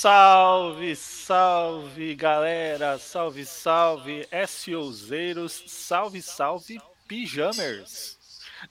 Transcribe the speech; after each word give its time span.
Salve, 0.00 0.94
salve 0.94 2.14
galera, 2.14 2.96
salve, 3.00 3.44
salve 3.44 4.28
SEOzeiros, 4.46 5.64
salve, 5.66 6.22
salve 6.22 6.80
pijamers. 7.08 8.16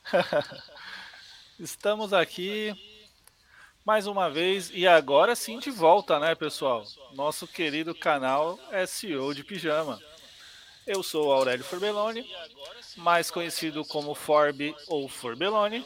Estamos 1.59 2.13
aqui 2.13 2.73
mais 3.83 4.07
uma 4.07 4.29
vez 4.29 4.71
e 4.73 4.87
agora 4.87 5.35
sim 5.35 5.59
de 5.59 5.69
volta, 5.69 6.17
né, 6.17 6.33
pessoal? 6.33 6.85
Nosso 7.11 7.45
querido 7.45 7.93
canal 7.93 8.57
SEO 8.87 9.35
de 9.35 9.43
Pijama. 9.43 10.01
Eu 10.85 11.03
sou 11.03 11.33
Aurélio 11.33 11.65
Forbeloni, 11.65 12.25
mais 12.95 13.29
conhecido 13.29 13.83
como 13.83 14.15
Forbe 14.15 14.73
ou 14.87 15.09
Forbeloni. 15.09 15.85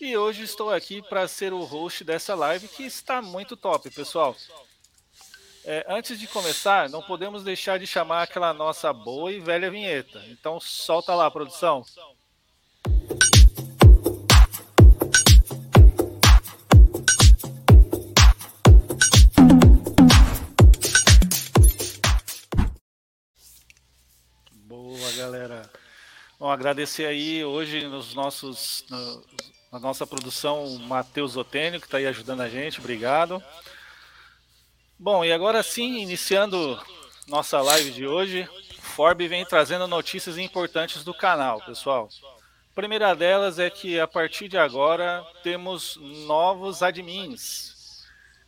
E 0.00 0.16
hoje 0.16 0.44
estou 0.44 0.72
aqui 0.72 1.02
para 1.02 1.28
ser 1.28 1.52
o 1.52 1.62
host 1.62 2.04
dessa 2.04 2.34
live 2.34 2.66
que 2.68 2.84
está 2.84 3.20
muito 3.20 3.54
top, 3.54 3.90
pessoal. 3.90 4.34
É, 5.62 5.84
antes 5.86 6.18
de 6.18 6.26
começar, 6.26 6.88
não 6.88 7.02
podemos 7.02 7.44
deixar 7.44 7.78
de 7.78 7.86
chamar 7.86 8.22
aquela 8.22 8.54
nossa 8.54 8.94
boa 8.94 9.30
e 9.30 9.38
velha 9.38 9.70
vinheta. 9.70 10.24
Então 10.28 10.58
solta 10.58 11.14
lá, 11.14 11.30
produção. 11.30 11.84
Boa, 24.64 25.12
galera. 25.12 25.70
Bom, 26.38 26.50
agradecer 26.50 27.04
aí 27.04 27.44
hoje 27.44 27.86
nos 27.86 28.14
nossos, 28.14 28.82
no, 28.88 29.22
na 29.70 29.78
nossa 29.78 30.06
produção, 30.06 30.64
o 30.64 30.78
Matheus 30.80 31.36
Otênio, 31.36 31.80
que 31.80 31.86
está 31.86 31.98
aí 31.98 32.06
ajudando 32.06 32.40
a 32.40 32.48
gente, 32.48 32.80
obrigado. 32.80 33.42
Bom, 34.98 35.24
e 35.24 35.32
agora 35.32 35.62
sim, 35.62 35.98
iniciando 35.98 36.80
nossa 37.28 37.60
live 37.60 37.92
de 37.92 38.06
hoje, 38.06 38.48
Forb 38.80 39.26
vem 39.28 39.44
trazendo 39.44 39.86
notícias 39.86 40.36
importantes 40.36 41.04
do 41.04 41.14
canal, 41.14 41.60
pessoal. 41.60 42.08
A 42.72 42.74
primeira 42.74 43.14
delas 43.14 43.58
é 43.58 43.70
que 43.70 44.00
a 44.00 44.08
partir 44.08 44.48
de 44.48 44.58
agora 44.58 45.24
temos 45.42 45.96
novos 46.26 46.82
admins 46.82 47.78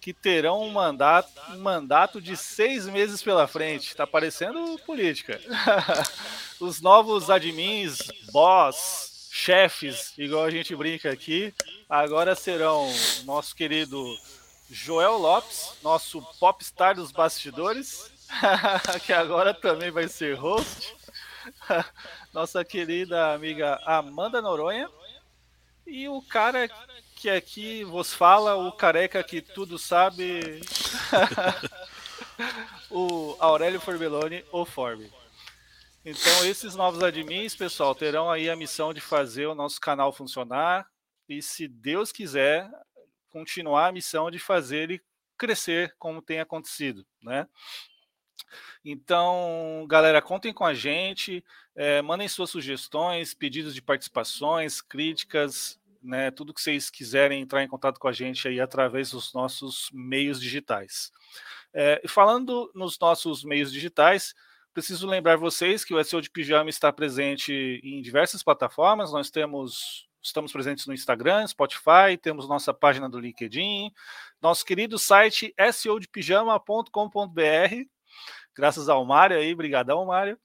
que 0.01 0.13
terão 0.13 0.63
um 0.63 0.71
mandato, 0.71 1.31
um 1.51 1.59
mandato 1.61 2.21
de 2.21 2.37
seis 2.37 2.87
meses 2.87 3.23
pela 3.23 3.47
frente. 3.47 3.87
Está 3.87 4.05
parecendo 4.05 4.77
política. 4.85 5.41
Os 6.59 6.81
novos 6.81 7.31
admins, 7.31 8.11
boss, 8.33 9.12
chefes, 9.35 10.13
igual 10.19 10.45
a 10.45 10.51
gente 10.51 10.77
brinca 10.77 11.11
aqui, 11.11 11.55
agora 11.89 12.35
serão 12.35 12.93
nosso 13.25 13.57
querido 13.57 14.15
Joel 14.71 15.17
Lopes, 15.17 15.73
nosso 15.83 16.21
popstar 16.39 16.95
dos 16.95 17.11
bastidores, 17.11 18.13
que 19.07 19.13
agora 19.13 19.55
também 19.55 19.91
vai 19.91 20.07
ser 20.07 20.35
host. 20.37 20.95
Nossa 22.33 22.65
querida 22.65 23.33
amiga 23.33 23.81
Amanda 23.85 24.41
Noronha. 24.41 24.89
E 25.87 26.09
o 26.09 26.23
cara 26.23 26.71
que 27.17 27.29
aqui 27.29 27.83
vos 27.85 28.13
fala, 28.13 28.55
o 28.55 28.71
careca 28.71 29.25
que 29.25 29.41
tudo 29.41 29.79
sabe, 29.79 30.61
o 32.91 33.35
Aurélio 33.41 33.81
Forbeloni, 33.81 34.45
o 34.53 34.65
Forbe. 34.65 35.11
Então, 36.05 36.45
esses 36.45 36.75
novos 36.75 37.01
admins, 37.01 37.55
pessoal, 37.55 37.95
terão 37.95 38.29
aí 38.29 38.51
a 38.51 38.57
missão 38.57 38.93
de 38.93 39.01
fazer 39.01 39.47
o 39.47 39.55
nosso 39.55 39.81
canal 39.81 40.13
funcionar 40.13 40.89
e, 41.29 41.41
se 41.41 41.69
Deus 41.69 42.11
quiser, 42.11 42.69
continuar 43.31 43.87
a 43.87 43.93
missão 43.93 44.29
de 44.29 44.41
fazer 44.41 44.79
ele 44.79 45.03
crescer 45.39 45.95
como 46.01 46.21
tem 46.21 46.41
acontecido, 46.41 47.07
né? 47.23 47.47
Então, 48.85 49.87
galera, 49.89 50.21
contem 50.21 50.53
com 50.53 50.65
a 50.65 50.75
gente, 50.75 51.45
é, 51.75 52.03
mandem 52.03 52.29
suas 52.29 52.51
sugestões, 52.51 53.33
pedidos 53.33 53.73
de 53.73 53.81
participações, 53.81 54.81
críticas, 54.81 55.81
né, 56.03 56.33
tudo 56.33 56.53
que 56.53 56.61
vocês 56.61 56.91
quiserem 56.91 57.41
entrar 57.41 57.63
em 57.63 57.69
contato 57.69 58.01
com 58.01 58.09
a 58.09 58.13
gente 58.13 58.49
aí 58.49 58.61
através 58.61 59.13
dos 59.13 59.33
nossos 59.33 59.89
meios 59.93 60.41
digitais. 60.41 61.13
É, 61.73 62.03
falando 62.09 62.73
nos 62.75 62.99
nossos 62.99 63.45
meios 63.45 63.73
digitais, 63.73 64.35
Preciso 64.75 65.07
lembrar 65.07 65.37
vocês 65.37 65.85
que 65.85 65.93
o 65.93 66.03
SEO 66.03 66.23
de 66.23 66.31
Pijama 66.31 66.71
está 66.71 66.91
presente 66.91 67.79
em 67.85 68.01
diversas 68.01 68.43
plataformas. 68.43 69.13
Nós 69.13 69.31
temos 69.31 70.09
estamos 70.23 70.53
presentes 70.53 70.87
no 70.87 70.95
Instagram, 70.95 71.47
Spotify, 71.47 72.17
temos 72.21 72.49
nossa 72.49 72.73
página 72.73 73.11
do 73.11 73.19
LinkedIn, 73.19 73.91
nosso 74.41 74.65
querido 74.65 74.99
site 74.99 75.53
seodepijama.com.br, 75.73 77.85
graças 78.57 78.89
ao 78.89 79.05
Mário 79.05 79.37
aí, 79.37 79.55
brigadão 79.55 80.07
Mário. 80.07 80.39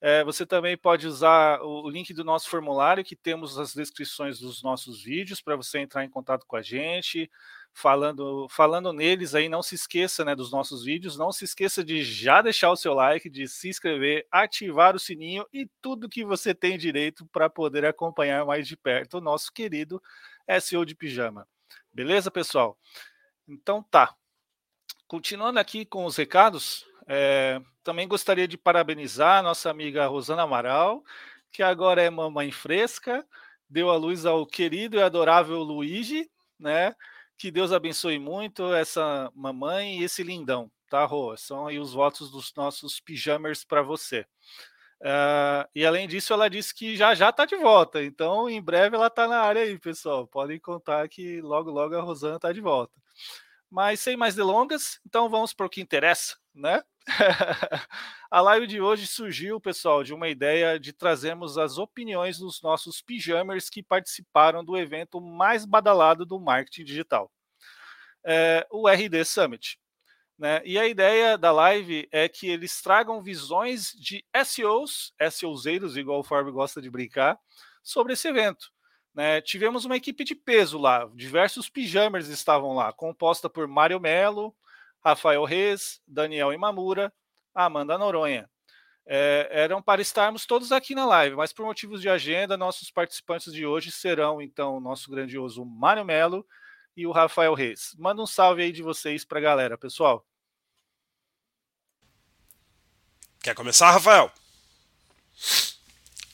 É, 0.00 0.22
você 0.22 0.44
também 0.44 0.76
pode 0.76 1.06
usar 1.06 1.62
o 1.62 1.88
link 1.88 2.12
do 2.12 2.24
nosso 2.24 2.50
formulário, 2.50 3.04
que 3.04 3.16
temos 3.16 3.58
as 3.58 3.72
descrições 3.72 4.40
dos 4.40 4.62
nossos 4.62 5.02
vídeos, 5.02 5.40
para 5.40 5.56
você 5.56 5.78
entrar 5.78 6.04
em 6.04 6.10
contato 6.10 6.44
com 6.46 6.56
a 6.56 6.62
gente, 6.62 7.30
falando, 7.74 8.46
falando 8.50 8.92
neles 8.92 9.34
aí, 9.34 9.48
não 9.48 9.62
se 9.62 9.74
esqueça 9.74 10.24
né, 10.24 10.34
dos 10.34 10.50
nossos 10.50 10.84
vídeos, 10.84 11.16
não 11.16 11.32
se 11.32 11.44
esqueça 11.44 11.82
de 11.82 12.02
já 12.02 12.42
deixar 12.42 12.70
o 12.70 12.76
seu 12.76 12.94
like, 12.94 13.30
de 13.30 13.48
se 13.48 13.68
inscrever, 13.68 14.26
ativar 14.30 14.94
o 14.94 14.98
sininho 14.98 15.46
e 15.52 15.68
tudo 15.80 16.08
que 16.08 16.24
você 16.24 16.54
tem 16.54 16.76
direito 16.76 17.26
para 17.26 17.48
poder 17.48 17.84
acompanhar 17.84 18.44
mais 18.44 18.68
de 18.68 18.76
perto 18.76 19.18
o 19.18 19.20
nosso 19.20 19.52
querido 19.52 20.02
SEO 20.60 20.84
de 20.84 20.94
Pijama. 20.94 21.46
Beleza, 21.92 22.30
pessoal? 22.30 22.78
Então 23.48 23.82
tá. 23.82 24.14
Continuando 25.06 25.58
aqui 25.58 25.84
com 25.84 26.04
os 26.04 26.16
recados, 26.16 26.86
é, 27.06 27.60
também 27.82 28.08
gostaria 28.08 28.48
de 28.48 28.56
parabenizar 28.56 29.38
a 29.38 29.42
nossa 29.42 29.70
amiga 29.70 30.06
Rosana 30.06 30.42
Amaral, 30.42 31.02
que 31.50 31.62
agora 31.62 32.02
é 32.02 32.08
mamãe 32.08 32.50
fresca, 32.50 33.26
deu 33.68 33.90
a 33.90 33.96
luz 33.96 34.24
ao 34.24 34.46
querido 34.46 34.96
e 34.96 35.02
adorável 35.02 35.58
Luigi, 35.58 36.30
né? 36.58 36.94
Que 37.42 37.50
Deus 37.50 37.72
abençoe 37.72 38.20
muito 38.20 38.72
essa 38.72 39.28
mamãe 39.34 39.98
e 39.98 40.04
esse 40.04 40.22
lindão, 40.22 40.70
tá, 40.88 41.04
Rô? 41.04 41.36
São 41.36 41.66
aí 41.66 41.76
os 41.76 41.92
votos 41.92 42.30
dos 42.30 42.54
nossos 42.54 43.00
pijamers 43.00 43.64
para 43.64 43.82
você. 43.82 44.20
Uh, 45.00 45.66
e 45.74 45.84
além 45.84 46.06
disso, 46.06 46.32
ela 46.32 46.48
disse 46.48 46.72
que 46.72 46.96
já 46.96 47.16
já 47.16 47.30
está 47.30 47.44
de 47.44 47.56
volta. 47.56 48.00
Então, 48.00 48.48
em 48.48 48.62
breve 48.62 48.94
ela 48.94 49.08
está 49.08 49.26
na 49.26 49.40
área 49.40 49.62
aí, 49.62 49.76
pessoal. 49.76 50.24
Podem 50.24 50.60
contar 50.60 51.08
que 51.08 51.40
logo, 51.40 51.68
logo 51.68 51.96
a 51.96 52.00
Rosana 52.00 52.36
está 52.36 52.52
de 52.52 52.60
volta. 52.60 52.94
Mas 53.68 53.98
sem 53.98 54.16
mais 54.16 54.36
delongas, 54.36 55.00
então 55.04 55.28
vamos 55.28 55.52
para 55.52 55.66
o 55.66 55.68
que 55.68 55.80
interessa, 55.80 56.36
né? 56.54 56.80
a 58.30 58.40
live 58.40 58.66
de 58.66 58.80
hoje 58.80 59.06
surgiu, 59.06 59.60
pessoal, 59.60 60.04
de 60.04 60.14
uma 60.14 60.28
ideia 60.28 60.78
de 60.78 60.92
trazermos 60.92 61.58
as 61.58 61.78
opiniões 61.78 62.38
dos 62.38 62.62
nossos 62.62 63.02
pijamers 63.02 63.68
que 63.68 63.82
participaram 63.82 64.64
do 64.64 64.76
evento 64.76 65.20
mais 65.20 65.64
badalado 65.64 66.24
do 66.24 66.38
marketing 66.38 66.84
digital, 66.84 67.30
é, 68.24 68.66
o 68.70 68.88
RD 68.88 69.24
Summit. 69.24 69.78
Né? 70.38 70.62
E 70.64 70.78
a 70.78 70.86
ideia 70.86 71.36
da 71.36 71.52
live 71.52 72.08
é 72.10 72.28
que 72.28 72.48
eles 72.48 72.80
tragam 72.80 73.22
visões 73.22 73.92
de 73.92 74.24
SEOs, 74.44 75.12
SEOzeiros, 75.30 75.96
igual 75.96 76.20
o 76.20 76.24
Forbes 76.24 76.52
gosta 76.52 76.80
de 76.80 76.90
brincar, 76.90 77.38
sobre 77.82 78.14
esse 78.14 78.28
evento. 78.28 78.70
Né? 79.14 79.40
Tivemos 79.40 79.84
uma 79.84 79.96
equipe 79.96 80.24
de 80.24 80.34
peso 80.34 80.78
lá, 80.78 81.08
diversos 81.14 81.68
pijamers 81.68 82.28
estavam 82.28 82.74
lá, 82.74 82.92
composta 82.92 83.48
por 83.48 83.68
Mário 83.68 84.00
Melo, 84.00 84.54
Rafael 85.04 85.44
Reis, 85.44 86.00
Daniel 86.06 86.52
Imamura, 86.52 87.12
Amanda 87.54 87.98
Noronha. 87.98 88.48
É, 89.04 89.48
eram 89.50 89.82
para 89.82 90.00
estarmos 90.00 90.46
todos 90.46 90.70
aqui 90.70 90.94
na 90.94 91.04
live, 91.04 91.34
mas 91.34 91.52
por 91.52 91.66
motivos 91.66 92.00
de 92.00 92.08
agenda, 92.08 92.56
nossos 92.56 92.90
participantes 92.90 93.52
de 93.52 93.66
hoje 93.66 93.90
serão, 93.90 94.40
então, 94.40 94.76
o 94.76 94.80
nosso 94.80 95.10
grandioso 95.10 95.64
Mário 95.64 96.04
Melo 96.04 96.46
e 96.96 97.06
o 97.06 97.10
Rafael 97.10 97.52
Reis. 97.54 97.94
Manda 97.98 98.22
um 98.22 98.26
salve 98.26 98.62
aí 98.62 98.70
de 98.70 98.82
vocês 98.82 99.24
para 99.24 99.38
a 99.38 99.42
galera, 99.42 99.76
pessoal. 99.76 100.24
Quer 103.42 103.56
começar, 103.56 103.90
Rafael? 103.90 104.30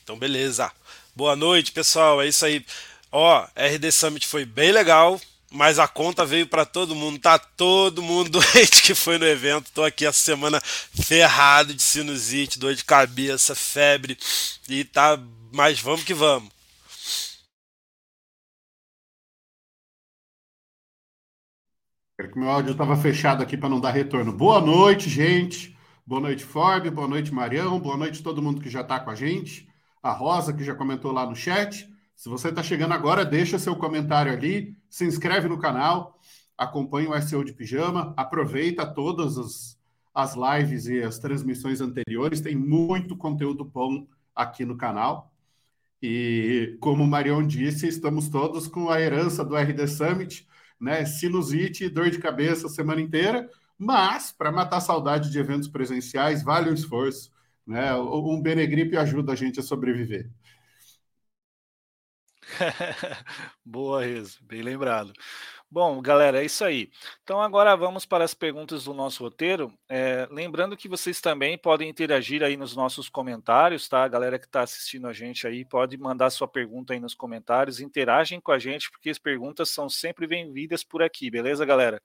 Então, 0.03 0.17
beleza. 0.17 0.71
Boa 1.15 1.35
noite, 1.35 1.71
pessoal. 1.71 2.21
É 2.21 2.27
isso 2.27 2.45
aí. 2.45 2.63
Ó, 3.11 3.47
RD 3.55 3.91
Summit 3.91 4.27
foi 4.27 4.45
bem 4.45 4.71
legal 4.71 5.19
mas 5.51 5.79
a 5.79 5.87
conta 5.87 6.25
veio 6.25 6.47
para 6.47 6.65
todo 6.65 6.95
mundo. 6.95 7.19
Tá 7.19 7.37
todo 7.39 8.01
mundo 8.01 8.29
doente 8.39 8.81
que 8.83 8.93
foi 8.95 9.17
no 9.17 9.25
evento. 9.25 9.71
Tô 9.71 9.83
aqui 9.83 10.05
essa 10.05 10.19
semana 10.19 10.61
ferrado 10.61 11.73
de 11.73 11.81
sinusite, 11.81 12.59
dor 12.59 12.75
de 12.75 12.85
cabeça, 12.85 13.55
febre 13.55 14.17
e 14.67 14.83
tá, 14.83 15.19
mas 15.51 15.79
vamos 15.79 16.03
que 16.03 16.13
vamos. 16.13 16.49
Espero 22.11 22.33
que 22.33 22.39
meu 22.39 22.49
áudio 22.49 22.73
estava 22.73 22.97
fechado 22.97 23.41
aqui 23.41 23.55
para 23.57 23.69
não 23.69 23.79
dar 23.79 23.91
retorno. 23.91 24.33
Boa 24.33 24.59
noite, 24.59 25.09
gente. 25.09 25.75
Boa 26.05 26.19
noite, 26.21 26.43
Forb. 26.43 26.89
Boa 26.89 27.07
noite, 27.07 27.33
Marião. 27.33 27.79
Boa 27.79 27.95
noite 27.95 28.21
todo 28.21 28.41
mundo 28.41 28.61
que 28.61 28.69
já 28.69 28.81
está 28.81 28.99
com 28.99 29.09
a 29.09 29.15
gente. 29.15 29.69
A 30.03 30.11
Rosa, 30.11 30.53
que 30.53 30.63
já 30.63 30.75
comentou 30.75 31.13
lá 31.13 31.25
no 31.25 31.35
chat. 31.35 31.88
Se 32.19 32.27
você 32.27 32.49
está 32.49 32.61
chegando 32.61 32.93
agora, 32.93 33.23
deixa 33.23 33.57
seu 33.57 33.77
comentário 33.77 34.29
ali, 34.29 34.75
se 34.89 35.05
inscreve 35.05 35.47
no 35.47 35.57
canal, 35.57 36.19
acompanhe 36.57 37.07
o 37.07 37.21
SEO 37.21 37.45
de 37.45 37.53
Pijama, 37.53 38.13
aproveita 38.17 38.85
todas 38.85 39.37
as, 39.37 39.79
as 40.13 40.35
lives 40.35 40.85
e 40.87 41.01
as 41.01 41.17
transmissões 41.17 41.79
anteriores, 41.79 42.41
tem 42.41 42.57
muito 42.57 43.15
conteúdo 43.15 43.63
bom 43.63 44.05
aqui 44.35 44.65
no 44.65 44.75
canal. 44.75 45.33
E 46.03 46.75
como 46.81 47.05
o 47.05 47.07
Marion 47.07 47.47
disse, 47.47 47.87
estamos 47.87 48.27
todos 48.27 48.67
com 48.67 48.89
a 48.89 48.99
herança 48.99 49.41
do 49.45 49.55
RD 49.55 49.87
Summit, 49.87 50.45
né? 50.77 51.05
Sinusite 51.05 51.87
dor 51.87 52.09
de 52.09 52.19
cabeça 52.19 52.67
a 52.67 52.69
semana 52.69 52.99
inteira, 52.99 53.49
mas 53.77 54.29
para 54.29 54.51
matar 54.51 54.81
saudade 54.81 55.31
de 55.31 55.39
eventos 55.39 55.69
presenciais, 55.69 56.43
vale 56.43 56.69
o 56.69 56.73
esforço. 56.73 57.31
Né? 57.65 57.95
Um 57.95 58.41
Benegripe 58.41 58.97
ajuda 58.97 59.31
a 59.31 59.35
gente 59.37 59.61
a 59.61 59.63
sobreviver. 59.63 60.29
Boa, 63.63 64.03
Rezo, 64.03 64.39
bem 64.43 64.61
lembrado. 64.61 65.13
Bom, 65.71 66.01
galera, 66.01 66.41
é 66.41 66.45
isso 66.45 66.65
aí. 66.65 66.89
Então 67.23 67.39
agora 67.39 67.75
vamos 67.75 68.05
para 68.05 68.23
as 68.23 68.33
perguntas 68.33 68.85
do 68.85 68.93
nosso 68.93 69.23
roteiro. 69.23 69.71
É, 69.87 70.27
lembrando 70.31 70.75
que 70.75 70.89
vocês 70.89 71.21
também 71.21 71.57
podem 71.59 71.87
interagir 71.87 72.41
aí 72.41 72.57
nos 72.57 72.75
nossos 72.75 73.07
comentários, 73.07 73.87
tá? 73.87 74.03
A 74.03 74.07
galera 74.07 74.39
que 74.39 74.45
está 74.45 74.61
assistindo 74.61 75.07
a 75.07 75.13
gente 75.13 75.45
aí 75.45 75.63
pode 75.63 75.95
mandar 75.97 76.31
sua 76.31 76.47
pergunta 76.47 76.93
aí 76.93 76.99
nos 76.99 77.13
comentários, 77.13 77.79
interagem 77.79 78.41
com 78.41 78.51
a 78.51 78.57
gente, 78.57 78.89
porque 78.89 79.11
as 79.11 79.19
perguntas 79.19 79.69
são 79.69 79.87
sempre 79.87 80.25
bem-vindas 80.25 80.83
por 80.83 81.03
aqui, 81.03 81.29
beleza, 81.29 81.63
galera? 81.65 82.01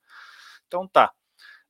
Então 0.67 0.87
tá. 0.87 1.11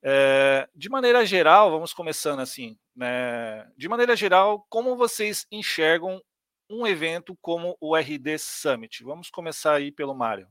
É, 0.04 0.68
de 0.76 0.90
maneira 0.90 1.26
geral, 1.26 1.72
vamos 1.72 1.94
começando 1.94 2.40
assim. 2.42 2.78
Né? 2.96 3.66
De 3.78 3.88
maneira 3.88 4.16
geral, 4.16 4.66
como 4.70 4.96
vocês 4.98 5.48
enxergam 5.50 6.22
um 6.70 6.86
evento 6.86 7.38
como 7.42 7.78
o 7.80 7.96
RD 7.96 8.38
Summit? 8.40 9.04
Vamos 9.04 9.30
começar 9.30 9.76
aí 9.76 9.92
pelo 9.92 10.16
Mário. 10.16 10.48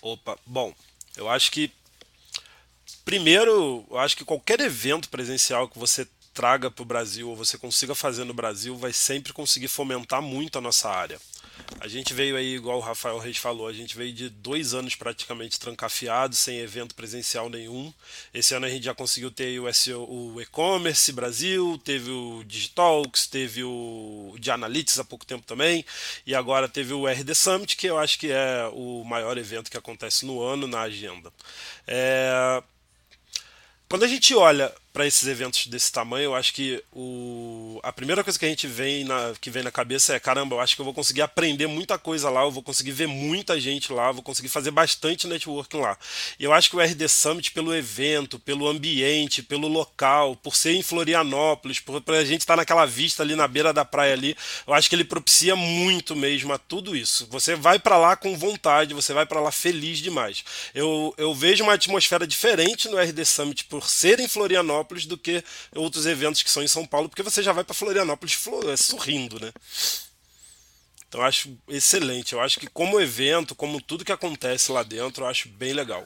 Opa, 0.00 0.38
bom, 0.44 0.74
eu 1.16 1.28
acho 1.28 1.50
que 1.52 1.72
primeiro, 3.04 3.86
eu 3.90 3.98
acho 3.98 4.16
que 4.16 4.24
qualquer 4.24 4.60
evento 4.60 5.08
presencial 5.08 5.68
que 5.68 5.78
você 5.78 6.06
traga 6.32 6.70
para 6.70 6.82
o 6.82 6.86
Brasil 6.86 7.28
ou 7.28 7.36
você 7.36 7.58
consiga 7.58 7.94
fazer 7.94 8.24
no 8.24 8.34
Brasil 8.34 8.76
vai 8.76 8.92
sempre 8.92 9.32
conseguir 9.32 9.68
fomentar 9.68 10.22
muito 10.22 10.58
a 10.58 10.60
nossa 10.60 10.88
área. 10.88 11.20
A 11.80 11.88
gente 11.88 12.14
veio 12.14 12.36
aí, 12.36 12.54
igual 12.54 12.78
o 12.78 12.80
Rafael 12.80 13.18
Reis 13.18 13.38
falou, 13.38 13.66
a 13.66 13.72
gente 13.72 13.96
veio 13.96 14.12
de 14.12 14.28
dois 14.28 14.72
anos 14.72 14.94
praticamente 14.94 15.58
trancafiado, 15.58 16.34
sem 16.34 16.58
evento 16.58 16.94
presencial 16.94 17.50
nenhum. 17.50 17.92
Esse 18.32 18.54
ano 18.54 18.66
a 18.66 18.68
gente 18.68 18.84
já 18.84 18.94
conseguiu 18.94 19.30
ter 19.30 19.58
o 19.58 20.40
e-commerce 20.40 21.10
Brasil, 21.12 21.80
teve 21.84 22.10
o 22.10 22.44
Digitalks, 22.44 23.26
teve 23.26 23.64
o 23.64 24.36
de 24.38 24.50
Analytics 24.50 24.98
há 24.98 25.04
pouco 25.04 25.26
tempo 25.26 25.44
também, 25.44 25.84
e 26.24 26.34
agora 26.34 26.68
teve 26.68 26.92
o 26.92 27.06
RD 27.06 27.34
Summit, 27.34 27.76
que 27.76 27.88
eu 27.88 27.98
acho 27.98 28.18
que 28.18 28.30
é 28.30 28.70
o 28.72 29.02
maior 29.04 29.36
evento 29.36 29.70
que 29.70 29.76
acontece 29.76 30.24
no 30.24 30.40
ano 30.40 30.66
na 30.66 30.82
agenda. 30.82 31.32
É... 31.86 32.62
Quando 33.88 34.04
a 34.04 34.08
gente 34.08 34.34
olha 34.34 34.72
para 34.92 35.06
esses 35.06 35.26
eventos 35.26 35.66
desse 35.66 35.90
tamanho, 35.90 36.24
eu 36.24 36.34
acho 36.34 36.52
que 36.52 36.82
o, 36.92 37.80
a 37.82 37.90
primeira 37.90 38.22
coisa 38.22 38.38
que 38.38 38.44
a 38.44 38.48
gente 38.48 38.66
vem 38.66 39.04
na, 39.04 39.32
que 39.40 39.48
vem 39.48 39.62
na 39.62 39.70
cabeça 39.70 40.14
é 40.14 40.20
caramba, 40.20 40.56
eu 40.56 40.60
acho 40.60 40.74
que 40.74 40.82
eu 40.82 40.84
vou 40.84 40.92
conseguir 40.92 41.22
aprender 41.22 41.66
muita 41.66 41.98
coisa 41.98 42.28
lá, 42.28 42.42
eu 42.42 42.50
vou 42.50 42.62
conseguir 42.62 42.90
ver 42.92 43.08
muita 43.08 43.58
gente 43.58 43.90
lá, 43.90 44.12
vou 44.12 44.22
conseguir 44.22 44.50
fazer 44.50 44.70
bastante 44.70 45.26
networking 45.26 45.78
lá. 45.78 45.96
E 46.38 46.44
eu 46.44 46.52
acho 46.52 46.68
que 46.68 46.76
o 46.76 46.80
RD 46.80 47.08
Summit, 47.08 47.52
pelo 47.52 47.74
evento, 47.74 48.38
pelo 48.38 48.68
ambiente, 48.68 49.42
pelo 49.42 49.66
local, 49.66 50.36
por 50.36 50.54
ser 50.54 50.72
em 50.72 50.82
Florianópolis, 50.82 51.80
por, 51.80 52.00
por 52.02 52.14
a 52.14 52.24
gente 52.24 52.40
estar 52.40 52.54
tá 52.54 52.58
naquela 52.58 52.84
vista 52.84 53.22
ali 53.22 53.34
na 53.34 53.48
beira 53.48 53.72
da 53.72 53.86
praia 53.86 54.12
ali, 54.12 54.36
eu 54.66 54.74
acho 54.74 54.90
que 54.90 54.94
ele 54.94 55.04
propicia 55.04 55.56
muito 55.56 56.14
mesmo 56.14 56.52
a 56.52 56.58
tudo 56.58 56.94
isso. 56.94 57.26
Você 57.30 57.54
vai 57.54 57.78
para 57.78 57.96
lá 57.96 58.14
com 58.14 58.36
vontade, 58.36 58.92
você 58.92 59.14
vai 59.14 59.24
para 59.24 59.40
lá 59.40 59.50
feliz 59.50 59.98
demais. 60.00 60.44
Eu, 60.74 61.14
eu 61.16 61.34
vejo 61.34 61.64
uma 61.64 61.72
atmosfera 61.72 62.26
diferente 62.26 62.90
no 62.90 62.98
RD 62.98 63.24
Summit 63.24 63.64
por 63.64 63.88
ser 63.88 64.20
em 64.20 64.28
Florianópolis 64.28 64.81
Florianópolis 64.82 65.06
do 65.06 65.16
que 65.16 65.42
outros 65.74 66.06
eventos 66.06 66.42
que 66.42 66.50
são 66.50 66.62
em 66.62 66.68
São 66.68 66.84
Paulo, 66.84 67.08
porque 67.08 67.22
você 67.22 67.42
já 67.42 67.52
vai 67.52 67.64
para 67.64 67.74
Florianópolis 67.74 68.38
é, 68.70 68.76
sorrindo, 68.76 69.38
né? 69.40 69.52
Então 71.08 71.20
eu 71.20 71.26
acho 71.26 71.56
excelente. 71.68 72.32
Eu 72.32 72.40
acho 72.40 72.58
que 72.58 72.66
como 72.66 73.00
evento, 73.00 73.54
como 73.54 73.80
tudo 73.80 74.04
que 74.04 74.12
acontece 74.12 74.72
lá 74.72 74.82
dentro, 74.82 75.24
eu 75.24 75.28
acho 75.28 75.48
bem 75.48 75.72
legal. 75.72 76.04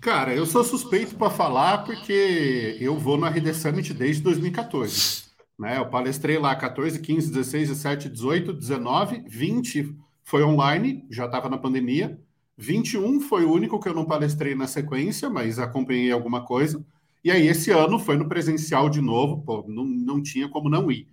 Cara, 0.00 0.34
eu 0.34 0.44
sou 0.44 0.62
suspeito 0.62 1.14
para 1.14 1.30
falar 1.30 1.78
porque 1.78 2.76
eu 2.78 2.98
vou 2.98 3.16
no 3.16 3.26
RD 3.26 3.54
Summit 3.54 3.94
desde 3.94 4.22
2014. 4.22 5.24
Né? 5.58 5.78
Eu 5.78 5.86
palestrei 5.86 6.38
lá 6.38 6.54
14, 6.54 7.00
15, 7.00 7.32
16, 7.32 7.68
17, 7.68 8.08
18, 8.10 8.52
19, 8.52 9.24
20 9.26 9.96
foi 10.22 10.42
online, 10.42 11.06
já 11.10 11.24
estava 11.24 11.48
na 11.48 11.56
pandemia. 11.56 12.18
21 12.56 13.20
foi 13.20 13.44
o 13.44 13.52
único 13.52 13.80
que 13.80 13.88
eu 13.88 13.94
não 13.94 14.04
palestrei 14.04 14.54
na 14.54 14.66
sequência, 14.66 15.28
mas 15.28 15.58
acompanhei 15.58 16.12
alguma 16.12 16.44
coisa. 16.44 16.84
E 17.22 17.30
aí, 17.30 17.46
esse 17.48 17.70
ano 17.70 17.98
foi 17.98 18.16
no 18.16 18.28
presencial 18.28 18.88
de 18.88 19.00
novo, 19.00 19.42
pô, 19.42 19.64
não, 19.66 19.84
não 19.84 20.22
tinha 20.22 20.48
como 20.48 20.68
não 20.68 20.90
ir. 20.90 21.08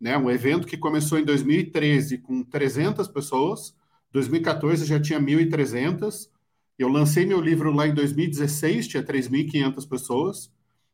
Né? 0.00 0.16
Um 0.16 0.30
evento 0.30 0.66
que 0.66 0.76
começou 0.76 1.18
em 1.18 1.24
2013 1.24 2.18
com 2.18 2.42
300 2.42 3.06
pessoas, 3.08 3.76
2014 4.12 4.86
já 4.86 5.00
tinha 5.00 5.20
1.300. 5.20 6.30
Eu 6.78 6.88
lancei 6.88 7.26
meu 7.26 7.40
livro 7.40 7.72
lá 7.72 7.86
em 7.86 7.94
2016, 7.94 8.88
tinha 8.88 9.02
3.500 9.02 9.88
pessoas. 9.88 10.50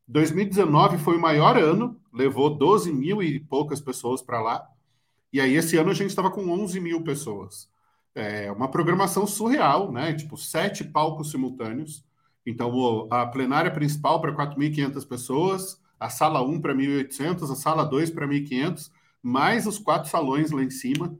2019 0.09 0.99
foi 0.99 1.17
o 1.17 1.21
maior 1.21 1.57
ano, 1.57 2.01
levou 2.13 2.51
12 2.51 2.93
mil 2.93 3.23
e 3.23 3.39
poucas 3.39 3.81
pessoas 3.81 4.23
para 4.23 4.41
lá. 4.43 4.67
E 5.33 5.41
aí, 5.41 5.55
esse 5.55 5.77
ano 5.77 5.91
a 5.91 5.95
gente 5.95 6.11
estava 6.11 6.31
com 6.31 6.49
11 6.49 6.81
mil 6.81 7.03
pessoas 7.03 7.69
é 8.15 8.51
uma 8.53 8.71
programação 8.71 9.27
surreal, 9.27 9.91
né? 9.91 10.15
Tipo, 10.15 10.37
sete 10.37 10.85
palcos 10.85 11.31
simultâneos. 11.31 12.05
Então, 12.47 13.09
a 13.11 13.27
plenária 13.27 13.71
principal 13.71 14.21
para 14.21 14.35
4.500 14.35 15.09
pessoas, 15.09 15.81
a 15.99 16.09
sala 16.09 16.43
1 16.43 16.61
para 16.61 16.75
1.800, 16.75 17.51
a 17.51 17.57
sala 17.57 17.85
2 17.85 18.11
para 18.11 18.27
1.500, 18.27 18.91
mais 19.23 19.67
os 19.67 19.79
quatro 19.79 20.11
salões 20.11 20.51
lá 20.51 20.63
em 20.63 20.71
cima. 20.71 21.19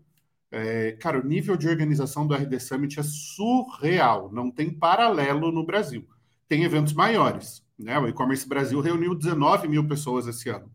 É, 0.51 0.93
cara, 0.93 1.19
o 1.19 1.27
nível 1.27 1.57
de 1.57 1.69
organização 1.69 2.27
do 2.27 2.35
RD 2.35 2.61
Summit 2.61 3.01
é 3.01 3.03
surreal, 3.03 4.31
não 4.33 4.51
tem 4.51 4.71
paralelo 4.71 5.51
no 5.51 5.65
Brasil. 5.65 6.07
Tem 6.47 6.63
eventos 6.63 6.93
maiores, 6.93 7.67
né? 7.79 7.99
O 7.99 8.07
E-Commerce 8.07 8.49
Brasil 8.49 8.81
reuniu 8.81 9.15
19 9.15 9.67
mil 9.67 9.89
pessoas 9.89 10.27
esse 10.27 10.49
ano. 10.49 10.71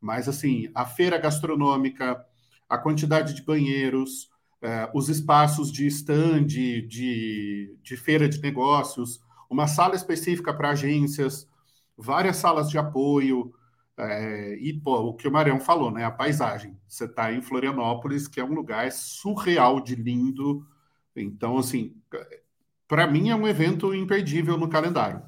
Mas, 0.00 0.28
assim, 0.28 0.70
a 0.74 0.86
feira 0.86 1.18
gastronômica, 1.18 2.24
a 2.68 2.78
quantidade 2.78 3.34
de 3.34 3.42
banheiros, 3.42 4.30
é, 4.62 4.90
os 4.94 5.08
espaços 5.08 5.72
de 5.72 5.86
stand, 5.86 6.46
de, 6.46 7.76
de 7.82 7.96
feira 7.96 8.28
de 8.28 8.40
negócios, 8.40 9.20
uma 9.48 9.66
sala 9.66 9.94
específica 9.94 10.52
para 10.52 10.70
agências, 10.70 11.48
várias 11.96 12.36
salas 12.36 12.70
de 12.70 12.78
apoio, 12.78 13.52
é, 13.96 14.56
e 14.58 14.72
pô, 14.72 14.96
o 15.00 15.14
que 15.14 15.28
o 15.28 15.32
Marião 15.32 15.60
falou, 15.60 15.90
né? 15.90 16.04
A 16.04 16.10
paisagem. 16.10 16.78
Você 16.88 17.04
está 17.04 17.32
em 17.32 17.42
Florianópolis, 17.42 18.26
que 18.26 18.40
é 18.40 18.44
um 18.44 18.54
lugar 18.54 18.90
surreal 18.92 19.80
de 19.80 19.94
lindo. 19.94 20.66
Então, 21.14 21.58
assim, 21.58 21.94
para 22.88 23.06
mim 23.06 23.28
é 23.28 23.36
um 23.36 23.46
evento 23.46 23.94
imperdível 23.94 24.56
no 24.56 24.68
calendário. 24.68 25.22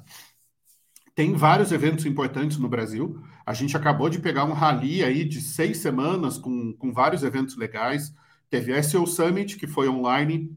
Tem 1.13 1.33
vários 1.33 1.71
eventos 1.71 2.05
importantes 2.05 2.57
no 2.57 2.67
Brasil. 2.67 3.21
A 3.45 3.53
gente 3.53 3.77
acabou 3.77 4.09
de 4.09 4.19
pegar 4.19 4.45
um 4.45 4.53
rally 4.53 5.03
aí 5.03 5.23
de 5.23 5.39
seis 5.39 5.77
semanas 5.77 6.39
com, 6.39 6.73
com 6.73 6.91
vários 6.91 7.21
eventos 7.23 7.55
legais. 7.55 8.11
Teve 8.53 8.83
SEO 8.83 9.07
Summit, 9.07 9.57
que 9.57 9.65
foi 9.65 9.89
online, 9.89 10.55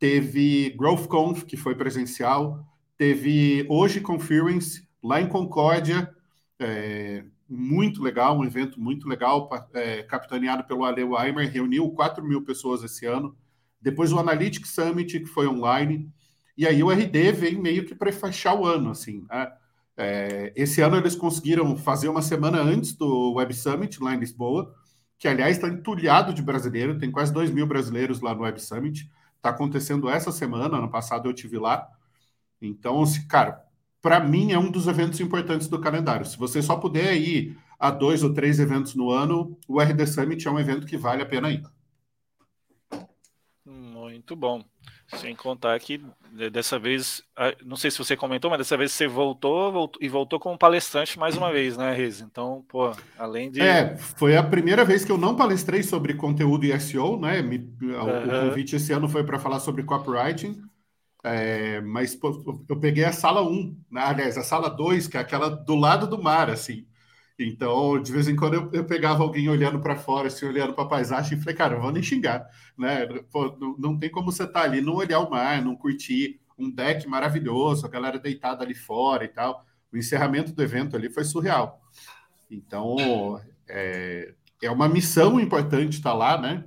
teve 0.00 0.70
GrowthConf, 0.70 1.44
que 1.44 1.56
foi 1.56 1.76
presencial, 1.76 2.66
teve 2.98 3.64
hoje 3.68 4.00
Conference, 4.00 4.84
lá 5.00 5.20
em 5.20 5.28
Concórdia, 5.28 6.12
é, 6.58 7.22
muito 7.48 8.02
legal, 8.02 8.36
um 8.36 8.44
evento 8.44 8.80
muito 8.80 9.08
legal, 9.08 9.48
é, 9.74 10.02
capitaneado 10.02 10.64
pelo 10.64 10.84
Ale 10.84 11.04
Weimer, 11.04 11.48
reuniu 11.48 11.88
4 11.92 12.24
mil 12.24 12.42
pessoas 12.42 12.82
esse 12.82 13.06
ano. 13.06 13.36
Depois 13.80 14.12
o 14.12 14.18
Analytics 14.18 14.70
Summit, 14.70 15.20
que 15.20 15.26
foi 15.26 15.46
online. 15.46 16.10
E 16.58 16.66
aí 16.66 16.82
o 16.82 16.90
RD 16.90 17.30
vem 17.30 17.62
meio 17.62 17.86
que 17.86 17.94
para 17.94 18.10
fechar 18.10 18.56
o 18.56 18.66
ano, 18.66 18.90
assim. 18.90 19.24
Né? 19.30 19.52
É, 19.96 20.52
esse 20.56 20.80
ano 20.80 20.96
eles 20.96 21.14
conseguiram 21.14 21.76
fazer 21.76 22.08
uma 22.08 22.22
semana 22.22 22.60
antes 22.60 22.92
do 22.94 23.34
Web 23.34 23.54
Summit, 23.54 24.02
lá 24.02 24.16
em 24.16 24.18
Lisboa, 24.18 24.74
que 25.18 25.28
aliás 25.28 25.56
está 25.56 25.68
entulhado 25.68 26.32
de 26.32 26.42
brasileiro, 26.42 26.98
tem 26.98 27.10
quase 27.10 27.32
2 27.32 27.50
mil 27.50 27.66
brasileiros 27.66 28.20
lá 28.20 28.34
no 28.34 28.42
Web 28.42 28.60
Summit. 28.60 29.10
Está 29.36 29.50
acontecendo 29.50 30.08
essa 30.08 30.30
semana, 30.32 30.76
ano 30.76 30.90
passado 30.90 31.28
eu 31.28 31.34
tive 31.34 31.58
lá. 31.58 31.88
Então, 32.60 33.02
cara, 33.28 33.64
para 34.00 34.20
mim 34.20 34.52
é 34.52 34.58
um 34.58 34.70
dos 34.70 34.86
eventos 34.86 35.20
importantes 35.20 35.68
do 35.68 35.80
calendário. 35.80 36.26
Se 36.26 36.36
você 36.36 36.60
só 36.62 36.76
puder 36.76 37.16
ir 37.16 37.58
a 37.78 37.90
dois 37.90 38.22
ou 38.22 38.32
três 38.32 38.58
eventos 38.58 38.94
no 38.94 39.10
ano, 39.10 39.58
o 39.68 39.80
RD 39.80 40.06
Summit 40.06 40.46
é 40.46 40.50
um 40.50 40.58
evento 40.58 40.86
que 40.86 40.96
vale 40.96 41.22
a 41.22 41.26
pena 41.26 41.50
ir. 41.50 41.62
Muito 43.64 44.34
bom. 44.36 44.64
Sem 45.08 45.36
contar 45.36 45.78
que 45.78 46.00
dessa 46.50 46.78
vez, 46.78 47.22
não 47.64 47.76
sei 47.76 47.90
se 47.90 47.98
você 47.98 48.16
comentou, 48.16 48.50
mas 48.50 48.58
dessa 48.58 48.76
vez 48.76 48.92
você 48.92 49.06
voltou, 49.06 49.72
voltou 49.72 50.02
e 50.02 50.08
voltou 50.08 50.40
como 50.40 50.58
palestrante 50.58 51.18
mais 51.18 51.36
uma 51.36 51.52
vez, 51.52 51.76
né, 51.76 51.94
Rez? 51.94 52.20
Então, 52.20 52.64
pô, 52.68 52.92
além 53.16 53.50
de. 53.50 53.60
É, 53.60 53.96
foi 53.96 54.36
a 54.36 54.42
primeira 54.42 54.84
vez 54.84 55.04
que 55.04 55.12
eu 55.12 55.18
não 55.18 55.36
palestrei 55.36 55.82
sobre 55.82 56.14
conteúdo 56.14 56.66
e 56.66 56.80
SEO, 56.80 57.18
né? 57.18 57.40
Me, 57.40 57.58
uhum. 57.80 58.02
O 58.02 58.48
convite 58.48 58.76
esse 58.76 58.92
ano 58.92 59.08
foi 59.08 59.24
para 59.24 59.38
falar 59.38 59.60
sobre 59.60 59.84
copywriting. 59.84 60.60
É, 61.22 61.80
mas 61.80 62.14
pô, 62.14 62.62
eu 62.68 62.78
peguei 62.78 63.04
a 63.04 63.12
sala 63.12 63.42
1, 63.42 63.76
né? 63.90 64.00
aliás, 64.00 64.36
a 64.38 64.44
sala 64.44 64.68
2, 64.68 65.08
que 65.08 65.16
é 65.16 65.20
aquela 65.20 65.48
do 65.48 65.74
lado 65.74 66.06
do 66.06 66.22
mar, 66.22 66.50
assim. 66.50 66.86
Então, 67.38 68.00
de 68.00 68.10
vez 68.10 68.28
em 68.28 68.36
quando 68.36 68.54
eu, 68.54 68.70
eu 68.72 68.84
pegava 68.84 69.22
alguém 69.22 69.48
olhando 69.48 69.78
para 69.80 69.96
fora, 69.96 70.28
assim, 70.28 70.46
olhando 70.46 70.72
para 70.72 70.84
a 70.84 70.88
paisagem, 70.88 71.36
e 71.36 71.40
falei, 71.40 71.54
cara, 71.54 71.74
não 71.74 71.82
vou 71.82 71.92
nem 71.92 72.02
xingar, 72.02 72.48
né? 72.78 73.06
Pô, 73.30 73.56
não, 73.60 73.76
não, 73.78 73.98
tem 73.98 74.10
como 74.10 74.32
você 74.32 74.44
estar 74.44 74.60
tá 74.60 74.66
ali, 74.66 74.80
não 74.80 74.94
olhar 74.94 75.20
o 75.20 75.30
mar, 75.30 75.62
não 75.62 75.76
curtir 75.76 76.40
um 76.58 76.70
deck 76.70 77.06
maravilhoso, 77.06 77.84
a 77.84 77.90
galera 77.90 78.18
deitada 78.18 78.64
ali 78.64 78.74
fora 78.74 79.24
e 79.24 79.28
tal. 79.28 79.64
O 79.92 79.96
encerramento 79.96 80.52
do 80.52 80.62
evento 80.62 80.96
ali 80.96 81.10
foi 81.10 81.24
surreal. 81.24 81.80
Então, 82.50 83.40
é, 83.68 84.34
é 84.62 84.70
uma 84.70 84.88
missão 84.88 85.38
importante 85.38 85.98
estar 85.98 86.12
tá 86.12 86.16
lá, 86.16 86.40
né? 86.40 86.64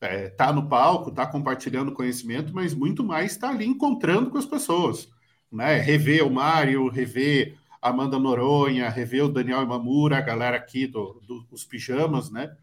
é, 0.00 0.30
tá 0.30 0.52
no 0.52 0.68
palco, 0.68 1.10
tá 1.10 1.26
compartilhando 1.26 1.92
conhecimento, 1.92 2.54
mas 2.54 2.74
muito 2.74 3.04
mais 3.04 3.32
está 3.32 3.50
ali 3.50 3.66
encontrando 3.66 4.30
com 4.30 4.38
as 4.38 4.46
pessoas, 4.46 5.08
né? 5.52 5.78
Rever 5.78 6.26
o 6.26 6.30
Mário, 6.30 6.88
rever 6.88 7.58
Amanda 7.80 8.18
Noronha, 8.18 8.90
rever 8.90 9.24
o 9.24 9.28
Daniel 9.28 9.62
Imamura, 9.62 10.18
a 10.18 10.20
galera 10.20 10.56
aqui 10.56 10.86
do, 10.86 11.20
do, 11.26 11.40
dos 11.42 11.64
pijamas, 11.64 12.30
né? 12.30 12.54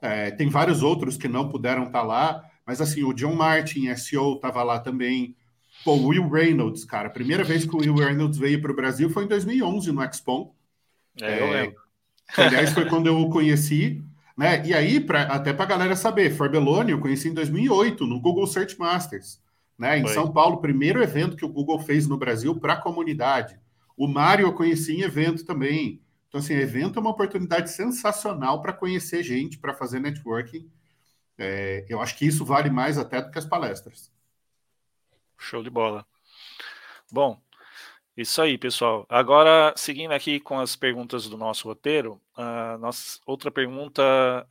É, 0.00 0.30
tem 0.30 0.48
vários 0.48 0.82
outros 0.82 1.16
que 1.16 1.28
não 1.28 1.48
puderam 1.48 1.84
estar 1.84 2.00
tá 2.00 2.04
lá, 2.04 2.44
mas 2.66 2.80
assim, 2.80 3.02
o 3.04 3.12
John 3.12 3.34
Martin, 3.34 3.94
SEO, 3.94 4.34
estava 4.34 4.62
lá 4.62 4.78
também. 4.78 5.36
Pô, 5.84 5.94
o 5.94 6.08
Will 6.08 6.28
Reynolds, 6.28 6.84
cara, 6.84 7.08
a 7.08 7.10
primeira 7.10 7.44
vez 7.44 7.66
que 7.66 7.74
o 7.74 7.78
Will 7.78 7.94
Reynolds 7.94 8.38
veio 8.38 8.60
para 8.60 8.72
o 8.72 8.76
Brasil 8.76 9.10
foi 9.10 9.24
em 9.24 9.28
2011 9.28 9.92
no 9.92 10.02
Expo. 10.02 10.54
É, 11.20 11.40
eu 11.40 11.50
lembro. 11.50 11.76
aliás, 12.36 12.72
foi 12.72 12.86
quando 12.88 13.06
eu 13.06 13.18
o 13.18 13.30
conheci. 13.30 14.02
Né? 14.36 14.66
E 14.66 14.74
aí, 14.74 14.98
pra, 14.98 15.22
até 15.22 15.52
para 15.52 15.64
a 15.64 15.68
galera 15.68 15.96
saber, 15.96 16.30
Forbelone 16.30 16.90
eu 16.90 17.00
conheci 17.00 17.28
em 17.28 17.34
2008, 17.34 18.06
no 18.06 18.20
Google 18.20 18.46
Search 18.46 18.78
Masters. 18.78 19.40
Né? 19.78 19.98
Em 19.98 20.02
Foi. 20.02 20.14
São 20.14 20.32
Paulo, 20.32 20.60
primeiro 20.60 21.02
evento 21.02 21.36
que 21.36 21.44
o 21.44 21.52
Google 21.52 21.78
fez 21.78 22.06
no 22.06 22.16
Brasil 22.16 22.54
para 22.58 22.74
a 22.74 22.80
comunidade. 22.80 23.58
O 23.96 24.08
Mário 24.08 24.46
eu 24.46 24.54
conheci 24.54 24.94
em 24.94 25.02
evento 25.02 25.44
também. 25.44 26.02
Então, 26.28 26.40
assim, 26.40 26.54
evento 26.54 26.98
é 26.98 27.00
uma 27.00 27.10
oportunidade 27.10 27.70
sensacional 27.70 28.60
para 28.60 28.72
conhecer 28.72 29.22
gente, 29.22 29.58
para 29.58 29.74
fazer 29.74 30.00
networking. 30.00 30.68
É, 31.38 31.86
eu 31.88 32.00
acho 32.00 32.16
que 32.16 32.26
isso 32.26 32.44
vale 32.44 32.70
mais 32.70 32.98
até 32.98 33.22
do 33.22 33.30
que 33.30 33.38
as 33.38 33.44
palestras. 33.44 34.12
Show 35.38 35.62
de 35.62 35.70
bola. 35.70 36.06
Bom, 37.10 37.40
isso 38.16 38.40
aí, 38.40 38.56
pessoal. 38.56 39.04
Agora, 39.08 39.74
seguindo 39.76 40.12
aqui 40.12 40.38
com 40.38 40.60
as 40.60 40.76
perguntas 40.76 41.28
do 41.28 41.36
nosso 41.36 41.66
roteiro, 41.66 42.20
a 42.36 42.78
nossa 42.78 43.18
outra 43.26 43.50
pergunta 43.50 44.02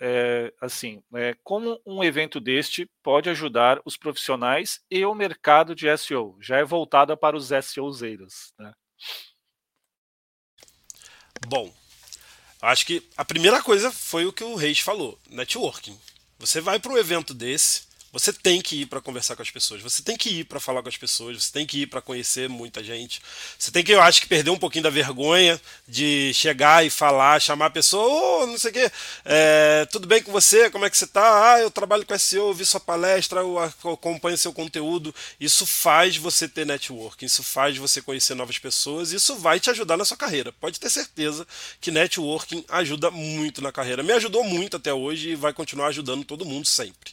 é 0.02 0.54
assim: 0.60 1.02
é, 1.14 1.36
como 1.44 1.82
um 1.86 2.04
evento 2.04 2.42
deste 2.42 2.90
pode 3.02 3.30
ajudar 3.30 3.82
os 3.86 3.96
profissionais 3.96 4.82
e 4.92 5.06
o 5.06 5.16
mercado 5.16 5.74
de 5.74 5.88
SEO? 5.98 6.38
Já 6.42 6.58
é 6.58 6.64
voltada 6.66 7.16
para 7.16 7.38
os 7.38 7.52
SEOzeiros, 7.64 8.54
né? 8.60 8.74
Bom, 11.48 11.74
acho 12.62 12.86
que 12.86 13.04
a 13.18 13.26
primeira 13.26 13.62
coisa 13.62 13.92
foi 13.92 14.26
o 14.26 14.34
que 14.34 14.44
o 14.44 14.56
Reis 14.56 14.80
falou: 14.80 15.20
networking. 15.30 15.98
Você 16.40 16.62
vai 16.62 16.80
para 16.80 16.92
um 16.92 16.98
evento 16.98 17.34
desse 17.34 17.84
você 18.14 18.32
tem 18.32 18.62
que 18.62 18.82
ir 18.82 18.86
para 18.86 19.02
conversar 19.02 19.36
com 19.36 19.42
as 19.42 19.50
pessoas, 19.50 19.82
você 19.82 20.04
tem 20.04 20.16
que 20.16 20.30
ir 20.30 20.44
para 20.44 20.60
falar 20.60 20.84
com 20.84 20.88
as 20.88 20.96
pessoas, 20.96 21.44
você 21.44 21.52
tem 21.52 21.66
que 21.66 21.82
ir 21.82 21.88
para 21.88 22.00
conhecer 22.00 22.48
muita 22.48 22.84
gente. 22.84 23.20
Você 23.58 23.72
tem 23.72 23.84
que, 23.84 23.92
eu 23.92 24.02
acho 24.04 24.22
que, 24.22 24.28
perder 24.28 24.52
um 24.52 24.58
pouquinho 24.58 24.84
da 24.84 24.92
vergonha 24.92 25.60
de 25.88 26.32
chegar 26.32 26.86
e 26.86 26.92
falar, 26.92 27.42
chamar 27.42 27.66
a 27.66 27.70
pessoa, 27.72 28.06
ô, 28.06 28.44
oh, 28.44 28.46
não 28.46 28.60
sei 28.60 28.70
o 28.70 28.74
quê, 28.74 28.92
é, 29.26 29.88
tudo 29.92 30.08
bem 30.08 30.22
com 30.22 30.32
você? 30.32 30.70
Como 30.70 30.86
é 30.86 30.92
que 30.92 30.98
você 30.98 31.06
está? 31.06 31.54
Ah, 31.54 31.60
eu 31.62 31.72
trabalho 31.72 32.06
com 32.06 32.16
SEO, 32.16 32.50
eu 32.50 32.54
vi 32.54 32.64
sua 32.66 32.80
palestra, 32.80 33.40
eu 33.40 33.58
acompanho 33.58 34.38
seu 34.38 34.54
conteúdo. 34.54 35.14
Isso 35.40 35.66
faz 35.66 36.16
você 36.16 36.48
ter 36.48 36.68
networking, 36.68 37.26
isso 37.26 37.42
faz 37.42 37.76
você 37.78 38.00
conhecer 38.00 38.36
novas 38.36 38.60
pessoas, 38.60 39.12
isso 39.12 39.36
vai 39.38 39.60
te 39.60 39.72
ajudar 39.72 39.98
na 39.98 40.06
sua 40.06 40.18
carreira. 40.18 40.52
Pode 40.52 40.80
ter 40.80 40.92
certeza 40.92 41.48
que 41.82 41.90
networking 41.90 42.64
ajuda 42.70 43.10
muito 43.10 43.60
na 43.60 43.72
carreira. 43.72 44.04
Me 44.04 44.14
ajudou 44.14 44.44
muito 44.44 44.78
até 44.78 44.94
hoje 44.94 45.30
e 45.30 45.36
vai 45.36 45.52
continuar 45.52 45.88
ajudando 45.88 46.24
todo 46.24 46.46
mundo 46.46 46.68
sempre. 46.68 47.12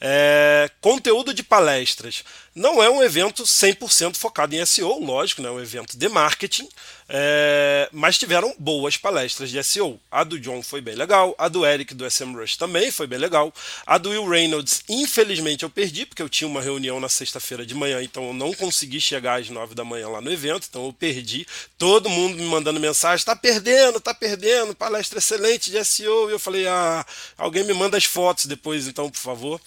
É, 0.00 0.70
conteúdo 0.80 1.32
de 1.32 1.42
palestras. 1.42 2.24
Não 2.54 2.80
é 2.80 2.88
um 2.88 3.02
evento 3.02 3.42
100% 3.42 4.16
focado 4.16 4.54
em 4.54 4.64
SEO, 4.64 5.00
lógico, 5.04 5.42
né? 5.42 5.48
é 5.48 5.50
um 5.50 5.60
evento 5.60 5.98
de 5.98 6.08
marketing, 6.08 6.68
é, 7.08 7.88
mas 7.90 8.16
tiveram 8.16 8.54
boas 8.56 8.96
palestras 8.96 9.50
de 9.50 9.60
SEO. 9.64 9.98
A 10.08 10.22
do 10.22 10.38
John 10.38 10.62
foi 10.62 10.80
bem 10.80 10.94
legal, 10.94 11.34
a 11.36 11.48
do 11.48 11.66
Eric 11.66 11.94
do 11.94 12.08
SM 12.08 12.32
Rush 12.32 12.56
também 12.56 12.92
foi 12.92 13.08
bem 13.08 13.18
legal. 13.18 13.52
A 13.84 13.98
do 13.98 14.10
Will 14.10 14.28
Reynolds, 14.28 14.84
infelizmente, 14.88 15.64
eu 15.64 15.70
perdi, 15.70 16.06
porque 16.06 16.22
eu 16.22 16.28
tinha 16.28 16.46
uma 16.46 16.62
reunião 16.62 17.00
na 17.00 17.08
sexta-feira 17.08 17.66
de 17.66 17.74
manhã, 17.74 18.00
então 18.00 18.28
eu 18.28 18.32
não 18.32 18.54
consegui 18.54 19.00
chegar 19.00 19.40
às 19.40 19.50
nove 19.50 19.74
da 19.74 19.84
manhã 19.84 20.08
lá 20.08 20.20
no 20.20 20.30
evento, 20.30 20.68
então 20.70 20.86
eu 20.86 20.92
perdi. 20.92 21.44
Todo 21.76 22.08
mundo 22.08 22.36
me 22.36 22.44
mandando 22.44 22.78
mensagem: 22.78 23.26
tá 23.26 23.34
perdendo, 23.34 23.98
tá 23.98 24.14
perdendo, 24.14 24.76
palestra 24.76 25.18
excelente 25.18 25.72
de 25.72 25.84
SEO. 25.84 26.30
E 26.30 26.32
eu 26.34 26.38
falei: 26.38 26.68
ah, 26.68 27.04
alguém 27.36 27.64
me 27.64 27.74
manda 27.74 27.96
as 27.96 28.04
fotos 28.04 28.46
depois, 28.46 28.86
então, 28.86 29.10
por 29.10 29.18
favor. 29.18 29.60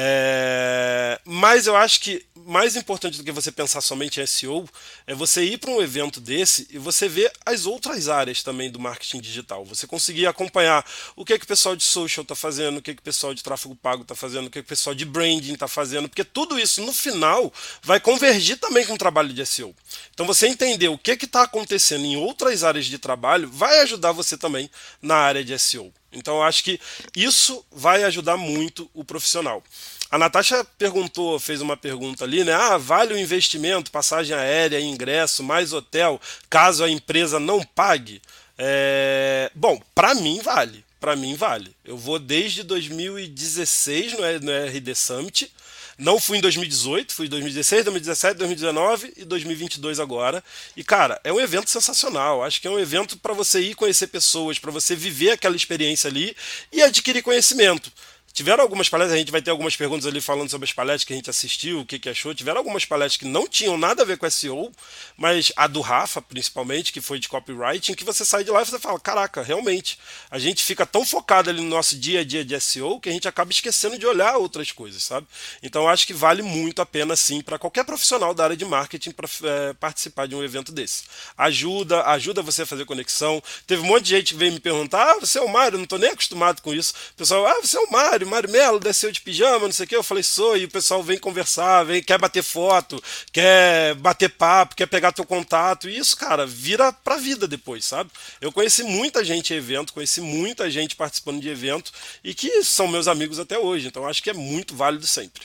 É, 0.00 1.20
mas 1.24 1.66
eu 1.66 1.74
acho 1.74 2.00
que 2.00 2.24
mais 2.46 2.76
importante 2.76 3.18
do 3.18 3.24
que 3.24 3.32
você 3.32 3.50
pensar 3.50 3.80
somente 3.80 4.20
em 4.20 4.26
SEO 4.26 4.68
é 5.06 5.14
você 5.14 5.44
ir 5.44 5.58
para 5.58 5.70
um 5.70 5.80
evento 5.80 6.20
desse 6.20 6.66
e 6.70 6.78
você 6.78 7.08
ver 7.08 7.32
as 7.44 7.66
outras 7.66 8.08
áreas 8.08 8.42
também 8.42 8.70
do 8.70 8.78
marketing 8.78 9.20
digital. 9.20 9.64
Você 9.64 9.86
conseguir 9.86 10.26
acompanhar 10.26 10.84
o 11.16 11.24
que, 11.24 11.32
é 11.32 11.38
que 11.38 11.44
o 11.44 11.48
pessoal 11.48 11.74
de 11.76 11.84
social 11.84 12.22
está 12.22 12.34
fazendo, 12.34 12.78
o 12.78 12.82
que, 12.82 12.90
é 12.90 12.94
que 12.94 13.00
o 13.00 13.04
pessoal 13.04 13.34
de 13.34 13.42
tráfego 13.42 13.74
pago 13.76 14.02
está 14.02 14.14
fazendo, 14.14 14.46
o 14.46 14.50
que, 14.50 14.58
é 14.58 14.62
que 14.62 14.66
o 14.66 14.68
pessoal 14.68 14.94
de 14.94 15.04
branding 15.04 15.54
está 15.54 15.68
fazendo, 15.68 16.08
porque 16.08 16.24
tudo 16.24 16.58
isso 16.58 16.82
no 16.82 16.92
final 16.92 17.52
vai 17.82 18.00
convergir 18.00 18.58
também 18.58 18.86
com 18.86 18.94
o 18.94 18.98
trabalho 18.98 19.32
de 19.32 19.44
SEO. 19.44 19.74
Então 20.12 20.26
você 20.26 20.46
entender 20.46 20.88
o 20.88 20.98
que 20.98 21.12
está 21.12 21.42
acontecendo 21.42 22.04
em 22.04 22.16
outras 22.16 22.64
áreas 22.64 22.86
de 22.86 22.98
trabalho 22.98 23.48
vai 23.50 23.80
ajudar 23.80 24.12
você 24.12 24.36
também 24.36 24.70
na 25.00 25.16
área 25.16 25.44
de 25.44 25.58
SEO. 25.58 25.92
Então 26.12 26.36
eu 26.36 26.42
acho 26.42 26.64
que 26.64 26.80
isso 27.14 27.64
vai 27.70 28.04
ajudar 28.04 28.36
muito 28.36 28.90
o 28.94 29.04
profissional. 29.04 29.62
A 30.10 30.16
Natasha 30.16 30.64
perguntou, 30.78 31.38
fez 31.38 31.60
uma 31.60 31.76
pergunta 31.76 32.24
ali, 32.24 32.42
né? 32.42 32.54
Ah, 32.54 32.78
vale 32.78 33.12
o 33.12 33.18
investimento, 33.18 33.90
passagem 33.90 34.34
aérea, 34.34 34.80
ingresso, 34.80 35.42
mais 35.42 35.74
hotel, 35.74 36.18
caso 36.48 36.82
a 36.82 36.90
empresa 36.90 37.38
não 37.38 37.62
pague? 37.62 38.22
É... 38.56 39.50
Bom, 39.54 39.80
para 39.94 40.14
mim 40.14 40.40
vale. 40.42 40.82
Para 40.98 41.14
mim 41.14 41.34
vale. 41.34 41.76
Eu 41.84 41.96
vou 41.96 42.18
desde 42.18 42.62
2016 42.62 44.14
no, 44.14 44.52
RD 44.66 44.94
Summit. 44.94 45.52
Não 45.98 46.20
fui 46.20 46.38
em 46.38 46.40
2018, 46.40 47.12
fui 47.12 47.26
em 47.26 47.28
2016, 47.28 47.84
2017, 47.84 48.38
2019 48.38 49.12
e 49.16 49.24
2022 49.24 50.00
agora. 50.00 50.42
E 50.76 50.82
cara, 50.82 51.20
é 51.22 51.32
um 51.32 51.40
evento 51.40 51.68
sensacional. 51.68 52.42
Acho 52.42 52.60
que 52.60 52.68
é 52.68 52.70
um 52.70 52.78
evento 52.78 53.18
para 53.18 53.34
você 53.34 53.60
ir 53.60 53.74
conhecer 53.74 54.06
pessoas, 54.06 54.58
para 54.58 54.70
você 54.70 54.96
viver 54.96 55.32
aquela 55.32 55.56
experiência 55.56 56.08
ali 56.08 56.36
e 56.72 56.82
adquirir 56.82 57.22
conhecimento. 57.22 57.92
Tiveram 58.38 58.62
algumas 58.62 58.88
palestras, 58.88 59.16
a 59.16 59.18
gente 59.18 59.32
vai 59.32 59.42
ter 59.42 59.50
algumas 59.50 59.74
perguntas 59.74 60.06
ali 60.06 60.20
falando 60.20 60.48
sobre 60.48 60.64
as 60.64 60.72
palestras 60.72 61.02
que 61.02 61.12
a 61.12 61.16
gente 61.16 61.28
assistiu, 61.28 61.80
o 61.80 61.84
que, 61.84 61.98
que 61.98 62.08
achou. 62.08 62.32
Tiveram 62.32 62.58
algumas 62.58 62.84
palestras 62.84 63.16
que 63.16 63.24
não 63.24 63.48
tinham 63.48 63.76
nada 63.76 64.02
a 64.02 64.06
ver 64.06 64.16
com 64.16 64.30
SEO, 64.30 64.70
mas 65.16 65.50
a 65.56 65.66
do 65.66 65.80
Rafa, 65.80 66.22
principalmente, 66.22 66.92
que 66.92 67.00
foi 67.00 67.18
de 67.18 67.28
copywriting, 67.28 67.94
que 67.94 68.04
você 68.04 68.24
sai 68.24 68.44
de 68.44 68.52
lá 68.52 68.62
e 68.62 68.64
você 68.64 68.78
fala: 68.78 69.00
caraca, 69.00 69.42
realmente, 69.42 69.98
a 70.30 70.38
gente 70.38 70.62
fica 70.62 70.86
tão 70.86 71.04
focado 71.04 71.50
ali 71.50 71.60
no 71.60 71.68
nosso 71.68 71.98
dia 71.98 72.20
a 72.20 72.24
dia 72.24 72.44
de 72.44 72.60
SEO 72.60 73.00
que 73.00 73.08
a 73.08 73.12
gente 73.12 73.26
acaba 73.26 73.50
esquecendo 73.50 73.98
de 73.98 74.06
olhar 74.06 74.36
outras 74.36 74.70
coisas, 74.70 75.02
sabe? 75.02 75.26
Então 75.60 75.88
acho 75.88 76.06
que 76.06 76.14
vale 76.14 76.40
muito 76.40 76.80
a 76.80 76.86
pena, 76.86 77.16
sim, 77.16 77.42
para 77.42 77.58
qualquer 77.58 77.84
profissional 77.84 78.32
da 78.32 78.44
área 78.44 78.56
de 78.56 78.64
marketing 78.64 79.10
para 79.10 79.28
é, 79.42 79.72
participar 79.72 80.28
de 80.28 80.36
um 80.36 80.44
evento 80.44 80.70
desse. 80.70 81.02
Ajuda, 81.36 82.04
ajuda 82.04 82.40
você 82.40 82.62
a 82.62 82.66
fazer 82.66 82.84
conexão. 82.84 83.42
Teve 83.66 83.82
um 83.82 83.86
monte 83.86 84.04
de 84.04 84.10
gente 84.10 84.34
que 84.34 84.38
veio 84.38 84.52
me 84.52 84.60
perguntar: 84.60 85.10
ah, 85.10 85.18
você 85.18 85.40
é 85.40 85.42
o 85.42 85.48
Mário, 85.48 85.76
não 85.76 85.82
estou 85.82 85.98
nem 85.98 86.10
acostumado 86.10 86.62
com 86.62 86.72
isso. 86.72 86.94
O 87.14 87.16
pessoal, 87.16 87.44
ah, 87.44 87.58
você 87.60 87.76
é 87.76 87.80
o 87.80 87.90
Mário. 87.90 88.27
Mário 88.28 88.50
Melo 88.50 88.78
desceu 88.78 89.10
de 89.10 89.20
pijama, 89.20 89.66
não 89.66 89.72
sei 89.72 89.84
o 89.84 89.88
que. 89.88 89.96
Eu 89.96 90.02
falei, 90.02 90.22
sou, 90.22 90.56
e 90.56 90.64
o 90.64 90.70
pessoal 90.70 91.02
vem 91.02 91.18
conversar, 91.18 91.84
vem, 91.84 92.02
quer 92.02 92.18
bater 92.18 92.42
foto, 92.42 93.02
quer 93.32 93.94
bater 93.96 94.28
papo, 94.28 94.76
quer 94.76 94.86
pegar 94.86 95.12
teu 95.12 95.24
contato. 95.24 95.88
E 95.88 95.98
isso, 95.98 96.16
cara, 96.16 96.46
vira 96.46 96.92
pra 96.92 97.16
vida 97.16 97.48
depois, 97.48 97.84
sabe? 97.84 98.10
Eu 98.40 98.52
conheci 98.52 98.82
muita 98.82 99.24
gente 99.24 99.52
em 99.52 99.56
evento, 99.56 99.92
conheci 99.92 100.20
muita 100.20 100.70
gente 100.70 100.94
participando 100.96 101.40
de 101.40 101.48
evento 101.48 101.92
e 102.22 102.34
que 102.34 102.62
são 102.62 102.86
meus 102.88 103.08
amigos 103.08 103.38
até 103.38 103.58
hoje. 103.58 103.88
Então 103.88 104.06
acho 104.06 104.22
que 104.22 104.30
é 104.30 104.34
muito 104.34 104.74
válido 104.74 105.06
sempre. 105.06 105.42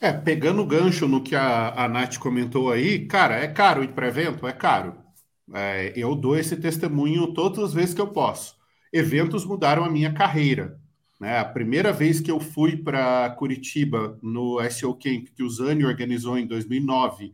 É, 0.00 0.12
pegando 0.12 0.62
o 0.62 0.66
gancho 0.66 1.06
no 1.06 1.22
que 1.22 1.36
a, 1.36 1.84
a 1.84 1.88
Nath 1.88 2.16
comentou 2.18 2.72
aí, 2.72 3.06
cara, 3.06 3.36
é 3.36 3.46
caro 3.46 3.84
ir 3.84 3.88
para 3.88 4.08
evento? 4.08 4.46
É 4.46 4.52
caro. 4.52 4.96
É, 5.52 5.92
eu 5.96 6.14
dou 6.14 6.36
esse 6.36 6.56
testemunho 6.56 7.32
todas 7.34 7.58
as 7.58 7.72
vezes 7.72 7.94
que 7.94 8.00
eu 8.00 8.08
posso. 8.08 8.56
Eventos 8.92 9.44
mudaram 9.44 9.84
a 9.84 9.90
minha 9.90 10.12
carreira. 10.12 10.78
Né? 11.20 11.38
A 11.38 11.44
primeira 11.44 11.92
vez 11.92 12.20
que 12.20 12.30
eu 12.30 12.40
fui 12.40 12.76
para 12.76 13.30
Curitiba 13.30 14.18
no 14.22 14.58
SEO 14.70 14.94
Camp 14.94 15.28
que 15.34 15.42
o 15.42 15.50
Zani 15.50 15.84
organizou 15.84 16.38
em 16.38 16.46
2009, 16.46 17.32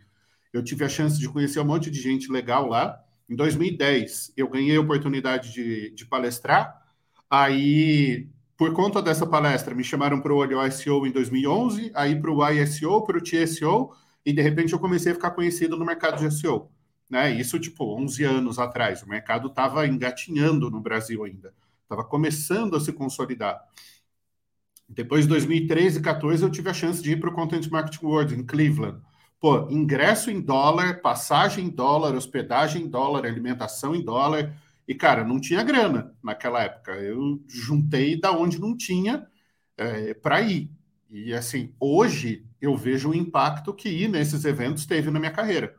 eu 0.53 0.63
tive 0.63 0.85
a 0.85 0.89
chance 0.89 1.19
de 1.19 1.29
conhecer 1.29 1.61
um 1.61 1.65
monte 1.65 1.91
de 1.91 2.01
gente 2.01 2.31
legal 2.33 2.69
lá. 2.69 2.99
Em 3.29 3.37
2010, 3.37 4.33
eu 4.37 4.49
ganhei 4.49 4.77
a 4.77 4.81
oportunidade 4.81 5.53
de, 5.53 5.91
de 5.91 6.07
palestrar. 6.07 6.83
Aí, 7.31 8.29
por 8.57 8.73
conta 8.73 9.03
dessa 9.03 9.27
palestra, 9.27 9.75
me 9.75 9.85
chamaram 9.85 10.21
para 10.21 10.33
o 10.33 10.37
Olho 10.37 10.73
SEO 10.73 11.07
em 11.07 11.11
2011, 11.11 11.93
aí 11.95 12.21
para 12.21 12.31
o 12.31 12.51
ISO, 12.51 13.03
para 13.03 13.19
o 13.19 13.23
TSO, 13.23 13.91
e 14.25 14.33
de 14.33 14.41
repente 14.41 14.73
eu 14.73 14.79
comecei 14.79 15.13
a 15.13 15.15
ficar 15.15 15.33
conhecido 15.33 15.77
no 15.77 15.85
mercado 15.85 16.19
de 16.19 16.35
SEO. 16.35 16.71
Né? 17.09 17.31
Isso, 17.33 17.59
tipo, 17.59 17.85
11 17.97 18.25
anos 18.25 18.59
atrás. 18.59 19.03
O 19.03 19.09
mercado 19.09 19.49
estava 19.49 19.87
engatinhando 19.87 20.71
no 20.71 20.81
Brasil 20.81 21.25
ainda. 21.25 21.55
Estava 21.83 22.05
começando 22.05 22.77
a 22.77 22.81
se 22.81 22.93
consolidar. 22.93 23.65
Depois 24.89 25.25
de 25.25 25.29
2013 25.29 25.99
e 25.99 26.01
2014, 26.01 26.43
eu 26.43 26.51
tive 26.51 26.71
a 26.71 26.75
chance 26.75 27.03
de 27.03 27.13
ir 27.13 27.21
para 27.21 27.31
o 27.31 27.33
Content 27.33 27.69
Marketing 27.69 28.07
World, 28.07 28.35
em 28.35 28.45
Cleveland. 28.45 29.01
Pô, 29.41 29.69
ingresso 29.71 30.31
em 30.31 30.41
dólar, 30.41 31.01
passagem 31.01 31.67
em 31.67 31.69
dólar, 31.71 32.15
hospedagem 32.15 32.83
em 32.83 32.89
dólar, 32.89 33.27
alimentação 33.27 33.95
em 33.95 34.05
dólar. 34.05 34.57
E, 34.89 34.95
cara, 34.95 35.25
não 35.25 35.41
tinha 35.41 35.63
grana 35.63 36.15
naquela 36.23 36.63
época. 36.63 36.93
Eu 36.93 37.43
juntei 37.49 38.19
da 38.19 38.33
onde 38.33 38.61
não 38.61 38.77
tinha 38.77 39.27
é, 39.77 40.15
para 40.15 40.41
ir. 40.41 40.71
E, 41.11 41.33
assim, 41.35 41.75
hoje 41.79 42.47
eu 42.61 42.77
vejo 42.77 43.11
o 43.11 43.15
impacto 43.15 43.75
que 43.75 43.89
ir 43.89 44.09
nesses 44.09 44.45
eventos 44.45 44.87
teve 44.87 45.11
na 45.11 45.19
minha 45.21 45.33
carreira. 45.33 45.75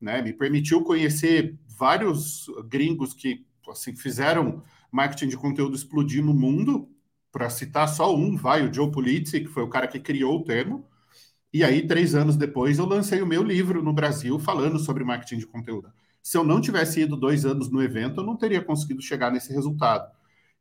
Né? 0.00 0.22
Me 0.22 0.32
permitiu 0.32 0.82
conhecer 0.82 1.56
vários 1.66 2.46
gringos 2.68 3.12
que 3.12 3.44
assim, 3.68 3.94
fizeram 3.96 4.62
marketing 4.90 5.28
de 5.28 5.36
conteúdo 5.36 5.76
explodir 5.76 6.24
no 6.24 6.34
mundo. 6.34 6.88
Para 7.32 7.50
citar 7.50 7.88
só 7.88 8.14
um, 8.16 8.34
vai 8.36 8.66
o 8.66 8.72
Joe 8.72 8.90
Pulizzi, 8.90 9.40
que 9.40 9.48
foi 9.48 9.62
o 9.62 9.68
cara 9.68 9.86
que 9.86 10.00
criou 10.00 10.40
o 10.40 10.44
termo. 10.44 10.88
E 11.52 11.62
aí, 11.64 11.86
três 11.86 12.14
anos 12.14 12.36
depois, 12.36 12.78
eu 12.78 12.86
lancei 12.86 13.22
o 13.22 13.26
meu 13.26 13.42
livro 13.42 13.82
no 13.82 13.92
Brasil 13.92 14.38
falando 14.38 14.78
sobre 14.78 15.04
marketing 15.04 15.38
de 15.38 15.46
conteúdo. 15.46 15.90
Se 16.22 16.36
eu 16.36 16.44
não 16.44 16.60
tivesse 16.60 17.00
ido 17.02 17.16
dois 17.16 17.44
anos 17.46 17.70
no 17.70 17.82
evento, 17.82 18.20
eu 18.20 18.24
não 18.24 18.36
teria 18.36 18.62
conseguido 18.62 19.00
chegar 19.00 19.30
nesse 19.30 19.52
resultado. 19.52 20.10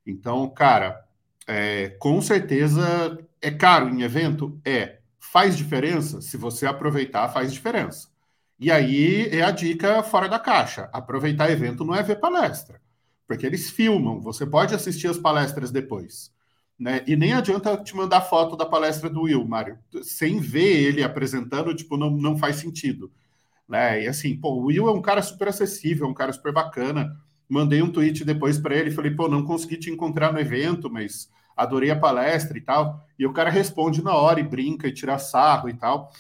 Então, 0.05 0.47
cara, 0.49 1.03
é, 1.47 1.89
com 1.99 2.21
certeza 2.21 3.17
é 3.41 3.51
caro 3.51 3.89
em 3.89 4.03
evento? 4.03 4.59
É. 4.63 4.99
Faz 5.19 5.57
diferença? 5.57 6.21
Se 6.21 6.37
você 6.37 6.65
aproveitar, 6.65 7.29
faz 7.29 7.51
diferença. 7.51 8.09
E 8.59 8.71
aí 8.71 9.27
é 9.31 9.43
a 9.43 9.51
dica 9.51 10.01
fora 10.03 10.29
da 10.29 10.39
caixa. 10.39 10.89
Aproveitar 10.93 11.51
evento 11.51 11.83
não 11.83 11.93
é 11.93 12.01
ver 12.01 12.19
palestra, 12.19 12.81
porque 13.27 13.45
eles 13.45 13.69
filmam, 13.69 14.21
você 14.21 14.45
pode 14.45 14.74
assistir 14.74 15.07
as 15.07 15.17
palestras 15.17 15.71
depois. 15.71 16.33
Né? 16.77 17.03
E 17.07 17.15
nem 17.15 17.33
adianta 17.33 17.77
te 17.77 17.95
mandar 17.95 18.21
foto 18.21 18.55
da 18.55 18.65
palestra 18.65 19.09
do 19.09 19.24
Will, 19.24 19.45
Mário. 19.45 19.77
Sem 20.03 20.39
ver 20.39 20.83
ele 20.88 21.03
apresentando, 21.03 21.75
tipo, 21.75 21.97
não, 21.97 22.09
não 22.12 22.38
faz 22.38 22.57
sentido. 22.57 23.12
Né? 23.67 24.03
E 24.03 24.07
assim, 24.07 24.35
pô, 24.35 24.53
o 24.53 24.65
Will 24.65 24.88
é 24.88 24.91
um 24.91 25.01
cara 25.01 25.21
super 25.21 25.47
acessível, 25.47 26.07
um 26.07 26.13
cara 26.13 26.33
super 26.33 26.53
bacana. 26.53 27.15
Mandei 27.47 27.81
um 27.81 27.91
tweet 27.91 28.25
depois 28.25 28.57
para 28.57 28.75
ele, 28.75 28.91
falei, 28.91 29.12
pô, 29.12 29.27
não 29.27 29.45
consegui 29.45 29.77
te 29.77 29.89
encontrar 29.89 30.33
no 30.33 30.39
evento, 30.39 30.89
mas 30.89 31.29
adorei 31.55 31.91
a 31.91 32.00
palestra 32.00 32.57
e 32.57 32.62
tal. 32.62 33.05
E 33.17 33.25
o 33.25 33.33
cara 33.33 33.50
responde 33.50 34.03
na 34.03 34.13
hora 34.13 34.39
e 34.39 34.43
brinca 34.43 34.88
e 34.88 34.93
tira 34.93 35.17
sarro 35.17 35.69
e 35.69 35.74
tal. 35.74 36.12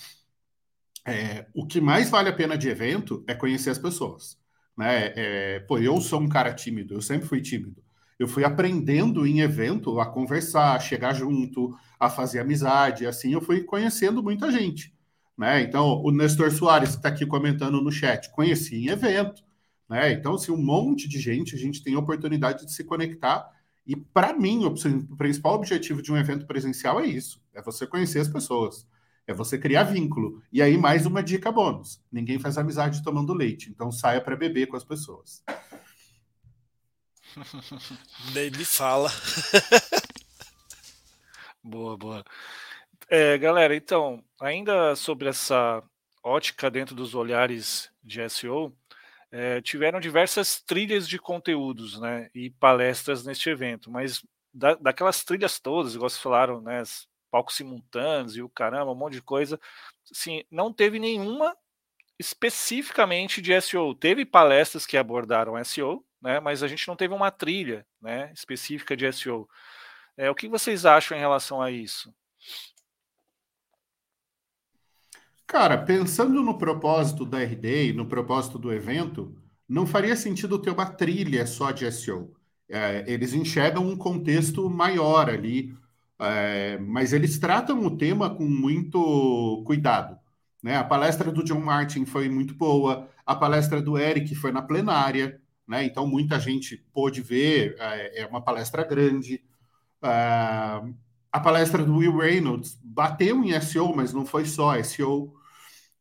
É, 1.05 1.45
o 1.53 1.65
que 1.67 1.79
mais 1.79 2.09
vale 2.09 2.29
a 2.29 2.33
pena 2.33 2.57
de 2.57 2.67
evento 2.67 3.23
é 3.27 3.35
conhecer 3.35 3.69
as 3.69 3.77
pessoas. 3.77 4.37
Né? 4.75 5.13
É, 5.15 5.59
pô, 5.61 5.77
eu 5.77 6.01
sou 6.01 6.19
um 6.19 6.27
cara 6.27 6.53
tímido, 6.53 6.95
eu 6.95 7.01
sempre 7.01 7.27
fui 7.27 7.41
tímido. 7.41 7.83
Eu 8.17 8.27
fui 8.27 8.43
aprendendo 8.43 9.27
em 9.27 9.41
evento 9.41 9.99
a 9.99 10.05
conversar, 10.05 10.75
a 10.75 10.79
chegar 10.79 11.13
junto, 11.13 11.77
a 11.99 12.09
fazer 12.09 12.39
amizade, 12.39 13.05
assim 13.05 13.33
eu 13.33 13.41
fui 13.41 13.63
conhecendo 13.63 14.23
muita 14.23 14.51
gente. 14.51 14.95
Né? 15.37 15.61
Então, 15.61 16.01
o 16.01 16.11
Nestor 16.11 16.51
Soares, 16.51 16.91
que 16.91 16.95
está 16.97 17.09
aqui 17.09 17.25
comentando 17.25 17.81
no 17.81 17.91
chat, 17.91 18.31
conheci 18.31 18.75
em 18.75 18.87
evento. 18.87 19.43
Né? 19.89 20.13
Então, 20.13 20.35
assim, 20.35 20.51
um 20.51 20.61
monte 20.61 21.07
de 21.09 21.19
gente, 21.19 21.55
a 21.55 21.57
gente 21.57 21.83
tem 21.83 21.95
a 21.95 21.99
oportunidade 21.99 22.65
de 22.65 22.73
se 22.73 22.83
conectar. 22.83 23.45
E, 23.85 23.95
para 23.95 24.33
mim, 24.33 24.65
o 24.65 24.73
principal 25.17 25.53
objetivo 25.53 26.01
de 26.01 26.11
um 26.11 26.17
evento 26.17 26.47
presencial 26.47 26.99
é 26.99 27.05
isso: 27.05 27.41
é 27.53 27.61
você 27.61 27.85
conhecer 27.85 28.19
as 28.19 28.27
pessoas, 28.27 28.87
é 29.27 29.33
você 29.33 29.57
criar 29.57 29.83
vínculo. 29.83 30.41
E 30.51 30.61
aí, 30.61 30.77
mais 30.77 31.05
uma 31.05 31.23
dica 31.23 31.51
bônus: 31.51 32.01
ninguém 32.11 32.39
faz 32.39 32.57
amizade 32.57 33.03
tomando 33.03 33.33
leite, 33.33 33.69
então 33.69 33.91
saia 33.91 34.21
para 34.21 34.35
beber 34.35 34.67
com 34.67 34.77
as 34.77 34.83
pessoas. 34.83 35.43
Nem 38.33 38.51
me 38.51 38.65
fala. 38.65 39.11
boa, 41.63 41.97
boa. 41.97 42.23
É, 43.09 43.37
galera, 43.37 43.75
então, 43.75 44.23
ainda 44.41 44.95
sobre 44.95 45.29
essa 45.29 45.83
ótica 46.23 46.71
dentro 46.71 46.95
dos 46.95 47.13
olhares 47.13 47.91
de 48.03 48.27
SEO, 48.29 48.75
é, 49.31 49.61
tiveram 49.61 49.99
diversas 49.99 50.61
trilhas 50.61 51.07
de 51.07 51.19
conteúdos 51.19 51.99
né, 51.99 52.29
e 52.33 52.49
palestras 52.49 53.23
neste 53.25 53.49
evento, 53.49 53.91
mas 53.91 54.25
da, 54.51 54.75
daquelas 54.75 55.23
trilhas 55.23 55.59
todas, 55.59 55.93
igual 55.93 56.09
vocês 56.09 56.21
falaram, 56.21 56.61
né, 56.61 56.81
palcos 57.35 57.55
simultâneos 57.55 58.37
e 58.37 58.41
o 58.41 58.47
caramba, 58.47 58.93
um 58.93 58.95
monte 58.95 59.15
de 59.15 59.21
coisa, 59.21 59.59
assim, 60.09 60.45
não 60.49 60.71
teve 60.71 60.99
nenhuma 60.99 61.53
especificamente 62.17 63.41
de 63.41 63.59
SEO. 63.59 63.93
Teve 63.93 64.25
palestras 64.25 64.85
que 64.85 64.95
abordaram 64.95 65.61
SEO, 65.65 66.01
né, 66.21 66.39
mas 66.39 66.63
a 66.63 66.67
gente 66.69 66.87
não 66.87 66.95
teve 66.95 67.13
uma 67.13 67.29
trilha 67.29 67.85
né, 68.01 68.31
específica 68.33 68.95
de 68.95 69.11
SEO. 69.11 69.49
É, 70.15 70.31
o 70.31 70.35
que 70.35 70.47
vocês 70.47 70.85
acham 70.85 71.17
em 71.17 71.19
relação 71.19 71.61
a 71.61 71.69
isso? 71.69 72.09
Cara, 75.45 75.77
pensando 75.77 76.41
no 76.41 76.57
propósito 76.57 77.25
da 77.25 77.39
RD 77.39 77.91
no 77.91 78.07
propósito 78.07 78.57
do 78.57 78.71
evento, 78.71 79.37
não 79.67 79.85
faria 79.85 80.15
sentido 80.15 80.57
ter 80.57 80.69
uma 80.69 80.85
trilha 80.85 81.45
só 81.45 81.71
de 81.71 81.91
SEO. 81.91 82.33
É, 82.69 83.03
eles 83.11 83.33
enxergam 83.33 83.85
um 83.85 83.97
contexto 83.97 84.69
maior 84.69 85.29
ali, 85.29 85.75
é, 86.19 86.77
mas 86.79 87.13
eles 87.13 87.37
tratam 87.37 87.85
o 87.85 87.97
tema 87.97 88.29
com 88.29 88.45
muito 88.45 89.63
cuidado. 89.65 90.17
Né? 90.63 90.77
A 90.77 90.83
palestra 90.83 91.31
do 91.31 91.43
John 91.43 91.59
Martin 91.59 92.05
foi 92.05 92.29
muito 92.29 92.53
boa, 92.55 93.09
a 93.25 93.35
palestra 93.35 93.81
do 93.81 93.97
Eric 93.97 94.33
foi 94.35 94.51
na 94.51 94.61
plenária, 94.61 95.39
né? 95.67 95.83
então 95.83 96.07
muita 96.07 96.39
gente 96.39 96.77
pôde 96.93 97.21
ver, 97.21 97.75
é, 97.79 98.21
é 98.21 98.27
uma 98.27 98.41
palestra 98.41 98.83
grande. 98.83 99.43
É, 100.03 100.81
a 101.31 101.39
palestra 101.39 101.83
do 101.83 101.97
Will 101.97 102.17
Reynolds 102.17 102.79
bateu 102.81 103.43
em 103.43 103.59
SEO, 103.59 103.93
mas 103.95 104.13
não 104.13 104.25
foi 104.25 104.45
só 104.45 104.81
SEO. 104.81 105.33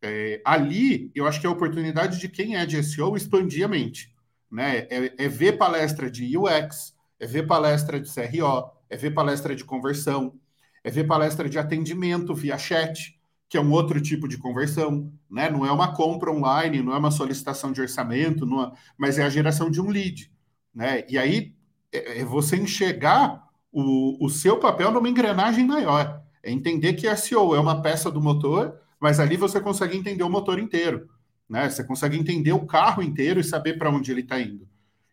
É, 0.00 0.40
ali, 0.44 1.11
eu 1.14 1.27
acho 1.27 1.40
que 1.40 1.46
é 1.46 1.48
a 1.48 1.53
oportunidade 1.53 2.20
de 2.20 2.29
quem 2.29 2.57
é 2.57 2.64
de 2.64 2.81
SEO 2.85 3.16
expandir 3.16 3.64
a 3.64 3.68
mente. 3.68 4.14
Né? 4.50 4.87
É, 4.90 5.24
é, 5.24 5.29
ver 5.29 5.59
palestra 5.59 6.09
de 6.09 6.38
UX, 6.38 6.94
é 7.18 7.27
ver 7.27 7.46
palestra 7.46 7.98
de 7.98 8.09
CRO, 8.09 8.70
é 8.88 8.97
ver 8.97 9.12
palestra 9.12 9.55
de 9.55 9.64
conversão, 9.64 10.35
é 10.83 10.90
ver 10.90 11.05
palestra 11.05 11.49
de 11.49 11.59
atendimento 11.59 12.35
via 12.35 12.59
chat, 12.59 13.18
que 13.49 13.57
é 13.57 13.61
um 13.61 13.70
outro 13.73 14.01
tipo 14.01 14.29
de 14.29 14.38
conversão. 14.38 15.12
Né? 15.31 15.51
Não 15.51 15.64
é 15.64 15.73
uma 15.73 15.94
compra 15.94 16.31
online, 16.31 16.83
não 16.83 16.94
é 16.94 16.99
uma 16.99 17.11
solicitação 17.11 17.73
de 17.73 17.81
orçamento, 17.81 18.44
é, 18.62 18.73
mas 18.97 19.18
é 19.18 19.25
a 19.25 19.31
geração 19.31 19.70
de 19.70 19.81
um 19.81 19.88
lead. 19.88 20.31
Né? 20.75 21.05
E 21.09 21.18
aí 21.18 21.55
é, 21.92 22.20
é 22.20 22.25
você 22.25 22.57
enxergar 22.57 23.49
o, 23.73 24.25
o 24.25 24.29
seu 24.29 24.59
papel 24.59 24.90
numa 24.90 25.09
engrenagem 25.09 25.66
maior. 25.66 26.23
É 26.42 26.51
entender 26.51 26.92
que 26.94 27.14
SEO 27.16 27.55
é 27.55 27.61
uma 27.61 27.81
peça 27.81 28.11
do 28.11 28.20
motor 28.20 28.79
mas 29.05 29.20
ali 29.20 29.37
você 29.37 29.61
consegue 29.61 29.99
entender 29.99 30.23
o 30.23 30.31
motor 30.31 30.59
inteiro, 30.59 31.11
né? 31.47 31.68
Você 31.68 31.85
consegue 31.85 32.16
entender 32.16 32.53
o 32.53 32.64
carro 32.64 33.03
inteiro 33.03 33.38
e 33.38 33.44
saber 33.44 33.77
para 33.77 33.90
onde 33.90 34.11
ele 34.11 34.23
está 34.23 34.40
indo. 34.40 34.66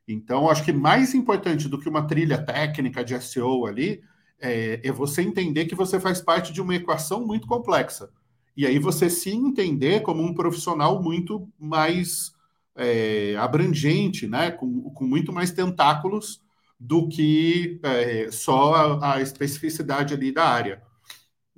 Então, 0.07 0.49
acho 0.49 0.63
que 0.63 0.73
mais 0.73 1.13
importante 1.13 1.69
do 1.69 1.79
que 1.79 1.89
uma 1.89 2.07
trilha 2.07 2.37
técnica 2.43 3.03
de 3.03 3.19
SEO 3.21 3.65
ali 3.65 4.01
é, 4.39 4.81
é, 4.83 4.91
você 4.91 5.21
entender 5.21 5.65
que 5.65 5.75
você 5.75 5.99
faz 5.99 6.19
parte 6.19 6.51
de 6.51 6.61
uma 6.61 6.75
equação 6.75 7.25
muito 7.25 7.47
complexa. 7.47 8.09
E 8.57 8.65
aí 8.65 8.79
você 8.79 9.09
se 9.09 9.29
entender 9.29 10.01
como 10.01 10.23
um 10.23 10.33
profissional 10.33 11.01
muito 11.01 11.47
mais 11.57 12.33
é, 12.75 13.35
abrangente, 13.37 14.27
né? 14.27 14.51
Com, 14.51 14.89
com, 14.91 15.05
muito 15.05 15.31
mais 15.31 15.51
tentáculos 15.51 16.41
do 16.79 17.07
que 17.07 17.79
é, 17.83 18.31
só 18.31 18.73
a, 18.73 19.15
a, 19.15 19.21
especificidade 19.21 20.13
ali 20.13 20.31
da 20.31 20.45
área. 20.45 20.81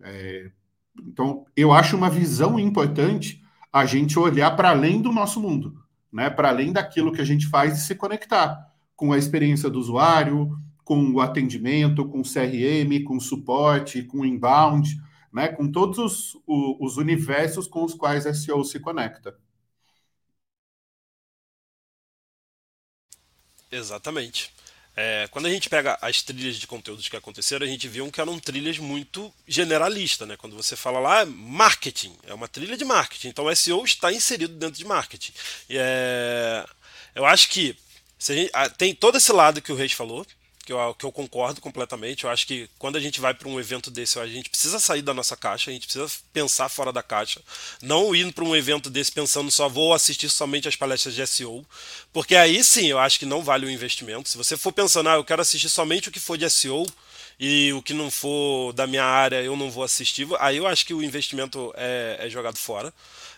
É, 0.01 0.51
então, 1.07 1.45
eu 1.55 1.71
acho 1.71 1.95
uma 1.95 2.09
visão 2.09 2.59
importante 2.59 3.41
a 3.71 3.85
gente 3.85 4.19
olhar 4.19 4.51
para 4.55 4.69
além 4.69 5.01
do 5.01 5.11
nosso 5.11 5.41
mundo, 5.41 5.82
né? 6.13 6.29
Para 6.29 6.49
além 6.49 6.71
daquilo 6.71 7.11
que 7.11 7.21
a 7.21 7.25
gente 7.25 7.47
faz 7.47 7.77
e 7.77 7.81
se 7.81 7.95
conectar 7.95 8.71
com 8.95 9.11
a 9.11 9.17
experiência 9.17 9.69
do 9.69 9.79
usuário, 9.79 10.55
com 10.83 11.11
o 11.11 11.19
atendimento, 11.19 12.07
com 12.07 12.21
o 12.21 12.23
CRM, 12.23 13.03
com 13.03 13.17
o 13.17 13.21
suporte, 13.21 14.03
com 14.03 14.19
o 14.19 14.25
inbound, 14.25 14.95
né? 15.33 15.47
Com 15.47 15.71
todos 15.71 15.97
os, 15.97 16.37
os 16.47 16.97
universos 16.97 17.67
com 17.67 17.83
os 17.83 17.95
quais 17.95 18.27
a 18.27 18.33
SEO 18.33 18.63
se 18.63 18.79
conecta. 18.79 19.35
Exatamente. 23.71 24.53
É, 24.95 25.27
quando 25.31 25.47
a 25.47 25.49
gente 25.49 25.69
pega 25.69 25.97
as 26.01 26.21
trilhas 26.21 26.57
de 26.57 26.67
conteúdos 26.67 27.09
que 27.09 27.17
aconteceram, 27.17 27.65
a 27.65 27.69
gente 27.69 27.87
viu 27.87 28.11
que 28.11 28.21
eram 28.21 28.39
trilhas 28.39 28.77
muito 28.77 29.33
generalistas, 29.47 30.27
né? 30.27 30.37
Quando 30.37 30.55
você 30.55 30.75
fala 30.75 30.99
lá, 30.99 31.25
marketing, 31.25 32.15
é 32.27 32.33
uma 32.33 32.47
trilha 32.47 32.77
de 32.77 32.85
marketing. 32.85 33.29
Então 33.29 33.45
o 33.45 33.55
SEO 33.55 33.83
está 33.83 34.13
inserido 34.13 34.53
dentro 34.53 34.77
de 34.77 34.85
marketing. 34.85 35.33
É, 35.69 36.65
eu 37.15 37.25
acho 37.25 37.49
que 37.49 37.75
gente, 38.19 38.51
tem 38.77 38.93
todo 38.93 39.17
esse 39.17 39.31
lado 39.31 39.61
que 39.61 39.71
o 39.71 39.75
Reis 39.75 39.91
falou, 39.91 40.25
que 40.65 40.71
eu, 40.71 40.95
que 40.95 41.05
eu 41.05 41.11
concordo 41.11 41.59
completamente. 41.61 42.23
Eu 42.23 42.29
acho 42.29 42.47
que 42.47 42.69
quando 42.79 42.95
a 42.95 42.99
gente 42.99 43.19
vai 43.19 43.33
para 43.33 43.47
um 43.47 43.59
evento 43.59 43.91
desse, 43.91 44.17
a 44.19 44.25
gente 44.25 44.49
precisa 44.49 44.79
sair 44.79 45.01
da 45.01 45.13
nossa 45.13 45.35
caixa, 45.35 45.69
a 45.69 45.73
gente 45.73 45.85
precisa 45.85 46.09
pensar 46.31 46.69
fora 46.69 46.91
da 46.91 47.03
caixa. 47.03 47.41
Não 47.81 48.15
ir 48.15 48.31
para 48.33 48.43
um 48.43 48.55
evento 48.55 48.89
desse 48.89 49.11
pensando 49.11 49.51
só 49.51 49.67
vou 49.67 49.93
assistir 49.93 50.29
somente 50.29 50.67
as 50.67 50.75
palestras 50.75 51.13
de 51.13 51.25
SEO, 51.27 51.65
porque 52.11 52.35
aí 52.35 52.63
sim 52.63 52.87
eu 52.87 52.99
acho 52.99 53.19
que 53.19 53.25
não 53.25 53.43
vale 53.43 53.65
o 53.65 53.69
investimento. 53.69 54.29
Se 54.29 54.37
você 54.37 54.55
for 54.55 54.71
pensando, 54.71 55.09
ah, 55.09 55.15
eu 55.15 55.23
quero 55.23 55.41
assistir 55.41 55.69
somente 55.69 56.09
o 56.09 56.11
que 56.11 56.19
for 56.19 56.37
de 56.37 56.49
SEO 56.49 56.85
e 57.39 57.73
o 57.73 57.81
que 57.81 57.93
não 57.93 58.09
for 58.09 58.71
da 58.73 58.87
minha 58.87 59.03
área 59.03 59.41
eu 59.41 59.57
não 59.57 59.69
vou 59.69 59.83
assistir, 59.83 60.27
aí 60.39 60.57
eu 60.57 60.67
acho 60.67 60.85
que 60.85 60.93
o 60.93 61.03
investimento 61.03 61.73
é, 61.75 62.17
é 62.19 62.29
jogado 62.29 62.57
fora. 62.57 62.93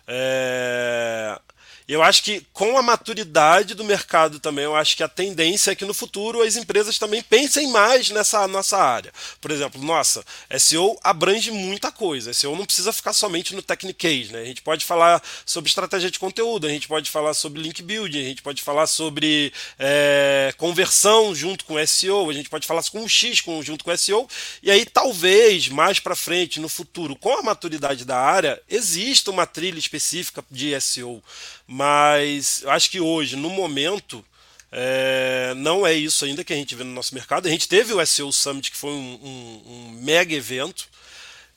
É... 0.08 1.40
Eu 1.88 2.02
acho 2.02 2.24
que 2.24 2.44
com 2.52 2.80
a 2.80 2.82
maturidade 2.82 3.76
do 3.76 3.84
mercado 3.84 4.40
também, 4.40 4.66
eu 4.66 4.76
acho 4.76 4.98
que 4.98 5.04
a 5.04 5.08
tendência 5.08 5.70
é 5.70 5.76
que 5.76 5.86
no 5.86 5.94
futuro 5.94 6.42
as 6.42 6.56
empresas 6.56 6.98
também 6.98 7.22
pensem 7.22 7.70
mais 7.70 8.10
nessa 8.10 8.48
nossa 8.48 8.76
área. 8.78 9.14
Por 9.40 9.52
exemplo, 9.52 9.80
nossa, 9.84 10.26
SEO 10.58 10.98
abrange 11.04 11.52
muita 11.52 11.92
coisa. 11.92 12.34
SEO 12.34 12.56
não 12.56 12.66
precisa 12.66 12.92
ficar 12.92 13.14
somente 13.14 13.54
no 13.54 13.62
Technicase, 13.62 14.32
né? 14.32 14.42
A 14.42 14.46
gente 14.46 14.64
pode 14.64 14.84
falar 14.84 15.22
sobre 15.46 15.70
estratégia 15.70 16.10
de 16.10 16.18
conteúdo, 16.18 16.66
a 16.66 16.72
gente 16.72 16.88
pode 16.88 17.12
falar 17.12 17.36
sobre 17.36 17.62
link 17.62 17.84
building, 17.84 18.20
a 18.20 18.30
gente 18.30 18.42
pode 18.42 18.64
falar 18.64 18.88
sobre 18.88 19.54
é, 19.78 20.52
conversão 20.58 21.36
junto 21.36 21.66
com 21.66 21.86
SEO, 21.86 22.32
a 22.32 22.34
gente 22.34 22.50
pode 22.50 22.66
falar 22.66 22.84
com 22.90 23.04
o 23.04 23.10
X 23.10 23.44
junto 23.62 23.84
com 23.84 23.96
SEO. 23.96 24.28
E 24.64 24.72
aí 24.72 24.86
talvez 24.88 25.70
mais 25.70 26.00
para 26.00 26.16
frente, 26.16 26.60
no 26.60 26.68
futuro, 26.68 27.16
com 27.16 27.38
a 27.38 27.44
maturidade 27.44 28.06
da 28.06 28.18
área, 28.18 28.60
exista 28.68 29.30
uma 29.30 29.46
trilha 29.46 29.78
específica 29.78 30.44
de 30.50 30.80
SEO. 30.82 31.22
Mas 31.68 32.62
eu 32.64 32.72
acho 32.72 32.90
que 32.90 33.00
hoje, 33.00 33.36
no 33.36 33.50
momento, 33.50 34.24
é, 34.72 35.54
não 35.56 35.86
é 35.86 35.94
isso 35.94 36.26
ainda 36.26 36.44
que 36.44 36.54
a 36.54 36.56
gente 36.56 36.76
vê 36.76 36.84
no 36.84 36.94
nosso 36.94 37.16
mercado. 37.16 37.48
A 37.48 37.52
gente 37.52 37.68
teve 37.68 37.94
o 37.94 38.06
SEO 38.06 38.32
Summit, 38.32 38.72
que 38.72 38.78
foi 38.78 38.92
um, 38.92 39.20
um, 39.24 39.72
um 39.72 39.92
mega 40.02 40.34
evento. 40.34 40.88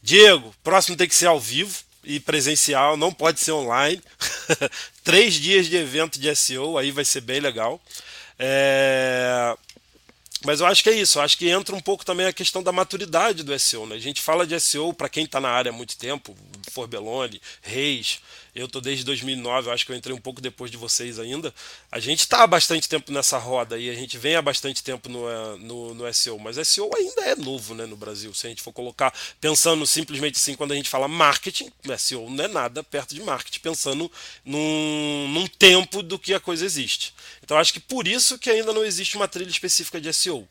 Diego, 0.02 0.54
próximo 0.62 0.96
tem 0.96 1.08
que 1.08 1.14
ser 1.14 1.26
ao 1.26 1.40
vivo 1.40 1.76
e 2.04 2.20
presencial, 2.20 2.96
não 2.96 3.12
pode 3.12 3.40
ser 3.40 3.52
online. 3.52 4.02
Três 5.04 5.34
dias 5.34 5.66
de 5.66 5.76
evento 5.76 6.18
de 6.18 6.34
SEO, 6.34 6.78
aí 6.78 6.90
vai 6.90 7.04
ser 7.04 7.20
bem 7.20 7.40
legal. 7.40 7.80
É, 8.38 9.56
mas 10.44 10.60
eu 10.60 10.66
acho 10.66 10.82
que 10.82 10.90
é 10.90 10.94
isso, 10.94 11.18
eu 11.18 11.22
acho 11.22 11.36
que 11.36 11.48
entra 11.48 11.74
um 11.74 11.80
pouco 11.80 12.04
também 12.04 12.26
a 12.26 12.32
questão 12.32 12.62
da 12.62 12.70
maturidade 12.70 13.42
do 13.42 13.58
SEO. 13.58 13.86
Né? 13.86 13.96
A 13.96 14.00
gente 14.00 14.22
fala 14.22 14.46
de 14.46 14.58
SEO 14.60 14.94
para 14.94 15.08
quem 15.08 15.24
está 15.24 15.40
na 15.40 15.48
área 15.48 15.70
há 15.70 15.72
muito 15.72 15.96
tempo, 15.96 16.36
Forbelone, 16.70 17.42
Reis, 17.60 18.20
eu 18.58 18.66
tô 18.66 18.80
desde 18.80 19.04
2009, 19.04 19.68
eu 19.68 19.72
acho 19.72 19.86
que 19.86 19.92
eu 19.92 19.96
entrei 19.96 20.14
um 20.14 20.20
pouco 20.20 20.40
depois 20.40 20.68
de 20.68 20.76
vocês 20.76 21.18
ainda. 21.18 21.54
A 21.92 22.00
gente 22.00 22.20
está 22.20 22.42
há 22.42 22.46
bastante 22.46 22.88
tempo 22.88 23.12
nessa 23.12 23.38
roda 23.38 23.78
e 23.78 23.88
a 23.88 23.94
gente 23.94 24.18
vem 24.18 24.34
há 24.34 24.42
bastante 24.42 24.82
tempo 24.82 25.08
no, 25.08 25.28
eh, 25.28 25.56
no, 25.60 25.94
no 25.94 26.12
SEO, 26.12 26.38
mas 26.40 26.56
SEO 26.66 26.90
ainda 26.96 27.22
é 27.22 27.36
novo 27.36 27.74
né, 27.74 27.86
no 27.86 27.96
Brasil. 27.96 28.34
Se 28.34 28.46
a 28.46 28.50
gente 28.50 28.60
for 28.60 28.72
colocar, 28.72 29.14
pensando 29.40 29.86
simplesmente 29.86 30.36
assim, 30.36 30.56
quando 30.56 30.72
a 30.72 30.74
gente 30.74 30.88
fala 30.88 31.06
marketing, 31.06 31.70
SEO 31.96 32.28
não 32.28 32.44
é 32.44 32.48
nada 32.48 32.82
perto 32.82 33.14
de 33.14 33.22
marketing, 33.22 33.60
pensando 33.60 34.10
num, 34.44 35.28
num 35.28 35.46
tempo 35.46 36.02
do 36.02 36.18
que 36.18 36.34
a 36.34 36.40
coisa 36.40 36.64
existe. 36.64 37.14
Então 37.42 37.56
acho 37.56 37.72
que 37.72 37.80
por 37.80 38.08
isso 38.08 38.38
que 38.38 38.50
ainda 38.50 38.72
não 38.72 38.84
existe 38.84 39.16
uma 39.16 39.28
trilha 39.28 39.48
específica 39.48 40.00
de 40.00 40.12
SEO. 40.12 40.46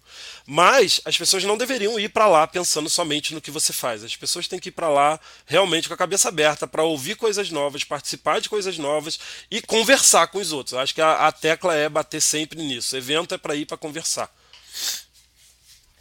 Mas 0.46 1.02
as 1.04 1.18
pessoas 1.18 1.44
não 1.44 1.58
deveriam 1.58 2.00
ir 2.00 2.10
para 2.10 2.28
lá 2.28 2.48
pensando 2.48 2.90
somente 2.90 3.34
no 3.34 3.42
que 3.42 3.52
você 3.52 3.74
faz. 3.74 4.04
As 4.04 4.16
pessoas 4.16 4.48
têm 4.48 4.60
que 4.60 4.70
ir 4.70 4.72
para 4.72 4.90
lá 4.90 5.20
realmente 5.46 5.88
com 5.88 5.94
a 5.94 5.98
cabeça 5.98 6.30
aberta 6.30 6.66
para 6.66 6.84
ouvir 6.84 7.16
coisas 7.16 7.52
novas, 7.52 7.84
participar 7.98 8.40
de 8.40 8.48
coisas 8.48 8.78
novas 8.78 9.20
e 9.50 9.60
conversar 9.62 10.28
com 10.28 10.38
os 10.38 10.52
outros. 10.52 10.74
Eu 10.74 10.80
acho 10.80 10.94
que 10.94 11.02
a, 11.02 11.28
a 11.28 11.32
tecla 11.32 11.74
é 11.74 11.90
bater 11.90 12.22
sempre 12.22 12.62
nisso. 12.62 12.96
O 12.96 12.98
evento 12.98 13.34
é 13.34 13.38
para 13.38 13.56
ir 13.56 13.66
para 13.66 13.76
conversar. 13.76 14.32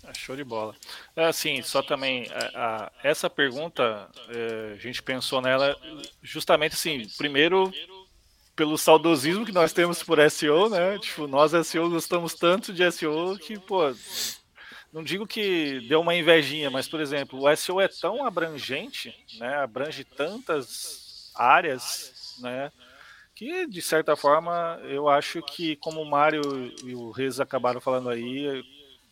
É, 0.04 0.12
show 0.12 0.37
de 0.37 0.44
bola. 0.44 0.74
É, 1.16 1.24
assim, 1.24 1.62
só 1.62 1.82
também, 1.82 2.28
a, 2.30 2.85
a, 2.85 2.92
essa 3.02 3.30
pergunta, 3.30 4.09
é, 4.28 4.74
a 4.74 4.76
gente 4.76 5.02
pensou 5.02 5.40
nela 5.40 5.74
justamente 6.22 6.74
assim, 6.74 7.09
primeiro 7.16 7.72
pelo 8.54 8.78
saudosismo 8.78 9.44
que 9.44 9.52
nós 9.52 9.72
temos 9.72 10.02
por 10.02 10.18
SEO, 10.30 10.68
né? 10.68 10.98
Tipo, 10.98 11.26
nós 11.26 11.52
SEO 11.66 11.90
gostamos 11.90 12.35
tanto 12.35 12.72
de 12.72 12.90
SEO 12.90 13.38
que, 13.38 13.59
pô, 13.59 13.94
não 14.92 15.02
digo 15.02 15.26
que 15.26 15.80
deu 15.88 16.00
uma 16.00 16.14
invejinha, 16.14 16.70
mas, 16.70 16.88
por 16.88 17.00
exemplo, 17.00 17.42
o 17.42 17.56
SEO 17.56 17.80
é 17.80 17.88
tão 17.88 18.24
abrangente, 18.24 19.14
né? 19.38 19.56
Abrange 19.56 20.04
tantas 20.04 21.06
áreas, 21.37 22.37
né? 22.40 22.70
Que 23.35 23.66
de 23.66 23.83
certa 23.83 24.16
forma 24.16 24.81
eu 24.85 25.09
acho 25.09 25.42
que, 25.42 25.77
como 25.77 26.01
o 26.01 26.11
Mário 26.11 26.42
e 26.85 26.94
o 26.94 27.11
Reza 27.11 27.42
acabaram 27.42 27.81
falando 27.81 28.09
aí, 28.09 28.64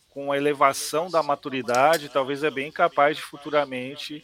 com 0.09 0.31
a 0.31 0.37
elevação 0.37 1.09
da 1.09 1.21
maturidade, 1.21 2.09
talvez 2.09 2.43
é 2.43 2.49
bem 2.49 2.71
capaz 2.71 3.17
de 3.17 3.23
futuramente 3.23 4.21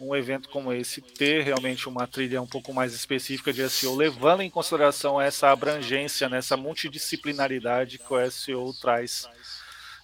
um 0.00 0.14
evento 0.14 0.48
como 0.48 0.72
esse 0.72 1.02
ter 1.02 1.42
realmente 1.42 1.88
uma 1.88 2.06
trilha 2.06 2.40
um 2.40 2.46
pouco 2.46 2.72
mais 2.72 2.94
específica 2.94 3.52
de 3.52 3.68
SEO, 3.68 3.96
levando 3.96 4.42
em 4.42 4.50
consideração 4.50 5.20
essa 5.20 5.50
abrangência, 5.50 6.28
né, 6.28 6.40
multidisciplinaridade 6.56 7.98
que 7.98 8.14
o 8.14 8.30
SEO 8.30 8.72
traz 8.80 9.28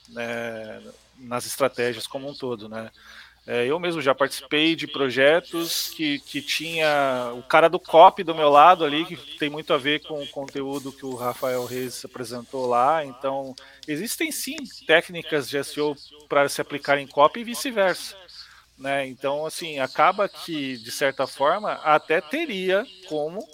né, 0.08 0.82
nas 1.16 1.46
estratégias 1.46 2.06
como 2.06 2.28
um 2.28 2.34
todo, 2.34 2.68
né? 2.68 2.90
É, 3.46 3.66
eu 3.66 3.78
mesmo 3.78 4.00
já 4.00 4.14
participei 4.14 4.74
de 4.74 4.86
projetos 4.86 5.90
que, 5.90 6.18
que 6.20 6.40
tinha 6.40 7.30
o 7.34 7.42
cara 7.42 7.68
do 7.68 7.78
COP 7.78 8.24
do 8.24 8.34
meu 8.34 8.48
lado 8.48 8.84
ali, 8.84 9.04
que 9.04 9.16
tem 9.38 9.50
muito 9.50 9.74
a 9.74 9.76
ver 9.76 10.00
com 10.00 10.22
o 10.22 10.26
conteúdo 10.28 10.90
que 10.90 11.04
o 11.04 11.14
Rafael 11.14 11.66
Reis 11.66 12.02
apresentou 12.06 12.66
lá. 12.66 13.04
Então, 13.04 13.54
existem 13.86 14.32
sim 14.32 14.56
técnicas 14.86 15.48
de 15.48 15.62
SEO 15.62 15.94
para 16.26 16.48
se 16.48 16.62
aplicar 16.62 16.98
em 16.98 17.06
COP 17.06 17.40
e 17.40 17.44
vice-versa. 17.44 18.16
Né? 18.78 19.06
Então, 19.08 19.44
assim, 19.44 19.78
acaba 19.78 20.26
que, 20.26 20.78
de 20.78 20.90
certa 20.90 21.26
forma, 21.26 21.72
até 21.84 22.22
teria 22.22 22.86
como 23.08 23.46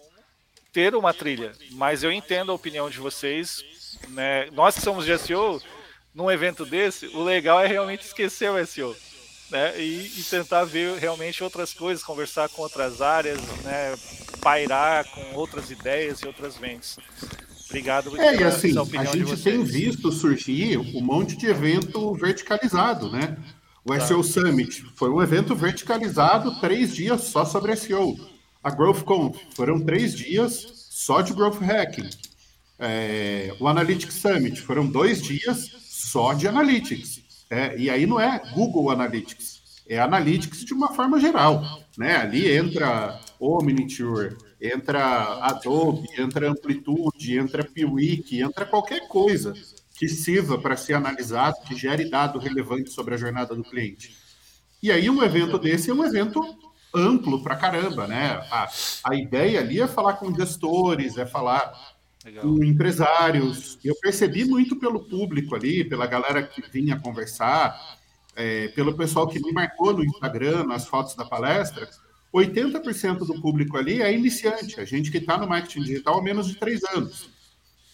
ter 0.72 0.94
uma 0.94 1.12
trilha. 1.12 1.50
Mas 1.72 2.04
eu 2.04 2.12
entendo 2.12 2.52
a 2.52 2.54
opinião 2.54 2.88
de 2.88 2.98
vocês. 2.98 3.64
Né? 4.10 4.48
Nós 4.52 4.76
que 4.76 4.82
somos 4.82 5.04
de 5.04 5.18
SEO, 5.18 5.60
num 6.14 6.30
evento 6.30 6.64
desse, 6.64 7.08
o 7.08 7.24
legal 7.24 7.60
é 7.60 7.66
realmente 7.66 8.02
esquecer 8.02 8.52
o 8.52 8.64
SEO 8.64 8.96
né? 9.50 9.80
E, 9.80 10.12
e, 10.18 10.22
tentar 10.22 10.64
ver 10.64 10.98
realmente 10.98 11.42
outras 11.42 11.72
coisas, 11.74 12.04
conversar 12.04 12.48
com 12.48 12.62
outras 12.62 13.00
áreas, 13.00 13.40
né? 13.64 13.96
Pairar 14.40 15.04
com 15.04 15.34
outras 15.34 15.70
ideias 15.70 16.20
e 16.20 16.26
outras 16.26 16.58
mentes. 16.58 16.98
Obrigado. 17.68 18.20
É, 18.20 18.36
e 18.36 18.44
assim, 18.44 18.72
a 18.98 19.04
gente 19.04 19.42
tem 19.42 19.62
visto 19.62 20.10
surgir 20.10 20.76
um 20.78 21.00
monte 21.00 21.36
de 21.36 21.46
evento 21.46 22.12
verticalizado, 22.14 23.10
né? 23.10 23.36
O 23.84 23.94
tá. 23.94 24.00
SEO 24.00 24.22
Summit 24.22 24.84
foi 24.94 25.08
um 25.08 25.22
evento 25.22 25.54
verticalizado, 25.54 26.60
três 26.60 26.94
dias 26.94 27.22
só 27.22 27.44
sobre 27.44 27.74
SEO. 27.76 28.16
A 28.62 28.70
GrowthConf 28.70 29.38
foram 29.54 29.80
três 29.80 30.14
dias 30.14 30.88
só 30.90 31.22
de 31.22 31.32
Growth 31.32 31.60
Hacking. 31.62 32.10
É, 32.78 33.54
o 33.58 33.68
Analytics 33.68 34.16
Summit 34.16 34.60
foram 34.60 34.86
dois 34.86 35.22
dias 35.22 35.70
só 35.88 36.34
de 36.34 36.48
Analytics. 36.48 37.19
É, 37.50 37.76
e 37.76 37.90
aí 37.90 38.06
não 38.06 38.20
é 38.20 38.40
Google 38.54 38.90
Analytics, 38.90 39.82
é 39.88 39.98
Analytics 39.98 40.64
de 40.64 40.72
uma 40.72 40.94
forma 40.94 41.18
geral. 41.18 41.82
Né? 41.98 42.16
Ali 42.16 42.48
entra 42.48 43.20
Omniture, 43.40 44.36
entra 44.60 45.44
Adobe, 45.44 46.06
entra 46.16 46.48
Amplitude, 46.48 47.36
entra 47.36 47.64
Piwik, 47.64 48.40
entra 48.40 48.64
qualquer 48.64 49.08
coisa 49.08 49.52
que 49.98 50.08
sirva 50.08 50.56
para 50.56 50.76
ser 50.76 50.94
analisado, 50.94 51.56
que 51.66 51.74
gere 51.74 52.08
dado 52.08 52.38
relevante 52.38 52.90
sobre 52.90 53.14
a 53.14 53.18
jornada 53.18 53.54
do 53.54 53.64
cliente. 53.64 54.16
E 54.82 54.90
aí 54.90 55.10
um 55.10 55.22
evento 55.22 55.58
desse 55.58 55.90
é 55.90 55.94
um 55.94 56.04
evento 56.04 56.40
amplo 56.94 57.42
para 57.42 57.56
caramba, 57.56 58.06
né? 58.06 58.42
A, 58.50 58.68
a 59.04 59.14
ideia 59.14 59.60
ali 59.60 59.80
é 59.80 59.86
falar 59.86 60.14
com 60.14 60.34
gestores, 60.34 61.18
é 61.18 61.26
falar 61.26 61.72
Legal. 62.24 62.44
com 62.44 62.62
empresários. 62.62 63.78
Eu 63.82 63.94
percebi 63.96 64.44
muito 64.44 64.76
pelo 64.76 65.00
público 65.00 65.54
ali, 65.54 65.84
pela 65.84 66.06
galera 66.06 66.42
que 66.42 66.62
vinha 66.70 67.00
conversar, 67.00 67.98
é, 68.36 68.68
pelo 68.68 68.94
pessoal 68.94 69.26
que 69.26 69.40
me 69.40 69.52
marcou 69.52 69.94
no 69.94 70.04
Instagram, 70.04 70.64
nas 70.64 70.86
fotos 70.86 71.14
da 71.14 71.24
palestra. 71.24 71.88
80% 72.32 73.18
do 73.18 73.40
público 73.40 73.76
ali 73.76 74.02
é 74.02 74.12
iniciante, 74.12 74.80
a 74.80 74.84
gente 74.84 75.10
que 75.10 75.18
está 75.18 75.36
no 75.36 75.48
marketing 75.48 75.82
digital 75.82 76.18
há 76.18 76.22
menos 76.22 76.46
de 76.46 76.54
três 76.54 76.82
anos. 76.94 77.28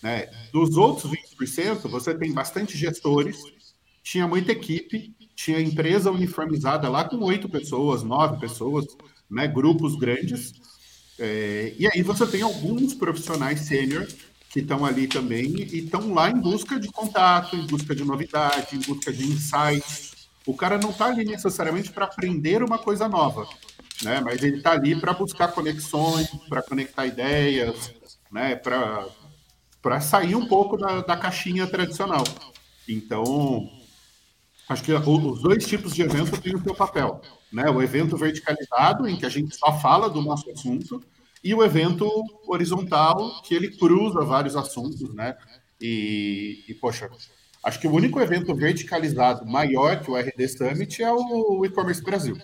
Né? 0.02 0.28
Dos 0.52 0.76
outros 0.76 1.10
20%, 1.10 1.88
você 1.88 2.14
tem 2.14 2.32
bastante 2.32 2.76
gestores, 2.76 3.40
tinha 4.02 4.28
muita 4.28 4.52
equipe, 4.52 5.14
tinha 5.34 5.60
empresa 5.60 6.10
uniformizada 6.10 6.88
lá 6.88 7.04
com 7.04 7.16
oito 7.24 7.48
pessoas, 7.48 8.02
nove 8.02 8.38
pessoas, 8.38 8.86
né? 9.30 9.48
grupos 9.48 9.96
grandes. 9.96 10.52
É, 11.18 11.74
e 11.78 11.86
aí 11.86 12.02
você 12.02 12.26
tem 12.26 12.42
alguns 12.42 12.94
profissionais 12.94 13.60
sênior 13.60 14.06
que 14.50 14.60
estão 14.60 14.84
ali 14.84 15.06
também 15.06 15.54
e 15.56 15.78
estão 15.78 16.12
lá 16.14 16.30
em 16.30 16.40
busca 16.40 16.78
de 16.78 16.88
contato, 16.88 17.56
em 17.56 17.66
busca 17.66 17.94
de 17.94 18.04
novidade, 18.04 18.76
em 18.76 18.80
busca 18.80 19.12
de 19.12 19.26
insight. 19.26 20.12
O 20.46 20.54
cara 20.54 20.78
não 20.78 20.90
está 20.90 21.06
ali 21.06 21.24
necessariamente 21.24 21.90
para 21.90 22.04
aprender 22.04 22.62
uma 22.62 22.78
coisa 22.78 23.08
nova, 23.08 23.46
né? 24.02 24.20
Mas 24.20 24.42
ele 24.42 24.58
está 24.58 24.72
ali 24.72 24.98
para 24.98 25.12
buscar 25.12 25.48
conexões, 25.48 26.28
para 26.48 26.62
conectar 26.62 27.06
ideias, 27.06 27.92
né? 28.30 28.56
Para 28.56 29.06
para 29.82 30.00
sair 30.00 30.34
um 30.34 30.48
pouco 30.48 30.76
da, 30.76 31.00
da 31.00 31.16
caixinha 31.16 31.64
tradicional. 31.64 32.24
Então, 32.88 33.70
acho 34.68 34.82
que 34.82 34.92
os 34.92 35.42
dois 35.42 35.66
tipos 35.66 35.94
de 35.94 36.02
evento 36.02 36.40
têm 36.40 36.54
o 36.54 36.62
seu 36.62 36.74
papel. 36.74 37.20
Né? 37.52 37.70
O 37.70 37.82
evento 37.82 38.16
verticalizado, 38.16 39.08
em 39.08 39.16
que 39.16 39.26
a 39.26 39.28
gente 39.28 39.56
só 39.56 39.78
fala 39.78 40.08
do 40.10 40.20
nosso 40.20 40.50
assunto, 40.50 41.02
e 41.42 41.54
o 41.54 41.64
evento 41.64 42.10
horizontal, 42.48 43.40
que 43.42 43.54
ele 43.54 43.70
cruza 43.76 44.24
vários 44.24 44.56
assuntos, 44.56 45.14
né? 45.14 45.36
E, 45.80 46.64
e 46.66 46.74
poxa, 46.74 47.08
acho 47.62 47.78
que 47.78 47.86
o 47.86 47.92
único 47.92 48.20
evento 48.20 48.52
verticalizado 48.52 49.46
maior 49.46 50.00
que 50.00 50.10
o 50.10 50.16
RD 50.16 50.48
Summit 50.48 51.02
é 51.02 51.12
o 51.12 51.64
e-commerce 51.64 52.02
Brasil. 52.02 52.36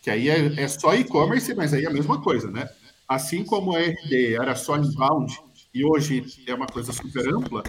Que 0.00 0.10
aí 0.10 0.30
é, 0.30 0.62
é 0.62 0.68
só 0.68 0.94
e-commerce, 0.94 1.52
mas 1.54 1.74
aí 1.74 1.84
é 1.84 1.88
a 1.88 1.92
mesma 1.92 2.22
coisa, 2.22 2.50
né? 2.50 2.66
Assim 3.06 3.44
como 3.44 3.72
o 3.72 3.76
RD 3.76 4.36
era 4.36 4.54
só 4.56 4.76
inbound 4.76 5.38
e 5.74 5.84
hoje 5.84 6.24
é 6.46 6.54
uma 6.54 6.66
coisa 6.66 6.92
super 6.92 7.28
ampla, 7.28 7.62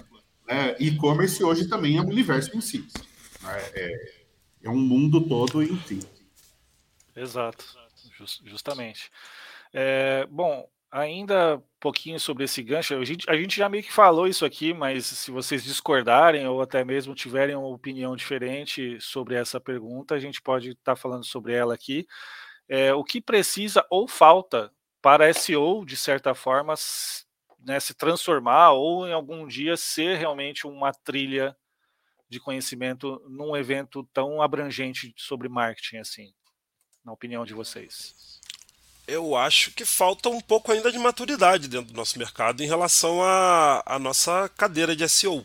né? 0.48 0.74
e-commerce 0.80 1.42
hoje 1.44 1.68
também 1.68 1.98
é 1.98 2.00
um 2.00 2.08
universo 2.08 2.56
em 2.56 2.60
si. 2.60 2.86
Né? 3.42 3.70
É, 3.74 4.12
é 4.64 4.70
um 4.70 4.78
mundo 4.78 5.26
todo 5.26 5.62
em 5.62 5.76
si. 5.82 6.00
Exato, 7.14 7.64
Just, 8.18 8.40
justamente. 8.44 9.10
É, 9.72 10.26
bom, 10.30 10.68
ainda 10.90 11.56
um 11.56 11.62
pouquinho 11.80 12.20
sobre 12.20 12.44
esse 12.44 12.62
gancho, 12.62 12.94
a 12.94 13.04
gente, 13.04 13.28
a 13.28 13.34
gente 13.34 13.56
já 13.56 13.68
meio 13.68 13.82
que 13.82 13.92
falou 13.92 14.26
isso 14.26 14.44
aqui, 14.44 14.74
mas 14.74 15.06
se 15.06 15.30
vocês 15.30 15.64
discordarem 15.64 16.46
ou 16.46 16.60
até 16.60 16.84
mesmo 16.84 17.14
tiverem 17.14 17.56
uma 17.56 17.68
opinião 17.68 18.14
diferente 18.14 19.00
sobre 19.00 19.34
essa 19.34 19.58
pergunta, 19.58 20.14
a 20.14 20.20
gente 20.20 20.40
pode 20.42 20.70
estar 20.70 20.94
tá 20.94 20.96
falando 20.96 21.24
sobre 21.24 21.54
ela 21.54 21.74
aqui. 21.74 22.06
É, 22.68 22.92
o 22.94 23.02
que 23.02 23.20
precisa 23.20 23.84
ou 23.90 24.06
falta 24.06 24.70
para 25.00 25.32
SEO, 25.32 25.84
de 25.84 25.96
certa 25.96 26.34
forma, 26.34 26.74
né, 27.58 27.80
se 27.80 27.94
transformar 27.94 28.72
ou 28.72 29.06
em 29.06 29.12
algum 29.12 29.46
dia 29.46 29.76
ser 29.76 30.16
realmente 30.16 30.66
uma 30.66 30.92
trilha 30.92 31.56
de 32.32 32.40
conhecimento 32.40 33.22
num 33.28 33.54
evento 33.54 34.02
tão 34.12 34.40
abrangente 34.40 35.12
sobre 35.18 35.50
marketing 35.50 35.98
assim, 35.98 36.32
na 37.04 37.12
opinião 37.12 37.44
de 37.44 37.52
vocês? 37.52 38.40
Eu 39.06 39.36
acho 39.36 39.72
que 39.72 39.84
falta 39.84 40.30
um 40.30 40.40
pouco 40.40 40.72
ainda 40.72 40.90
de 40.90 40.98
maturidade 40.98 41.68
dentro 41.68 41.92
do 41.92 41.96
nosso 41.96 42.18
mercado 42.18 42.62
em 42.62 42.66
relação 42.66 43.22
à, 43.22 43.98
nossa 44.00 44.48
cadeira 44.56 44.96
de 44.96 45.06
SEO. 45.06 45.44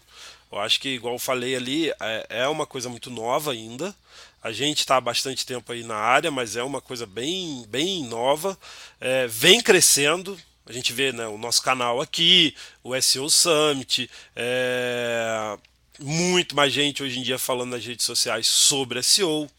Eu 0.49 0.59
acho 0.59 0.79
que, 0.79 0.89
igual 0.89 1.15
eu 1.15 1.19
falei 1.19 1.57
ali, 1.57 1.89
é, 1.99 2.27
é 2.29 2.47
uma 2.47 2.65
coisa 2.65 2.87
muito 2.87 3.09
nova 3.09 3.51
ainda. 3.51 3.93
A 4.41 4.53
gente 4.53 4.79
está 4.79 4.95
há 4.95 5.01
bastante 5.01 5.45
tempo 5.45 5.73
aí 5.73 5.83
na 5.83 5.97
área, 5.97 6.31
mas 6.31 6.55
é 6.55 6.63
uma 6.63 6.79
coisa 6.79 7.05
bem, 7.05 7.65
bem 7.67 8.05
nova. 8.05 8.57
É, 9.01 9.27
vem 9.27 9.59
crescendo, 9.59 10.39
a 10.65 10.71
gente 10.71 10.93
vê 10.93 11.11
né, 11.11 11.27
o 11.27 11.37
nosso 11.37 11.61
canal 11.61 11.99
aqui, 11.99 12.55
o 12.81 12.99
SEO 13.01 13.29
Summit, 13.29 14.09
é, 14.33 15.57
muito 15.99 16.55
mais 16.55 16.71
gente 16.73 17.03
hoje 17.03 17.19
em 17.19 17.23
dia 17.23 17.37
falando 17.37 17.71
nas 17.71 17.85
redes 17.85 18.05
sociais 18.05 18.47
sobre 18.47 19.01
SEO. 19.01 19.49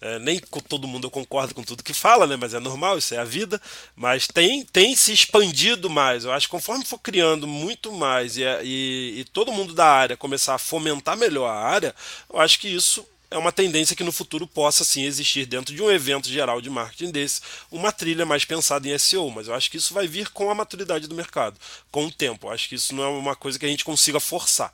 É, 0.00 0.18
nem 0.18 0.40
todo 0.68 0.88
mundo 0.88 1.06
eu 1.06 1.10
concordo 1.12 1.54
com 1.54 1.62
tudo 1.62 1.84
que 1.84 1.94
fala, 1.94 2.26
né? 2.26 2.36
Mas 2.36 2.54
é 2.54 2.58
normal, 2.58 2.98
isso 2.98 3.14
é 3.14 3.18
a 3.18 3.24
vida. 3.24 3.62
Mas 3.94 4.26
tem, 4.26 4.64
tem 4.64 4.96
se 4.96 5.12
expandido 5.12 5.88
mais. 5.88 6.24
Eu 6.24 6.32
acho 6.32 6.48
que 6.48 6.50
conforme 6.50 6.84
for 6.84 6.98
criando 6.98 7.46
muito 7.46 7.92
mais 7.92 8.36
e, 8.36 8.42
e, 8.64 9.20
e 9.20 9.24
todo 9.32 9.52
mundo 9.52 9.72
da 9.74 9.86
área 9.86 10.16
começar 10.16 10.56
a 10.56 10.58
fomentar 10.58 11.16
melhor 11.16 11.48
a 11.48 11.54
área, 11.54 11.94
eu 12.28 12.40
acho 12.40 12.58
que 12.58 12.68
isso 12.68 13.06
é 13.30 13.38
uma 13.38 13.52
tendência 13.52 13.96
que 13.96 14.04
no 14.04 14.12
futuro 14.12 14.46
possa 14.46 14.84
sim 14.84 15.04
existir 15.04 15.46
dentro 15.46 15.74
de 15.74 15.80
um 15.82 15.90
evento 15.90 16.28
geral 16.28 16.60
de 16.60 16.68
marketing 16.68 17.10
desse, 17.10 17.40
uma 17.70 17.90
trilha 17.90 18.26
mais 18.26 18.44
pensada 18.44 18.86
em 18.86 18.98
SEO, 18.98 19.30
mas 19.30 19.48
eu 19.48 19.54
acho 19.54 19.70
que 19.70 19.78
isso 19.78 19.94
vai 19.94 20.06
vir 20.06 20.28
com 20.30 20.50
a 20.50 20.54
maturidade 20.54 21.06
do 21.06 21.14
mercado, 21.14 21.58
com 21.90 22.06
o 22.06 22.12
tempo. 22.12 22.46
Eu 22.46 22.52
acho 22.52 22.68
que 22.68 22.74
isso 22.74 22.94
não 22.94 23.04
é 23.04 23.08
uma 23.08 23.34
coisa 23.34 23.58
que 23.58 23.64
a 23.64 23.68
gente 23.68 23.84
consiga 23.84 24.20
forçar, 24.20 24.72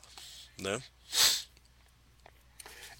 né? 0.57 0.81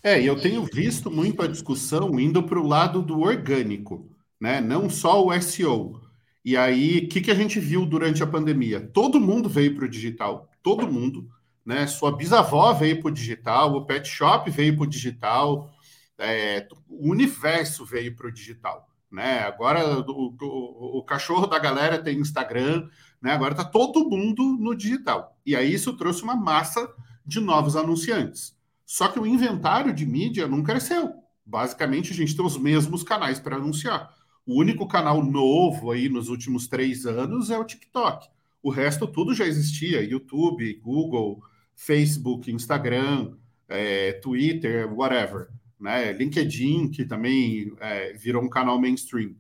É, 0.02 0.22
eu 0.22 0.40
tenho 0.40 0.64
visto 0.64 1.12
muito 1.12 1.42
a 1.42 1.48
discussão 1.48 2.20
indo 2.20 2.42
para 2.44 2.60
o 2.60 2.68
lado 2.68 3.02
do 3.02 3.20
orgânico, 3.20 4.10
né? 4.40 4.62
Não 4.62 4.90
só 4.90 5.26
o 5.26 5.42
SEO. 5.42 6.02
E 6.44 6.56
aí, 6.56 7.00
o 7.00 7.10
que, 7.10 7.20
que 7.22 7.32
a 7.32 7.36
gente 7.36 7.60
viu 7.60 7.86
durante 7.86 8.24
a 8.24 8.28
pandemia? 8.28 8.80
Todo 8.80 9.20
mundo 9.20 9.50
veio 9.50 9.76
para 9.76 9.86
o 9.86 9.90
digital, 9.90 10.50
todo 10.64 10.88
mundo 10.88 11.30
né? 11.70 11.86
Sua 11.86 12.12
bisavó 12.16 12.74
veio 12.74 13.00
para 13.00 13.10
o 13.10 13.14
digital, 13.14 13.76
o 13.76 13.86
pet 13.86 14.08
shop 14.08 14.50
veio 14.50 14.76
para 14.76 14.86
o 14.86 14.90
digital, 14.90 15.72
é, 16.18 16.68
o 16.88 17.12
universo 17.12 17.86
veio 17.86 18.16
para 18.16 18.26
o 18.26 18.32
digital. 18.32 18.90
Né? 19.12 19.42
Agora 19.42 20.00
o, 20.00 20.36
o, 20.42 20.98
o, 20.98 21.04
cachorro 21.04 21.46
da 21.46 21.60
galera 21.60 22.02
tem 22.02 22.18
Instagram, 22.18 22.90
né? 23.22 23.34
agora 23.34 23.52
está 23.52 23.64
todo 23.64 24.10
mundo 24.10 24.58
no 24.60 24.76
digital. 24.76 25.38
E 25.46 25.56
aí 25.56 25.72
isso 25.72 25.96
trouxe 25.96 26.24
uma 26.24 26.36
massa 26.36 26.92
de 27.30 27.40
novos 27.40 27.76
anunciantes. 27.76 28.58
Só 28.86 29.08
que 29.08 29.20
o 29.20 29.26
inventário 29.26 29.94
de 29.94 30.06
mídia 30.06 30.48
não 30.48 30.64
cresceu. 30.64 31.14
Basicamente, 31.46 32.12
a 32.12 32.16
gente 32.16 32.36
tem 32.36 32.46
os 32.46 32.58
mesmos 32.58 33.04
canais 33.04 33.40
para 33.40 33.56
anunciar. 33.56 34.14
O 34.46 34.60
único 34.60 34.88
canal 34.88 35.24
novo 35.24 35.92
aí 35.92 36.10
nos 36.10 36.28
últimos 36.28 36.68
três 36.68 37.06
anos 37.06 37.50
é 37.50 37.58
o 37.58 37.64
TikTok. 37.64 38.28
O 38.62 38.70
resto 38.70 39.08
tudo 39.08 39.34
já 39.34 39.46
existia: 39.46 40.04
YouTube, 40.04 40.74
Google, 40.84 41.42
Facebook, 41.76 42.52
Instagram, 42.52 43.34
é, 43.68 44.14
Twitter, 44.14 44.92
whatever, 44.92 45.50
né? 45.80 46.12
LinkedIn, 46.12 46.90
que 46.90 47.06
também 47.06 47.74
é, 47.80 48.14
virou 48.14 48.44
um 48.44 48.50
canal 48.50 48.80
mainstream. 48.80 49.36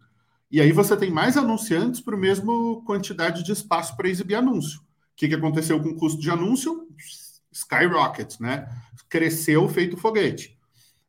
E 0.51 0.59
aí 0.59 0.71
você 0.71 0.97
tem 0.97 1.11
mais 1.11 1.37
anunciantes 1.37 2.01
para 2.01 2.15
o 2.15 2.19
mesmo 2.19 2.83
quantidade 2.83 3.43
de 3.43 3.51
espaço 3.51 3.95
para 3.95 4.09
exibir 4.09 4.35
anúncio. 4.35 4.79
O 4.79 4.83
que, 5.15 5.27
que 5.27 5.35
aconteceu 5.35 5.81
com 5.81 5.89
o 5.89 5.95
custo 5.95 6.19
de 6.19 6.31
anúncio? 6.31 6.87
Skyrocket, 7.51 8.39
né? 8.39 8.67
Cresceu 9.09 9.67
feito 9.67 9.97
foguete. 9.97 10.57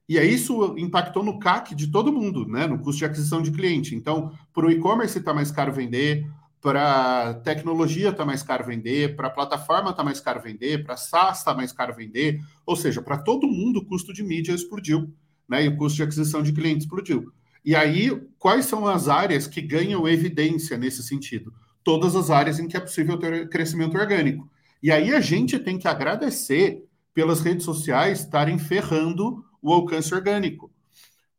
E 0.09 0.19
aí 0.19 0.35
isso 0.35 0.75
impactou 0.77 1.23
no 1.23 1.39
CAC 1.39 1.75
de 1.75 1.87
todo 1.87 2.13
mundo, 2.13 2.47
né? 2.47 2.67
No 2.67 2.79
custo 2.79 2.99
de 2.99 3.05
aquisição 3.05 3.41
de 3.41 3.53
cliente. 3.53 3.95
Então, 3.95 4.33
para 4.53 4.67
o 4.67 4.71
e-commerce 4.71 5.19
está 5.19 5.33
mais 5.33 5.53
caro 5.53 5.73
vender, 5.73 6.27
para 6.61 7.35
tecnologia 7.45 8.11
está 8.11 8.25
mais 8.25 8.43
caro 8.43 8.65
vender, 8.65 9.17
para 9.17 9.31
plataforma 9.31 9.91
está 9.91 10.03
mais 10.03 10.21
caro 10.21 10.43
vender, 10.43 10.85
para 10.85 10.97
SaaS 10.97 11.39
está 11.39 11.55
mais 11.55 11.73
caro 11.73 11.95
vender, 11.95 12.41
ou 12.67 12.77
seja, 12.77 13.01
para 13.01 13.19
todo 13.19 13.47
mundo 13.47 13.79
o 13.79 13.85
custo 13.87 14.13
de 14.13 14.23
mídia 14.23 14.53
explodiu, 14.53 15.13
né? 15.49 15.65
E 15.65 15.69
o 15.69 15.77
custo 15.77 15.97
de 15.97 16.03
aquisição 16.03 16.43
de 16.43 16.53
clientes 16.53 16.85
explodiu. 16.85 17.33
E 17.65 17.77
aí, 17.77 18.11
quais 18.39 18.67
são 18.67 18.87
as 18.87 19.09
áreas 19.09 19.47
que 19.47 19.61
ganham 19.61 20.09
evidência 20.09 20.77
nesse 20.77 21.03
sentido? 21.03 21.53
Todas 21.85 22.17
as 22.17 22.31
áreas 22.31 22.59
em 22.59 22.67
que 22.67 22.77
é 22.77 22.81
possível 22.81 23.19
ter 23.19 23.49
crescimento 23.49 23.97
orgânico. 23.97 24.51
E 24.83 24.91
aí 24.91 25.15
a 25.15 25.21
gente 25.21 25.59
tem 25.59 25.79
que 25.79 25.89
agradecer 25.89 26.85
pelas 27.13 27.41
redes 27.41 27.65
sociais 27.65 28.21
estarem 28.21 28.59
ferrando 28.59 29.45
o 29.61 29.73
alcance 29.73 30.15
orgânico. 30.15 30.71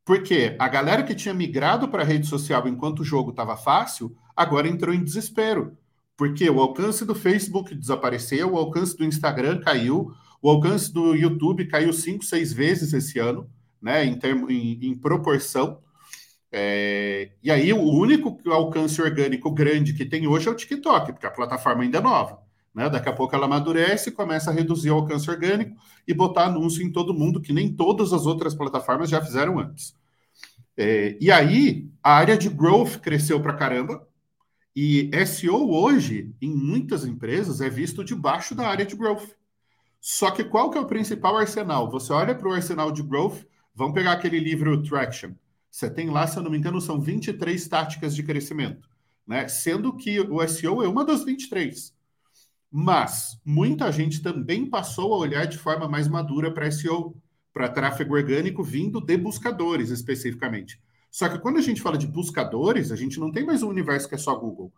Porque 0.06 0.56
a 0.60 0.67
galera 0.67 1.04
que 1.04 1.15
tinha 1.15 1.34
migrado 1.34 1.88
para 1.88 2.04
a 2.04 2.06
rede 2.06 2.27
social 2.27 2.67
enquanto 2.67 2.99
o 2.99 3.06
jogo 3.06 3.32
estava 3.32 3.56
fácil, 3.56 4.15
agora 4.36 4.67
entrou 4.67 4.93
em 4.93 5.04
desespero. 5.04 5.77
Porque 6.17 6.49
o 6.49 6.60
alcance 6.60 7.06
do 7.06 7.15
Facebook 7.15 7.73
desapareceu, 7.73 8.54
o 8.54 8.58
alcance 8.58 8.95
do 8.95 9.06
Instagram 9.06 9.60
caiu, 9.62 10.12
o 10.41 10.49
alcance 10.49 10.91
do 10.91 11.15
YouTube 11.15 11.65
caiu 11.67 11.93
cinco, 11.93 12.23
seis 12.23 12.51
vezes 12.51 12.93
esse 12.93 13.19
ano, 13.19 13.49
né, 13.82 14.06
em, 14.06 14.17
termo, 14.17 14.51
em, 14.51 14.77
em 14.86 14.95
proporção. 14.95 15.80
É, 16.51 17.32
e 17.41 17.49
aí, 17.49 17.71
o 17.71 17.82
único 17.82 18.38
alcance 18.51 19.01
orgânico 19.01 19.49
grande 19.51 19.93
que 19.93 20.06
tem 20.06 20.27
hoje 20.27 20.47
é 20.47 20.51
o 20.51 20.56
TikTok, 20.56 21.13
porque 21.13 21.25
a 21.25 21.32
plataforma 21.32 21.84
ainda 21.84 21.99
é 21.99 22.01
nova. 22.01 22.39
Né? 22.74 22.90
Daqui 22.90 23.10
a 23.10 23.14
pouco 23.14 23.36
ela 23.36 23.46
amadurece, 23.46 24.12
começa 24.12 24.50
a 24.50 24.54
reduzir 24.54 24.92
o 24.92 24.96
alcance 24.96 25.30
orgânico 25.30 25.76
e 26.08 26.14
botar 26.14 26.46
anúncio 26.46 26.84
em 26.84 26.92
todo 26.92 27.14
mundo, 27.14 27.42
que 27.42 27.54
nem 27.54 27.74
todas 27.74 28.14
as 28.14 28.26
outras 28.26 28.56
plataformas 28.56 29.10
já 29.10 29.22
fizeram 29.22 29.60
antes. 29.60 29.96
É, 30.78 31.18
e 31.20 31.32
aí, 31.32 31.90
a 32.02 32.14
área 32.14 32.38
de 32.38 32.50
growth 32.50 32.98
cresceu 33.02 33.42
para 33.42 33.54
caramba, 33.54 34.08
e 34.76 35.10
SEO 35.26 35.70
hoje, 35.70 36.34
em 36.42 36.50
muitas 36.50 37.06
empresas, 37.06 37.60
é 37.60 37.70
visto 37.70 38.06
debaixo 38.06 38.56
da 38.56 38.68
área 38.68 38.86
de 38.86 38.96
growth. 38.96 39.30
Só 40.00 40.32
que 40.32 40.44
qual 40.46 40.72
que 40.72 40.78
é 40.78 40.82
o 40.82 40.88
principal 40.88 41.38
arsenal? 41.38 41.92
Você 41.92 42.14
olha 42.14 42.34
para 42.34 42.48
o 42.48 42.54
arsenal 42.54 42.92
de 42.92 43.04
growth, 43.04 43.46
vamos 43.76 43.94
pegar 43.94 44.14
aquele 44.14 44.40
livro 44.40 44.82
Traction. 44.82 45.32
Você 45.70 45.90
tem 45.90 46.10
lá, 46.10 46.26
se 46.26 46.38
eu 46.38 46.44
não 46.44 46.50
me 46.50 46.58
engano, 46.58 46.82
são 46.82 47.00
23 47.00 47.68
táticas 47.68 48.16
de 48.16 48.24
crescimento, 48.24 48.90
né? 49.28 49.48
Sendo 49.48 49.96
que 49.96 50.20
o 50.20 50.46
SEO 50.48 50.84
é 50.84 50.88
uma 50.88 51.06
das 51.06 51.24
23. 51.24 51.94
Mas 52.72 53.38
muita 53.44 53.92
gente 53.92 54.22
também 54.22 54.70
passou 54.70 55.14
a 55.14 55.18
olhar 55.18 55.46
de 55.46 55.58
forma 55.58 55.90
mais 55.90 56.08
madura 56.08 56.52
para 56.54 56.72
SEO, 56.72 57.16
para 57.54 57.68
tráfego 57.68 58.16
orgânico 58.16 58.64
vindo 58.64 59.02
de 59.02 59.18
buscadores 59.18 59.90
especificamente. 59.90 60.82
Só 61.12 61.28
que 61.28 61.40
quando 61.40 61.58
a 61.58 61.62
gente 61.62 61.82
fala 61.82 61.98
de 61.98 62.08
buscadores, 62.08 62.92
a 62.92 62.96
gente 62.96 63.20
não 63.20 63.30
tem 63.30 63.46
mais 63.46 63.62
um 63.62 63.68
universo 63.68 64.08
que 64.08 64.16
é 64.16 64.18
só 64.18 64.34
Google. 64.36 64.72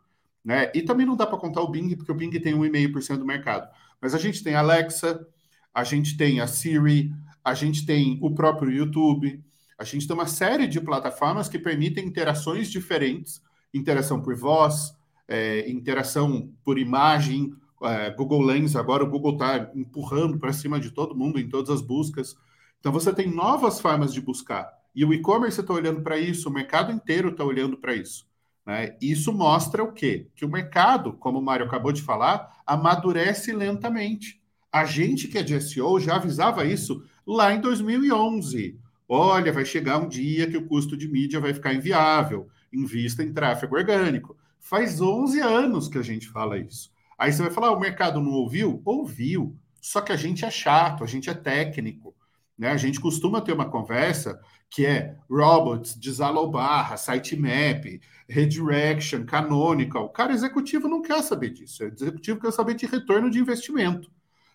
Né? 0.43 0.71
E 0.73 0.81
também 0.81 1.05
não 1.05 1.15
dá 1.15 1.27
para 1.27 1.37
contar 1.37 1.61
o 1.61 1.69
Bing, 1.69 1.95
porque 1.95 2.11
o 2.11 2.15
Bing 2.15 2.31
tem 2.31 2.55
1,5% 2.55 3.17
do 3.17 3.25
mercado. 3.25 3.69
Mas 4.01 4.15
a 4.15 4.17
gente 4.17 4.43
tem 4.43 4.55
a 4.55 4.59
Alexa, 4.59 5.25
a 5.71 5.83
gente 5.83 6.17
tem 6.17 6.39
a 6.39 6.47
Siri, 6.47 7.13
a 7.43 7.53
gente 7.53 7.85
tem 7.85 8.17
o 8.21 8.33
próprio 8.33 8.71
YouTube, 8.71 9.39
a 9.77 9.83
gente 9.83 10.07
tem 10.07 10.15
uma 10.15 10.27
série 10.27 10.67
de 10.67 10.81
plataformas 10.81 11.47
que 11.47 11.59
permitem 11.59 12.05
interações 12.05 12.69
diferentes, 12.69 13.41
interação 13.73 14.21
por 14.21 14.35
voz, 14.35 14.95
é, 15.27 15.69
interação 15.69 16.51
por 16.63 16.79
imagem, 16.79 17.53
é, 17.83 18.09
Google 18.11 18.41
Lens, 18.41 18.75
agora 18.75 19.03
o 19.03 19.09
Google 19.09 19.33
está 19.33 19.71
empurrando 19.75 20.37
para 20.37 20.53
cima 20.53 20.79
de 20.79 20.91
todo 20.91 21.15
mundo 21.15 21.39
em 21.39 21.49
todas 21.49 21.69
as 21.69 21.81
buscas. 21.81 22.35
Então 22.79 22.91
você 22.91 23.13
tem 23.13 23.29
novas 23.29 23.79
formas 23.79 24.13
de 24.13 24.21
buscar. 24.21 24.69
E 24.95 25.03
o 25.03 25.13
e-commerce 25.13 25.59
está 25.59 25.73
olhando 25.73 26.01
para 26.01 26.17
isso, 26.17 26.49
o 26.49 26.53
mercado 26.53 26.91
inteiro 26.91 27.29
está 27.29 27.43
olhando 27.43 27.77
para 27.77 27.95
isso. 27.95 28.27
Né? 28.65 28.95
Isso 29.01 29.33
mostra 29.33 29.83
o 29.83 29.91
quê? 29.91 30.27
Que 30.35 30.45
o 30.45 30.49
mercado, 30.49 31.13
como 31.13 31.39
o 31.39 31.41
Mário 31.41 31.65
acabou 31.65 31.91
de 31.91 32.01
falar, 32.01 32.61
amadurece 32.65 33.51
lentamente. 33.51 34.41
A 34.71 34.85
gente 34.85 35.27
que 35.27 35.37
é 35.37 35.43
de 35.43 35.59
SEO 35.59 35.99
já 35.99 36.15
avisava 36.15 36.65
isso 36.65 37.03
lá 37.25 37.53
em 37.53 37.61
2011. 37.61 38.79
Olha, 39.07 39.51
vai 39.51 39.65
chegar 39.65 39.99
um 39.99 40.07
dia 40.07 40.49
que 40.49 40.57
o 40.57 40.65
custo 40.65 40.95
de 40.95 41.07
mídia 41.07 41.39
vai 41.39 41.53
ficar 41.53 41.73
inviável, 41.73 42.47
invista 42.71 43.21
em 43.23 43.33
tráfego 43.33 43.75
orgânico. 43.75 44.37
Faz 44.59 45.01
11 45.01 45.39
anos 45.41 45.87
que 45.87 45.97
a 45.97 46.01
gente 46.01 46.27
fala 46.29 46.57
isso. 46.57 46.92
Aí 47.17 47.31
você 47.31 47.41
vai 47.43 47.51
falar, 47.51 47.67
ah, 47.67 47.73
o 47.73 47.79
mercado 47.79 48.19
não 48.19 48.31
ouviu? 48.31 48.81
Ouviu. 48.85 49.55
Só 49.81 50.01
que 50.01 50.11
a 50.11 50.15
gente 50.15 50.45
é 50.45 50.51
chato, 50.51 51.03
a 51.03 51.07
gente 51.07 51.29
é 51.29 51.33
técnico. 51.33 52.15
Né? 52.57 52.69
A 52.69 52.77
gente 52.77 52.99
costuma 52.99 53.41
ter 53.41 53.53
uma 53.53 53.69
conversa 53.69 54.39
que 54.69 54.85
é 54.85 55.15
robots, 55.29 55.95
desalo 55.95 56.49
barra, 56.49 56.97
sitemap, 56.97 58.01
redirection, 58.27 59.25
canonical. 59.25 60.05
O 60.05 60.09
cara 60.09 60.33
executivo 60.33 60.87
não 60.87 61.01
quer 61.01 61.21
saber 61.21 61.51
disso. 61.51 61.83
O 61.83 61.87
executivo 61.87 62.39
quer 62.39 62.51
saber 62.51 62.73
de 62.75 62.85
retorno 62.85 63.29
de 63.29 63.39
investimento. 63.39 64.11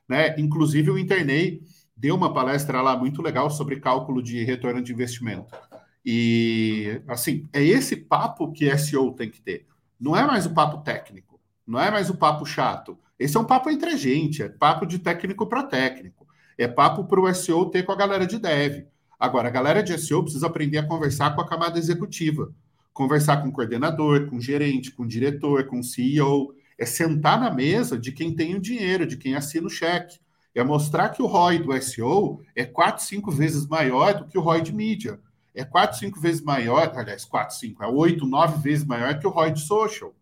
Né? 0.09 0.35
Inclusive, 0.39 0.91
o 0.91 0.99
Internei 0.99 1.63
deu 1.97 2.15
uma 2.15 2.33
palestra 2.33 2.81
lá 2.81 2.97
muito 2.97 3.21
legal 3.21 3.51
sobre 3.51 3.81
cálculo 3.81 4.23
de 4.23 4.43
retorno 4.45 4.81
de 4.81 4.93
investimento. 4.93 5.55
E, 6.05 7.03
assim, 7.07 7.47
é 7.53 7.63
esse 7.63 7.95
papo 7.97 8.51
que 8.53 8.77
SEO 8.79 9.13
tem 9.13 9.31
que 9.31 9.43
ter. 9.43 9.67
Não 10.01 10.17
é 10.17 10.25
mais 10.25 10.47
o 10.47 10.55
papo 10.55 10.79
técnico, 10.79 11.28
não 11.69 11.81
é 11.81 11.91
mais 11.91 12.11
o 12.11 12.17
papo 12.17 12.45
chato. 12.47 12.99
Esse 13.19 13.37
é 13.37 13.41
um 13.41 13.45
papo 13.45 13.71
entre 13.71 13.91
a 13.91 13.97
gente, 13.97 14.43
é 14.43 14.49
papo 14.49 14.87
de 14.87 14.99
técnico 14.99 15.47
para 15.47 15.63
técnico. 15.63 16.27
É 16.57 16.67
papo 16.67 17.05
para 17.05 17.21
o 17.21 17.35
SEO 17.35 17.67
ter 17.67 17.85
com 17.85 17.93
a 17.93 17.97
galera 17.97 18.27
de 18.27 18.39
dev. 18.39 18.87
Agora, 19.21 19.49
a 19.49 19.51
galera 19.51 19.83
de 19.83 19.97
SEO 19.99 20.23
precisa 20.23 20.47
aprender 20.47 20.79
a 20.79 20.87
conversar 20.87 21.35
com 21.35 21.41
a 21.41 21.49
camada 21.49 21.79
executiva. 21.79 22.53
Conversar 22.93 23.43
com 23.43 23.49
o 23.49 23.53
coordenador, 23.53 24.27
com 24.27 24.37
o 24.37 24.41
gerente, 24.41 24.91
com 24.91 25.05
o 25.05 25.09
diretor, 25.09 25.67
com 25.67 25.79
o 25.79 25.85
CEO. 25.85 26.55
É 26.77 26.85
sentar 26.85 27.39
na 27.39 27.53
mesa 27.53 27.99
de 27.99 28.11
quem 28.11 28.35
tem 28.35 28.55
o 28.55 28.61
dinheiro, 28.61 29.07
de 29.07 29.17
quem 29.17 29.35
assina 29.35 29.67
o 29.67 29.71
cheque 29.71 30.19
é 30.61 30.65
mostrar 30.65 31.11
que 31.11 31.23
o 31.23 31.27
ROI 31.27 31.61
do 31.61 31.81
SEO 31.81 32.43
é 32.55 32.65
4, 32.65 33.05
5 33.05 33.31
vezes 33.31 33.67
maior 33.67 34.15
do 34.15 34.25
que 34.27 34.37
o 34.37 34.41
ROI 34.41 34.61
de 34.61 34.75
mídia. 34.75 35.21
É 35.55 35.65
4, 35.65 35.99
5 35.99 36.21
vezes 36.21 36.41
maior, 36.41 36.93
aliás, 36.97 37.25
4, 37.25 37.57
5, 37.57 37.83
é 37.83 37.87
8, 37.87 38.27
9 38.27 38.59
vezes 38.63 38.85
maior 38.85 39.19
que 39.19 39.27
o 39.27 39.31
ROI 39.31 39.53
de 39.53 39.61
social. 39.61 40.13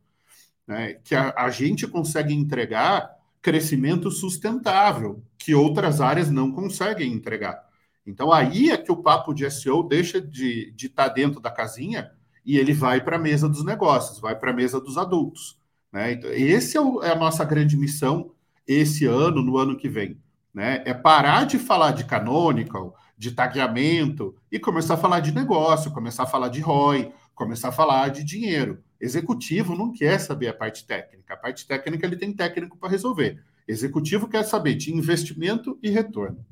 Né? 0.66 0.94
Que 1.04 1.14
a, 1.14 1.34
a 1.36 1.50
gente 1.50 1.86
consegue 1.86 2.34
entregar 2.34 3.14
crescimento 3.40 4.10
sustentável, 4.10 5.22
que 5.38 5.54
outras 5.54 6.00
áreas 6.00 6.30
não 6.30 6.50
conseguem 6.50 7.12
entregar. 7.12 7.64
Então, 8.06 8.32
aí 8.32 8.70
é 8.70 8.76
que 8.76 8.90
o 8.90 9.02
papo 9.02 9.32
de 9.32 9.48
SEO 9.50 9.82
deixa 9.82 10.20
de 10.20 10.72
estar 10.76 11.08
tá 11.08 11.14
dentro 11.14 11.40
da 11.40 11.50
casinha 11.50 12.10
e 12.44 12.56
ele 12.56 12.72
vai 12.72 13.00
para 13.00 13.16
a 13.16 13.20
mesa 13.20 13.48
dos 13.48 13.64
negócios, 13.64 14.20
vai 14.20 14.36
para 14.36 14.52
a 14.52 14.54
mesa 14.54 14.80
dos 14.80 14.96
adultos. 14.96 15.58
Né? 15.92 16.12
Então, 16.12 16.30
esse 16.30 16.78
é, 16.78 16.80
é 17.02 17.10
a 17.10 17.16
nossa 17.16 17.44
grande 17.44 17.76
missão 17.76 18.30
esse 18.66 19.06
ano, 19.06 19.42
no 19.42 19.56
ano 19.58 19.76
que 19.76 19.88
vem. 19.88 20.20
Né? 20.54 20.82
É 20.84 20.94
parar 20.94 21.44
de 21.44 21.58
falar 21.58 21.92
de 21.92 22.04
canonical, 22.04 22.96
de 23.16 23.32
tagueamento 23.32 24.36
e 24.50 24.58
começar 24.58 24.94
a 24.94 24.98
falar 24.98 25.20
de 25.20 25.32
negócio, 25.32 25.92
começar 25.92 26.24
a 26.24 26.26
falar 26.26 26.48
de 26.48 26.60
ROI, 26.60 27.12
começar 27.34 27.68
a 27.68 27.72
falar 27.72 28.08
de 28.08 28.24
dinheiro. 28.24 28.82
Executivo 29.00 29.76
não 29.76 29.92
quer 29.92 30.18
saber 30.18 30.48
a 30.48 30.54
parte 30.54 30.86
técnica. 30.86 31.34
A 31.34 31.36
parte 31.36 31.66
técnica 31.66 32.06
ele 32.06 32.16
tem 32.16 32.32
técnico 32.32 32.76
para 32.76 32.88
resolver. 32.88 33.42
Executivo 33.68 34.28
quer 34.28 34.42
saber 34.44 34.74
de 34.74 34.94
investimento 34.94 35.78
e 35.82 35.90
retorno. 35.90 36.44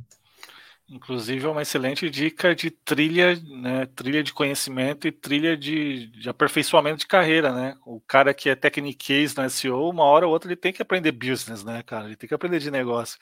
Inclusive 0.87 1.47
é 1.47 1.49
uma 1.49 1.63
excelente 1.63 2.11
dica 2.11 2.55
de 2.55 2.71
trilha, 2.71 3.35
né, 3.37 3.87
trilha 3.87 4.23
de 4.23 4.35
conhecimento 4.35 5.09
e 5.09 5.13
trilha 5.13 5.57
de, 5.57 6.09
de, 6.09 6.29
aperfeiçoamento 6.29 6.99
de 6.99 7.07
carreira, 7.07 7.51
né? 7.53 7.75
O 7.87 8.01
cara 8.03 8.35
que 8.35 8.51
é 8.51 8.55
techniquez 8.55 9.35
na 9.35 9.49
SEO, 9.49 9.89
uma 9.89 10.05
hora 10.05 10.27
ou 10.27 10.33
outra 10.33 10.49
ele 10.49 10.61
tem 10.61 10.75
que 10.75 10.83
aprender 10.83 11.13
business, 11.13 11.65
né, 11.65 11.83
cara? 11.83 12.05
Ele 12.05 12.17
tem 12.17 12.29
que 12.29 12.35
aprender 12.35 12.59
de 12.59 12.71
negócio. 12.71 13.19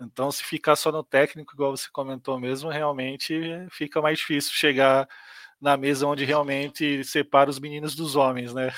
Então, 0.00 0.32
se 0.32 0.42
ficar 0.42 0.74
só 0.74 0.90
no 0.90 1.04
técnico, 1.04 1.52
igual 1.52 1.76
você 1.76 1.88
comentou 1.92 2.40
mesmo, 2.40 2.70
realmente 2.70 3.38
fica 3.70 4.00
mais 4.00 4.18
difícil 4.18 4.52
chegar 4.52 5.06
na 5.62 5.76
mesa 5.76 6.06
onde 6.08 6.24
realmente 6.24 7.04
separa 7.04 7.48
os 7.48 7.60
meninos 7.60 7.94
dos 7.94 8.16
homens, 8.16 8.52
né? 8.52 8.74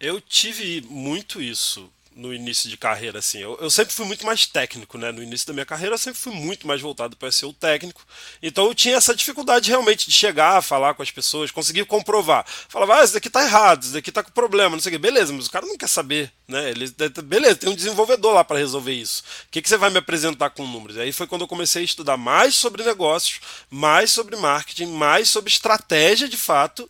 Eu 0.00 0.20
tive 0.20 0.80
muito 0.88 1.42
isso 1.42 1.92
no 2.18 2.34
início 2.34 2.68
de 2.68 2.76
carreira, 2.76 3.20
assim. 3.20 3.38
Eu, 3.38 3.56
eu, 3.60 3.70
sempre 3.70 3.94
fui 3.94 4.04
muito 4.04 4.26
mais 4.26 4.44
técnico, 4.44 4.98
né? 4.98 5.12
No 5.12 5.22
início 5.22 5.46
da 5.46 5.52
minha 5.52 5.64
carreira, 5.64 5.94
eu 5.94 5.98
sempre 5.98 6.18
fui 6.18 6.32
muito 6.32 6.66
mais 6.66 6.80
voltado 6.80 7.16
para 7.16 7.30
ser 7.30 7.46
o 7.46 7.52
técnico. 7.52 8.04
Então 8.42 8.66
eu 8.66 8.74
tinha 8.74 8.96
essa 8.96 9.14
dificuldade 9.14 9.70
realmente 9.70 10.06
de 10.06 10.12
chegar, 10.12 10.60
falar 10.60 10.94
com 10.94 11.02
as 11.02 11.12
pessoas, 11.12 11.52
conseguir 11.52 11.84
comprovar. 11.84 12.44
Falava, 12.68 12.96
ah, 12.96 13.04
isso 13.04 13.14
daqui 13.14 13.30
tá 13.30 13.44
errado, 13.44 13.84
isso 13.84 13.92
daqui 13.92 14.10
tá 14.10 14.22
com 14.24 14.32
problema, 14.32 14.70
não 14.70 14.80
sei 14.80 14.90
o 14.90 14.92
quê. 14.94 14.98
Beleza, 14.98 15.32
mas 15.32 15.46
o 15.46 15.50
cara 15.50 15.64
não 15.64 15.78
quer 15.78 15.88
saber, 15.88 16.32
né? 16.48 16.70
Ele, 16.70 16.92
beleza, 17.22 17.54
tem 17.54 17.70
um 17.70 17.76
desenvolvedor 17.76 18.34
lá 18.34 18.42
para 18.42 18.58
resolver 18.58 18.92
isso. 18.92 19.22
O 19.46 19.50
que, 19.52 19.62
que 19.62 19.68
você 19.68 19.76
vai 19.76 19.90
me 19.90 19.98
apresentar 19.98 20.50
com 20.50 20.66
números? 20.66 20.98
Aí 20.98 21.12
foi 21.12 21.28
quando 21.28 21.42
eu 21.42 21.48
comecei 21.48 21.82
a 21.82 21.84
estudar 21.84 22.16
mais 22.16 22.56
sobre 22.56 22.82
negócios, 22.82 23.40
mais 23.70 24.10
sobre 24.10 24.34
marketing, 24.34 24.86
mais 24.86 25.30
sobre 25.30 25.50
estratégia 25.50 26.28
de 26.28 26.36
fato 26.36 26.88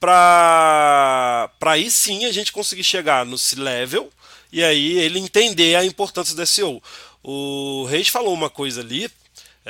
para 0.00 1.50
aí 1.60 1.90
sim 1.90 2.24
a 2.24 2.32
gente 2.32 2.52
conseguir 2.52 2.84
chegar 2.84 3.26
no 3.26 3.36
C-level 3.36 4.08
e 4.52 4.62
aí 4.62 4.98
ele 4.98 5.18
entender 5.18 5.76
a 5.76 5.84
importância 5.84 6.34
do 6.34 6.46
SEO. 6.46 6.82
O 7.22 7.84
Reis 7.84 8.08
falou 8.08 8.32
uma 8.32 8.48
coisa 8.48 8.80
ali 8.80 9.10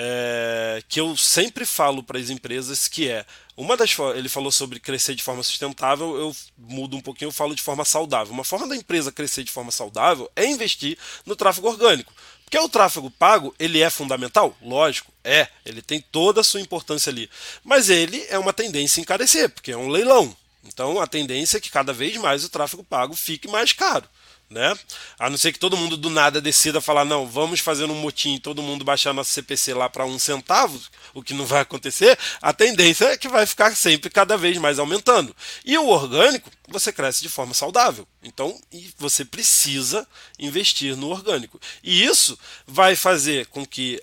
é, 0.01 0.81
que 0.89 1.01
eu 1.01 1.17
sempre 1.17 1.65
falo 1.65 2.05
para 2.05 2.19
as 2.19 2.31
empresas 2.31 2.87
que 2.87 3.09
é 3.09 3.27
uma 3.57 3.77
das 3.77 3.97
ele 4.15 4.29
falou 4.29 4.53
sobre 4.53 4.79
crescer 4.79 5.17
de 5.17 5.23
forma 5.25 5.43
sustentável, 5.43 6.17
eu 6.17 6.37
mudo 6.57 6.97
um 6.97 7.01
pouquinho, 7.01 7.27
eu 7.27 7.33
falo 7.33 7.57
de 7.57 7.63
forma 7.63 7.85
saudável. 7.85 8.33
Uma 8.33 8.45
forma 8.45 8.69
da 8.69 8.77
empresa 8.77 9.11
crescer 9.11 9.43
de 9.43 9.51
forma 9.51 9.73
saudável 9.73 10.31
é 10.37 10.47
investir 10.47 10.97
no 11.27 11.35
tráfego 11.35 11.67
orgânico. 11.67 12.13
Porque 12.45 12.57
o 12.57 12.69
tráfego 12.69 13.11
pago, 13.11 13.53
ele 13.59 13.81
é 13.81 13.91
fundamental? 13.91 14.57
Lógico, 14.63 15.13
é. 15.25 15.49
Ele 15.67 15.83
tem 15.83 16.01
toda 16.01 16.41
a 16.41 16.45
sua 16.45 16.61
importância 16.61 17.11
ali. 17.11 17.29
Mas 17.65 17.91
ele 17.91 18.25
é 18.31 18.39
uma 18.39 18.53
tendência 18.53 19.01
a 19.01 19.03
encarecer, 19.03 19.51
porque 19.51 19.73
é 19.73 19.77
um 19.77 19.89
leilão. 19.89 20.35
Então 20.65 21.01
a 21.01 21.07
tendência 21.09 21.57
é 21.59 21.61
que 21.61 21.69
cada 21.69 21.93
vez 21.93 22.17
mais 22.19 22.45
o 22.45 22.49
tráfego 22.49 22.85
pago 22.85 23.17
fique 23.17 23.49
mais 23.49 23.73
caro 23.73 24.09
né? 24.51 24.77
A 25.19 25.29
não 25.29 25.37
ser 25.37 25.53
que 25.53 25.59
todo 25.59 25.77
mundo 25.77 25.97
do 25.97 26.09
nada 26.09 26.41
decida 26.41 26.81
falar, 26.81 27.05
não, 27.05 27.27
vamos 27.27 27.61
fazer 27.61 27.85
um 27.85 27.95
motim 27.95 28.39
todo 28.39 28.63
mundo 28.63 28.85
baixar 28.85 29.13
nosso 29.13 29.33
CPC 29.33 29.75
lá 29.75 29.89
para 29.89 30.07
um 30.07 30.19
centavo, 30.19 30.81
o 31.13 31.23
que 31.23 31.35
não 31.35 31.45
vai 31.45 31.61
acontecer, 31.61 32.19
a 32.41 32.53
tendência 32.53 33.07
é 33.07 33.19
que 33.19 33.29
vai 33.29 33.45
ficar 33.45 33.77
sempre 33.77 34.11
cada 34.11 34.37
vez 34.37 34.57
mais 34.59 34.79
aumentando. 34.79 35.35
E 35.65 35.77
o 35.77 35.89
orgânico, 35.89 36.51
você 36.69 36.93
cresce 36.93 37.23
de 37.23 37.29
forma 37.29 37.55
saudável. 37.55 38.07
Então, 38.23 38.59
você 38.97 39.25
precisa 39.25 40.07
investir 40.39 40.97
no 40.97 41.11
orgânico. 41.11 41.61
E 41.83 42.05
isso 42.05 42.39
vai 42.67 42.97
fazer 42.97 43.47
com 43.47 43.67
que 43.67 44.03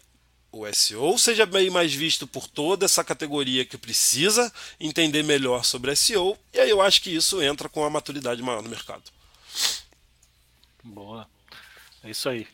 o 0.52 0.66
SEO 0.74 1.20
seja 1.20 1.46
bem 1.46 1.70
mais 1.70 1.94
visto 1.94 2.26
por 2.26 2.48
toda 2.48 2.86
essa 2.86 3.04
categoria 3.04 3.66
que 3.66 3.78
precisa 3.78 4.52
entender 4.80 5.22
melhor 5.22 5.66
sobre 5.66 5.94
SEO, 5.96 6.38
e 6.54 6.60
aí 6.60 6.70
eu 6.70 6.82
acho 6.82 7.02
que 7.02 7.14
isso 7.14 7.42
entra 7.42 7.68
com 7.68 7.84
a 7.84 7.90
maturidade 7.90 8.42
maior 8.42 8.62
no 8.64 8.70
mercado. 8.70 9.04
Boa. 10.86 11.28
É 12.04 12.12
isso 12.12 12.30
aí. 12.30 12.48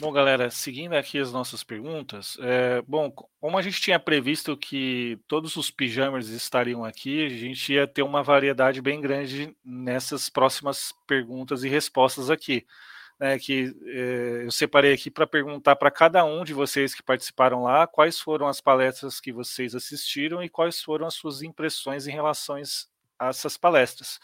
Bom, 0.00 0.12
galera, 0.12 0.50
seguindo 0.50 0.94
aqui 0.94 1.18
as 1.18 1.32
nossas 1.32 1.64
perguntas, 1.64 2.36
é, 2.40 2.82
bom, 2.82 3.10
como 3.10 3.58
a 3.58 3.62
gente 3.62 3.80
tinha 3.80 3.98
previsto 3.98 4.56
que 4.56 5.18
todos 5.26 5.56
os 5.56 5.70
pijamers 5.70 6.28
estariam 6.28 6.84
aqui, 6.84 7.26
a 7.26 7.28
gente 7.28 7.72
ia 7.72 7.86
ter 7.86 8.02
uma 8.02 8.22
variedade 8.22 8.80
bem 8.80 9.00
grande 9.00 9.56
nessas 9.64 10.28
próximas 10.28 10.92
perguntas 11.06 11.64
e 11.64 11.68
respostas 11.68 12.30
aqui. 12.30 12.66
Né, 13.18 13.36
que 13.36 13.74
é, 13.86 14.44
eu 14.44 14.50
separei 14.52 14.92
aqui 14.92 15.10
para 15.10 15.26
perguntar 15.26 15.74
para 15.74 15.90
cada 15.90 16.24
um 16.24 16.44
de 16.44 16.54
vocês 16.54 16.94
que 16.94 17.02
participaram 17.02 17.64
lá 17.64 17.84
quais 17.84 18.20
foram 18.20 18.46
as 18.46 18.60
palestras 18.60 19.20
que 19.20 19.32
vocês 19.32 19.74
assistiram 19.74 20.40
e 20.40 20.48
quais 20.48 20.80
foram 20.80 21.04
as 21.04 21.14
suas 21.14 21.42
impressões 21.42 22.06
em 22.06 22.12
relação 22.12 22.54
a 23.18 23.28
essas 23.28 23.56
palestras. 23.56 24.20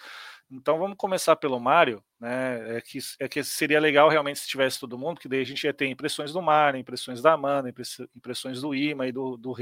Então 0.51 0.79
vamos 0.79 0.97
começar 0.97 1.37
pelo 1.37 1.59
Mário, 1.59 2.03
né? 2.21 2.77
É 2.77 2.81
que, 2.81 2.99
é 3.19 3.29
que 3.29 3.43
seria 3.43 3.81
legal 3.81 4.09
realmente 4.09 4.39
se 4.39 4.49
tivesse 4.49 4.79
todo 4.79 4.99
mundo, 4.99 5.21
que 5.21 5.29
daí 5.29 5.41
a 5.41 5.47
gente 5.47 5.65
ia 5.65 5.75
ter 5.75 5.87
impressões 5.87 6.33
do 6.33 6.43
Mário, 6.43 6.79
impressões 6.79 7.21
da 7.21 7.33
Amanda, 7.33 7.73
impressões 8.15 8.61
do 8.61 8.75
Ima 8.75 9.07
e 9.07 9.13
do, 9.13 9.37
do 9.37 9.53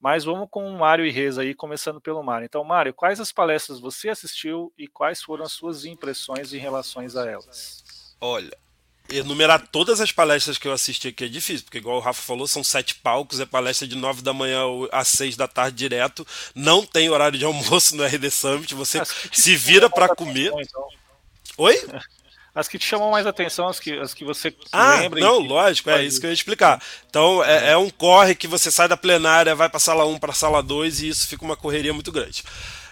Mas 0.00 0.24
vamos 0.24 0.48
com 0.50 0.64
o 0.64 0.78
Mário 0.78 1.04
e 1.04 1.10
Reza 1.10 1.42
aí, 1.42 1.54
começando 1.54 2.00
pelo 2.00 2.22
Mário. 2.22 2.44
Então, 2.44 2.62
Mário, 2.62 2.94
quais 2.94 3.18
as 3.18 3.32
palestras 3.32 3.80
você 3.80 4.08
assistiu 4.10 4.72
e 4.78 4.86
quais 4.86 5.20
foram 5.20 5.44
as 5.44 5.52
suas 5.52 5.84
impressões 5.84 6.52
em 6.52 6.58
relação 6.58 7.02
a 7.02 7.04
elas? 7.26 8.16
Olha, 8.20 8.56
enumerar 9.10 9.66
todas 9.68 10.00
as 10.00 10.12
palestras 10.12 10.58
que 10.58 10.68
eu 10.68 10.72
assisti 10.72 11.08
aqui 11.08 11.24
é 11.24 11.28
difícil, 11.28 11.64
porque 11.64 11.78
igual 11.78 11.96
o 11.96 12.00
Rafa 12.00 12.22
falou, 12.22 12.46
são 12.46 12.62
sete 12.62 12.94
palcos, 12.96 13.40
é 13.40 13.46
palestra 13.46 13.86
de 13.86 13.96
nove 13.96 14.22
da 14.22 14.32
manhã 14.32 14.62
às 14.92 15.08
seis 15.08 15.36
da 15.36 15.48
tarde 15.48 15.76
direto, 15.76 16.26
não 16.54 16.84
tem 16.84 17.08
horário 17.08 17.38
de 17.38 17.44
almoço 17.46 17.96
no 17.96 18.04
RD 18.04 18.30
Summit, 18.30 18.74
você 18.74 19.02
se 19.32 19.56
vira 19.56 19.88
para 19.88 20.14
comer. 20.14 20.52
Então. 20.58 20.88
Oi? 21.58 21.86
as 22.54 22.66
que 22.66 22.78
te 22.78 22.84
chamam 22.84 23.10
mais 23.12 23.24
atenção, 23.24 23.68
as 23.68 23.78
que, 23.78 23.96
as 24.00 24.12
que 24.12 24.24
você 24.24 24.52
ah, 24.72 24.96
lembra. 24.96 25.20
Não, 25.20 25.38
lógico, 25.38 25.90
é 25.90 26.02
isso 26.02 26.18
que 26.18 26.26
eu 26.26 26.30
ia 26.30 26.34
explicar. 26.34 26.82
Então, 27.08 27.42
é, 27.44 27.70
é, 27.70 27.76
um 27.76 27.88
corre 27.88 28.34
que 28.34 28.48
você 28.48 28.68
sai 28.68 28.88
da 28.88 28.96
plenária, 28.96 29.54
vai 29.54 29.68
para 29.68 29.78
sala 29.78 30.04
1 30.04 30.18
para 30.18 30.32
sala 30.32 30.60
2 30.60 31.02
e 31.02 31.08
isso 31.08 31.28
fica 31.28 31.44
uma 31.44 31.56
correria 31.56 31.94
muito 31.94 32.10
grande. 32.10 32.42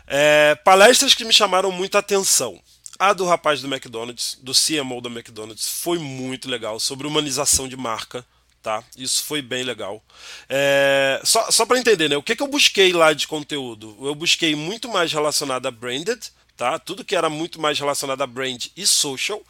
É, 0.06 0.54
palestras 0.64 1.14
que 1.14 1.24
me 1.24 1.32
chamaram 1.32 1.72
muita 1.72 1.98
atenção. 1.98 2.60
A 2.98 3.12
do 3.12 3.24
rapaz 3.24 3.60
do 3.60 3.68
McDonald's, 3.68 4.38
do 4.42 4.52
CMO 4.52 5.00
da 5.00 5.10
McDonald's, 5.10 5.68
foi 5.68 5.98
muito 5.98 6.48
legal, 6.48 6.80
sobre 6.80 7.06
humanização 7.06 7.68
de 7.68 7.76
marca. 7.76 8.24
Tá? 8.62 8.82
Isso 8.96 9.22
foi 9.22 9.40
bem 9.40 9.62
legal. 9.62 10.02
É, 10.48 11.20
só 11.22 11.48
só 11.52 11.64
para 11.64 11.78
entender, 11.78 12.08
né? 12.08 12.16
O 12.16 12.22
que, 12.22 12.34
que 12.34 12.42
eu 12.42 12.48
busquei 12.48 12.92
lá 12.92 13.12
de 13.12 13.28
conteúdo? 13.28 13.96
Eu 14.00 14.12
busquei 14.12 14.56
muito 14.56 14.88
mais 14.88 15.12
relacionado 15.12 15.66
a 15.66 15.70
branded, 15.70 16.18
tá? 16.56 16.76
Tudo 16.76 17.04
que 17.04 17.14
era 17.14 17.30
muito 17.30 17.60
mais 17.60 17.78
relacionado 17.78 18.22
a 18.22 18.26
brand 18.26 18.66
e 18.76 18.84
social, 18.84 19.40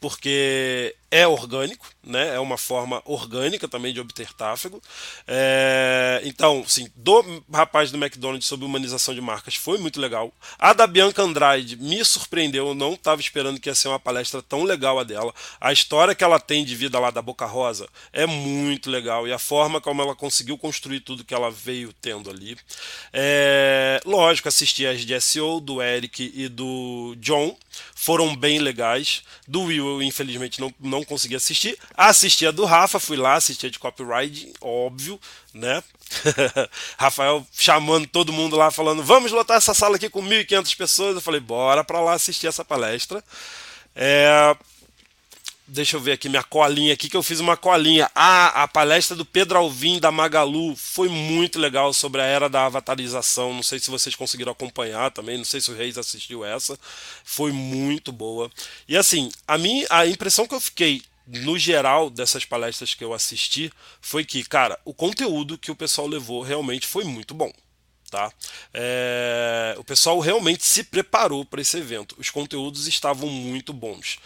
porque 0.00 0.94
é 1.10 1.26
orgânico, 1.26 1.86
né? 2.04 2.34
É 2.34 2.40
uma 2.40 2.58
forma 2.58 3.00
orgânica 3.04 3.66
também 3.68 3.94
de 3.94 4.00
obter 4.00 4.32
tráfego. 4.34 4.82
É, 5.26 6.20
então, 6.24 6.64
sim, 6.66 6.90
do 6.94 7.42
rapaz 7.52 7.90
do 7.90 7.96
McDonald's 7.96 8.46
sobre 8.46 8.66
humanização 8.66 9.14
de 9.14 9.20
marcas 9.20 9.54
foi 9.54 9.78
muito 9.78 10.00
legal. 10.00 10.32
A 10.58 10.72
da 10.72 10.86
Bianca 10.86 11.22
Andrade 11.22 11.76
me 11.76 12.04
surpreendeu, 12.04 12.68
eu 12.68 12.74
não 12.74 12.94
estava 12.94 13.20
esperando 13.20 13.60
que 13.60 13.68
ia 13.68 13.74
ser 13.74 13.88
uma 13.88 14.00
palestra 14.00 14.42
tão 14.42 14.64
legal 14.64 14.98
a 14.98 15.04
dela. 15.04 15.32
A 15.60 15.72
história 15.72 16.14
que 16.14 16.24
ela 16.24 16.40
tem 16.40 16.64
de 16.64 16.74
vida 16.74 16.98
lá 16.98 17.10
da 17.10 17.22
Boca 17.22 17.46
Rosa 17.46 17.88
é 18.12 18.26
muito 18.26 18.90
legal 18.90 19.26
e 19.26 19.32
a 19.32 19.38
forma 19.38 19.80
como 19.80 20.02
ela 20.02 20.14
conseguiu 20.14 20.58
construir 20.58 21.00
tudo 21.00 21.24
que 21.24 21.34
ela 21.34 21.50
veio 21.50 21.92
tendo 21.94 22.28
ali. 22.28 22.58
É, 23.12 24.00
lógico, 24.04 24.48
assisti 24.48 24.86
as 24.86 25.00
de 25.00 25.18
SEO 25.20 25.60
do 25.60 25.80
Eric 25.80 26.32
e 26.34 26.48
do 26.48 27.14
John, 27.20 27.56
foram 27.94 28.34
bem 28.34 28.58
legais. 28.58 29.22
Do 29.46 29.62
Will 29.62 29.85
eu 29.94 30.02
infelizmente 30.02 30.60
não, 30.60 30.72
não 30.80 31.04
consegui 31.04 31.36
assistir. 31.36 31.78
Assisti 31.96 32.46
a 32.46 32.50
do 32.50 32.64
Rafa, 32.64 32.98
fui 32.98 33.16
lá, 33.16 33.34
assisti 33.34 33.66
a 33.66 33.70
de 33.70 33.78
copyright, 33.78 34.52
óbvio, 34.60 35.20
né? 35.52 35.82
Rafael 36.98 37.46
chamando 37.52 38.06
todo 38.06 38.32
mundo 38.32 38.56
lá, 38.56 38.70
falando: 38.70 39.02
vamos 39.02 39.32
lotar 39.32 39.56
essa 39.56 39.74
sala 39.74 39.96
aqui 39.96 40.08
com 40.08 40.22
1.500 40.22 40.76
pessoas. 40.76 41.14
Eu 41.14 41.20
falei: 41.20 41.40
bora 41.40 41.84
para 41.84 42.00
lá 42.00 42.14
assistir 42.14 42.46
essa 42.46 42.64
palestra. 42.64 43.22
É, 43.94 44.56
Deixa 45.68 45.96
eu 45.96 46.00
ver 46.00 46.12
aqui 46.12 46.28
minha 46.28 46.44
colinha 46.44 46.94
aqui 46.94 47.08
que 47.08 47.16
eu 47.16 47.24
fiz 47.24 47.40
uma 47.40 47.56
colinha. 47.56 48.08
Ah, 48.14 48.62
a 48.62 48.68
palestra 48.68 49.16
do 49.16 49.24
Pedro 49.24 49.58
Alvim 49.58 49.98
da 49.98 50.12
Magalu 50.12 50.76
foi 50.76 51.08
muito 51.08 51.58
legal 51.58 51.92
sobre 51.92 52.20
a 52.20 52.24
era 52.24 52.48
da 52.48 52.66
avatarização. 52.66 53.52
Não 53.52 53.64
sei 53.64 53.80
se 53.80 53.90
vocês 53.90 54.14
conseguiram 54.14 54.52
acompanhar 54.52 55.10
também, 55.10 55.36
não 55.36 55.44
sei 55.44 55.60
se 55.60 55.72
o 55.72 55.74
Reis 55.74 55.98
assistiu 55.98 56.44
essa. 56.44 56.78
Foi 57.24 57.50
muito 57.50 58.12
boa. 58.12 58.48
E 58.86 58.96
assim, 58.96 59.28
a 59.46 59.58
minha 59.58 59.84
a 59.90 60.06
impressão 60.06 60.46
que 60.46 60.54
eu 60.54 60.60
fiquei 60.60 61.02
no 61.26 61.58
geral 61.58 62.08
dessas 62.08 62.44
palestras 62.44 62.94
que 62.94 63.02
eu 63.02 63.12
assisti 63.12 63.72
foi 64.00 64.24
que, 64.24 64.44
cara, 64.44 64.78
o 64.84 64.94
conteúdo 64.94 65.58
que 65.58 65.72
o 65.72 65.76
pessoal 65.76 66.06
levou 66.06 66.42
realmente 66.42 66.86
foi 66.86 67.02
muito 67.02 67.34
bom. 67.34 67.50
Tá? 68.08 68.32
É, 68.72 69.74
o 69.78 69.82
pessoal 69.82 70.20
realmente 70.20 70.64
se 70.64 70.84
preparou 70.84 71.44
para 71.44 71.60
esse 71.60 71.76
evento. 71.76 72.14
Os 72.18 72.30
conteúdos 72.30 72.86
estavam 72.86 73.28
muito 73.28 73.72
bons. 73.72 74.18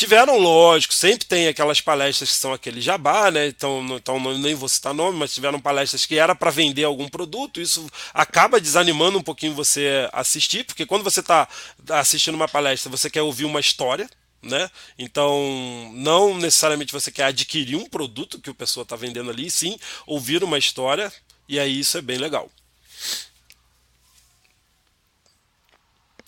Tiveram, 0.00 0.38
lógico, 0.38 0.94
sempre 0.94 1.26
tem 1.26 1.46
aquelas 1.46 1.78
palestras 1.82 2.30
que 2.30 2.36
são 2.36 2.54
aquele 2.54 2.80
jabá, 2.80 3.30
né? 3.30 3.48
Então, 3.48 3.84
então 3.94 4.18
nem 4.38 4.54
vou 4.54 4.66
citar 4.66 4.94
nome, 4.94 5.18
mas 5.18 5.34
tiveram 5.34 5.60
palestras 5.60 6.06
que 6.06 6.16
era 6.16 6.34
para 6.34 6.50
vender 6.50 6.84
algum 6.84 7.06
produto. 7.06 7.60
Isso 7.60 7.86
acaba 8.14 8.58
desanimando 8.58 9.18
um 9.18 9.22
pouquinho 9.22 9.52
você 9.52 10.08
assistir, 10.10 10.64
porque 10.64 10.86
quando 10.86 11.04
você 11.04 11.20
está 11.20 11.46
assistindo 11.90 12.34
uma 12.34 12.48
palestra, 12.48 12.90
você 12.90 13.10
quer 13.10 13.20
ouvir 13.20 13.44
uma 13.44 13.60
história, 13.60 14.08
né? 14.42 14.70
Então, 14.98 15.92
não 15.92 16.34
necessariamente 16.34 16.94
você 16.94 17.12
quer 17.12 17.24
adquirir 17.24 17.76
um 17.76 17.84
produto 17.84 18.40
que 18.40 18.48
o 18.48 18.54
pessoa 18.54 18.84
está 18.84 18.96
vendendo 18.96 19.28
ali, 19.28 19.50
sim 19.50 19.78
ouvir 20.06 20.42
uma 20.42 20.56
história, 20.56 21.12
e 21.46 21.60
aí 21.60 21.78
isso 21.78 21.98
é 21.98 22.00
bem 22.00 22.16
legal. 22.16 22.50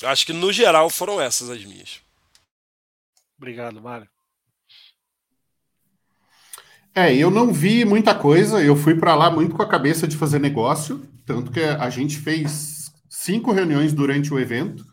Acho 0.03 0.27
que 0.27 0.35
no 0.35 0.53
geral 0.53 0.91
foram 0.91 1.19
essas 1.19 1.49
as 1.49 1.65
minhas. 1.65 2.03
Obrigado, 3.43 3.83
Mário. 3.83 4.07
É, 6.95 7.13
eu 7.13 7.29
não 7.29 7.53
vi 7.53 7.85
muita 7.85 8.15
coisa, 8.15 8.63
eu 8.63 8.77
fui 8.77 8.95
para 8.95 9.17
lá 9.17 9.33
muito 9.33 9.57
com 9.57 9.63
a 9.63 9.69
cabeça 9.69 10.07
de 10.07 10.17
fazer 10.17 10.39
negócio, 10.39 11.03
tanto 11.27 11.51
que 11.51 11.59
a 11.59 11.91
gente 11.91 12.19
fez 12.19 12.93
cinco 13.11 13.51
reuniões 13.51 13.93
durante 13.93 14.33
o 14.33 14.39
evento 14.39 14.87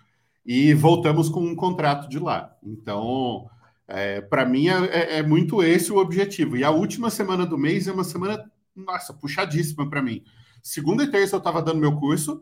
e 0.43 0.73
voltamos 0.73 1.29
com 1.29 1.41
um 1.41 1.55
contrato 1.55 2.09
de 2.09 2.17
lá. 2.17 2.51
Então, 2.63 3.47
é, 3.87 4.19
para 4.19 4.47
mim 4.47 4.67
é, 4.67 4.83
é, 4.85 5.17
é, 5.19 5.23
muito 5.23 5.61
esse 5.61 5.91
o 5.91 5.97
objetivo. 5.97 6.57
E 6.57 6.63
a 6.63 6.71
última 6.71 7.11
semana 7.11 7.45
do 7.45 7.55
mês 7.57 7.87
é 7.87 7.91
uma 7.91 8.03
semana, 8.03 8.51
nossa, 8.75 9.13
puxadíssima 9.13 9.87
para 9.87 10.01
mim. 10.01 10.23
Segunda 10.63 11.03
e 11.03 11.11
terça 11.11 11.35
eu 11.35 11.39
estava 11.39 11.61
dando 11.61 11.81
meu 11.81 11.95
curso, 11.97 12.41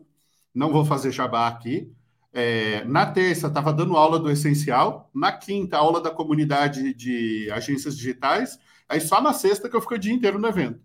não 0.54 0.72
vou 0.72 0.86
fazer 0.86 1.12
jabá 1.12 1.48
aqui. 1.48 1.92
É, 2.40 2.84
na 2.84 3.04
terça, 3.04 3.48
estava 3.48 3.72
dando 3.72 3.96
aula 3.96 4.16
do 4.16 4.30
essencial. 4.30 5.10
Na 5.12 5.32
quinta, 5.32 5.76
aula 5.76 6.00
da 6.00 6.08
comunidade 6.08 6.94
de 6.94 7.50
agências 7.50 7.96
digitais. 7.96 8.60
Aí 8.88 9.00
só 9.00 9.20
na 9.20 9.32
sexta 9.32 9.68
que 9.68 9.74
eu 9.74 9.80
fiquei 9.80 9.96
o 9.96 10.00
dia 10.00 10.12
inteiro 10.12 10.38
no 10.38 10.46
evento. 10.46 10.80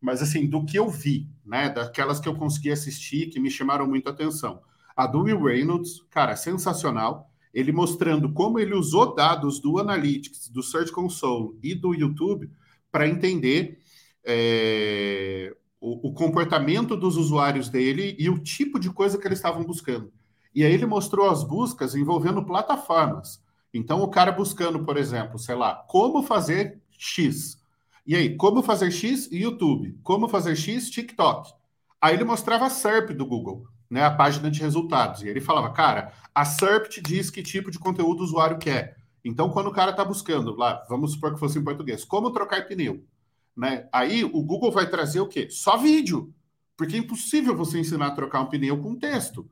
Mas, 0.00 0.22
assim, 0.22 0.46
do 0.46 0.64
que 0.64 0.78
eu 0.78 0.88
vi, 0.88 1.28
né? 1.44 1.70
Daquelas 1.70 2.20
que 2.20 2.28
eu 2.28 2.36
consegui 2.36 2.70
assistir, 2.70 3.30
que 3.30 3.40
me 3.40 3.50
chamaram 3.50 3.84
muito 3.84 4.06
a 4.06 4.12
atenção. 4.12 4.62
A 4.96 5.08
do 5.08 5.22
Will 5.22 5.42
Reynolds, 5.42 6.04
cara, 6.08 6.36
sensacional. 6.36 7.28
Ele 7.52 7.72
mostrando 7.72 8.32
como 8.32 8.60
ele 8.60 8.72
usou 8.72 9.12
dados 9.12 9.58
do 9.58 9.80
Analytics, 9.80 10.48
do 10.50 10.62
Search 10.62 10.92
Console 10.92 11.58
e 11.64 11.74
do 11.74 11.94
YouTube 11.94 12.48
para 12.92 13.08
entender 13.08 13.80
é, 14.24 15.52
o, 15.80 16.10
o 16.10 16.14
comportamento 16.14 16.96
dos 16.96 17.16
usuários 17.16 17.68
dele 17.68 18.14
e 18.20 18.30
o 18.30 18.38
tipo 18.38 18.78
de 18.78 18.88
coisa 18.88 19.18
que 19.18 19.26
eles 19.26 19.38
estavam 19.38 19.64
buscando. 19.64 20.12
E 20.56 20.64
aí 20.64 20.72
ele 20.72 20.86
mostrou 20.86 21.28
as 21.28 21.44
buscas 21.44 21.94
envolvendo 21.94 22.42
plataformas. 22.42 23.44
Então, 23.74 24.00
o 24.00 24.08
cara 24.08 24.32
buscando, 24.32 24.86
por 24.86 24.96
exemplo, 24.96 25.38
sei 25.38 25.54
lá, 25.54 25.84
como 25.86 26.22
fazer 26.22 26.80
X. 26.90 27.62
E 28.06 28.16
aí, 28.16 28.34
como 28.36 28.62
fazer 28.62 28.90
X 28.90 29.30
YouTube? 29.30 29.98
Como 30.02 30.26
fazer 30.26 30.56
X 30.56 30.88
TikTok? 30.88 31.52
Aí 32.00 32.14
ele 32.14 32.24
mostrava 32.24 32.64
a 32.64 32.70
SERP 32.70 33.10
do 33.10 33.26
Google, 33.26 33.66
né, 33.90 34.02
a 34.02 34.10
página 34.10 34.50
de 34.50 34.62
resultados. 34.62 35.20
E 35.20 35.28
ele 35.28 35.42
falava, 35.42 35.74
cara, 35.74 36.14
a 36.34 36.42
SERP 36.46 36.88
te 36.88 37.02
diz 37.02 37.28
que 37.28 37.42
tipo 37.42 37.70
de 37.70 37.78
conteúdo 37.78 38.20
o 38.20 38.24
usuário 38.24 38.56
quer. 38.56 38.96
Então, 39.22 39.50
quando 39.50 39.66
o 39.66 39.72
cara 39.72 39.90
está 39.90 40.06
buscando 40.06 40.56
lá, 40.56 40.86
vamos 40.88 41.12
supor 41.12 41.34
que 41.34 41.40
fosse 41.40 41.58
em 41.58 41.64
português, 41.64 42.02
como 42.02 42.30
trocar 42.30 42.66
pneu, 42.66 43.04
né? 43.54 43.90
Aí 43.92 44.24
o 44.24 44.42
Google 44.42 44.72
vai 44.72 44.88
trazer 44.88 45.20
o 45.20 45.28
quê? 45.28 45.48
Só 45.50 45.76
vídeo, 45.76 46.32
porque 46.78 46.96
é 46.96 46.98
impossível 46.98 47.54
você 47.54 47.78
ensinar 47.78 48.06
a 48.06 48.12
trocar 48.12 48.40
um 48.40 48.46
pneu 48.46 48.80
com 48.80 48.96
texto. 48.96 49.46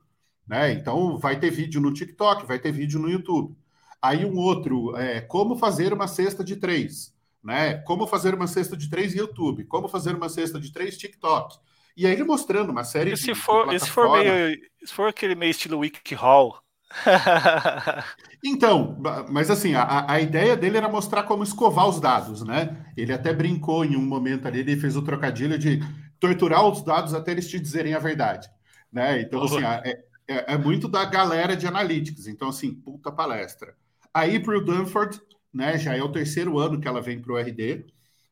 Né? 0.47 0.73
Então, 0.73 1.17
vai 1.17 1.39
ter 1.39 1.49
vídeo 1.49 1.81
no 1.81 1.93
TikTok, 1.93 2.45
vai 2.45 2.59
ter 2.59 2.71
vídeo 2.71 2.99
no 2.99 3.09
YouTube. 3.09 3.55
Aí 4.01 4.23
um 4.25 4.37
outro, 4.37 4.95
é, 4.95 5.21
como 5.21 5.55
fazer 5.55 5.91
uma 5.91 6.07
cesta 6.07 6.43
de 6.43 6.55
três, 6.55 7.13
né? 7.43 7.75
Como 7.79 8.05
fazer 8.05 8.35
uma 8.35 8.45
cesta 8.45 8.77
de 8.77 8.89
três 8.89 9.15
YouTube, 9.15 9.63
como 9.65 9.87
fazer 9.87 10.15
uma 10.15 10.29
cesta 10.29 10.59
de 10.59 10.71
três 10.71 10.97
TikTok. 10.97 11.57
E 11.97 12.05
aí 12.05 12.13
ele 12.13 12.23
mostrando 12.23 12.71
uma 12.71 12.83
série 12.83 13.13
e 13.13 13.17
se 13.17 13.27
de, 13.27 13.35
for, 13.35 13.69
de 13.69 13.79
se 13.79 13.89
for 13.89 14.11
meio, 14.11 14.59
se 14.83 14.93
for 14.93 15.07
aquele 15.07 15.33
meio 15.33 15.51
estilo 15.51 15.79
WikiHow. 15.79 16.55
então, 18.43 18.97
mas 19.29 19.49
assim, 19.49 19.73
a, 19.73 20.11
a 20.11 20.19
ideia 20.19 20.55
dele 20.55 20.77
era 20.77 20.87
mostrar 20.87 21.23
como 21.23 21.43
escovar 21.43 21.87
os 21.87 21.99
dados, 21.99 22.43
né? 22.43 22.85
Ele 22.95 23.11
até 23.11 23.33
brincou 23.33 23.83
em 23.83 23.95
um 23.95 24.05
momento 24.05 24.47
ali, 24.47 24.59
ele 24.59 24.77
fez 24.77 24.95
o 24.95 25.01
trocadilho 25.01 25.57
de 25.57 25.79
torturar 26.19 26.65
os 26.67 26.83
dados 26.83 27.13
até 27.13 27.31
eles 27.31 27.49
te 27.49 27.59
dizerem 27.59 27.93
a 27.93 27.99
verdade, 27.99 28.49
né? 28.91 29.21
Então, 29.21 29.43
assim, 29.43 29.63
é, 29.63 30.04
é, 30.27 30.53
é, 30.53 30.57
muito 30.57 30.87
da 30.87 31.05
galera 31.05 31.55
de 31.55 31.67
analytics. 31.67 32.27
Então, 32.27 32.49
assim, 32.49 32.73
puta 32.73 33.11
palestra. 33.11 33.75
Aí 34.13 34.39
para 34.39 34.57
o 34.57 34.63
Dunford, 34.63 35.21
né, 35.53 35.77
já 35.77 35.95
é 35.95 36.01
o 36.01 36.11
terceiro 36.11 36.57
ano 36.59 36.79
que 36.79 36.87
ela 36.87 37.01
vem 37.01 37.19
para 37.19 37.33
o 37.33 37.37
RD. 37.37 37.85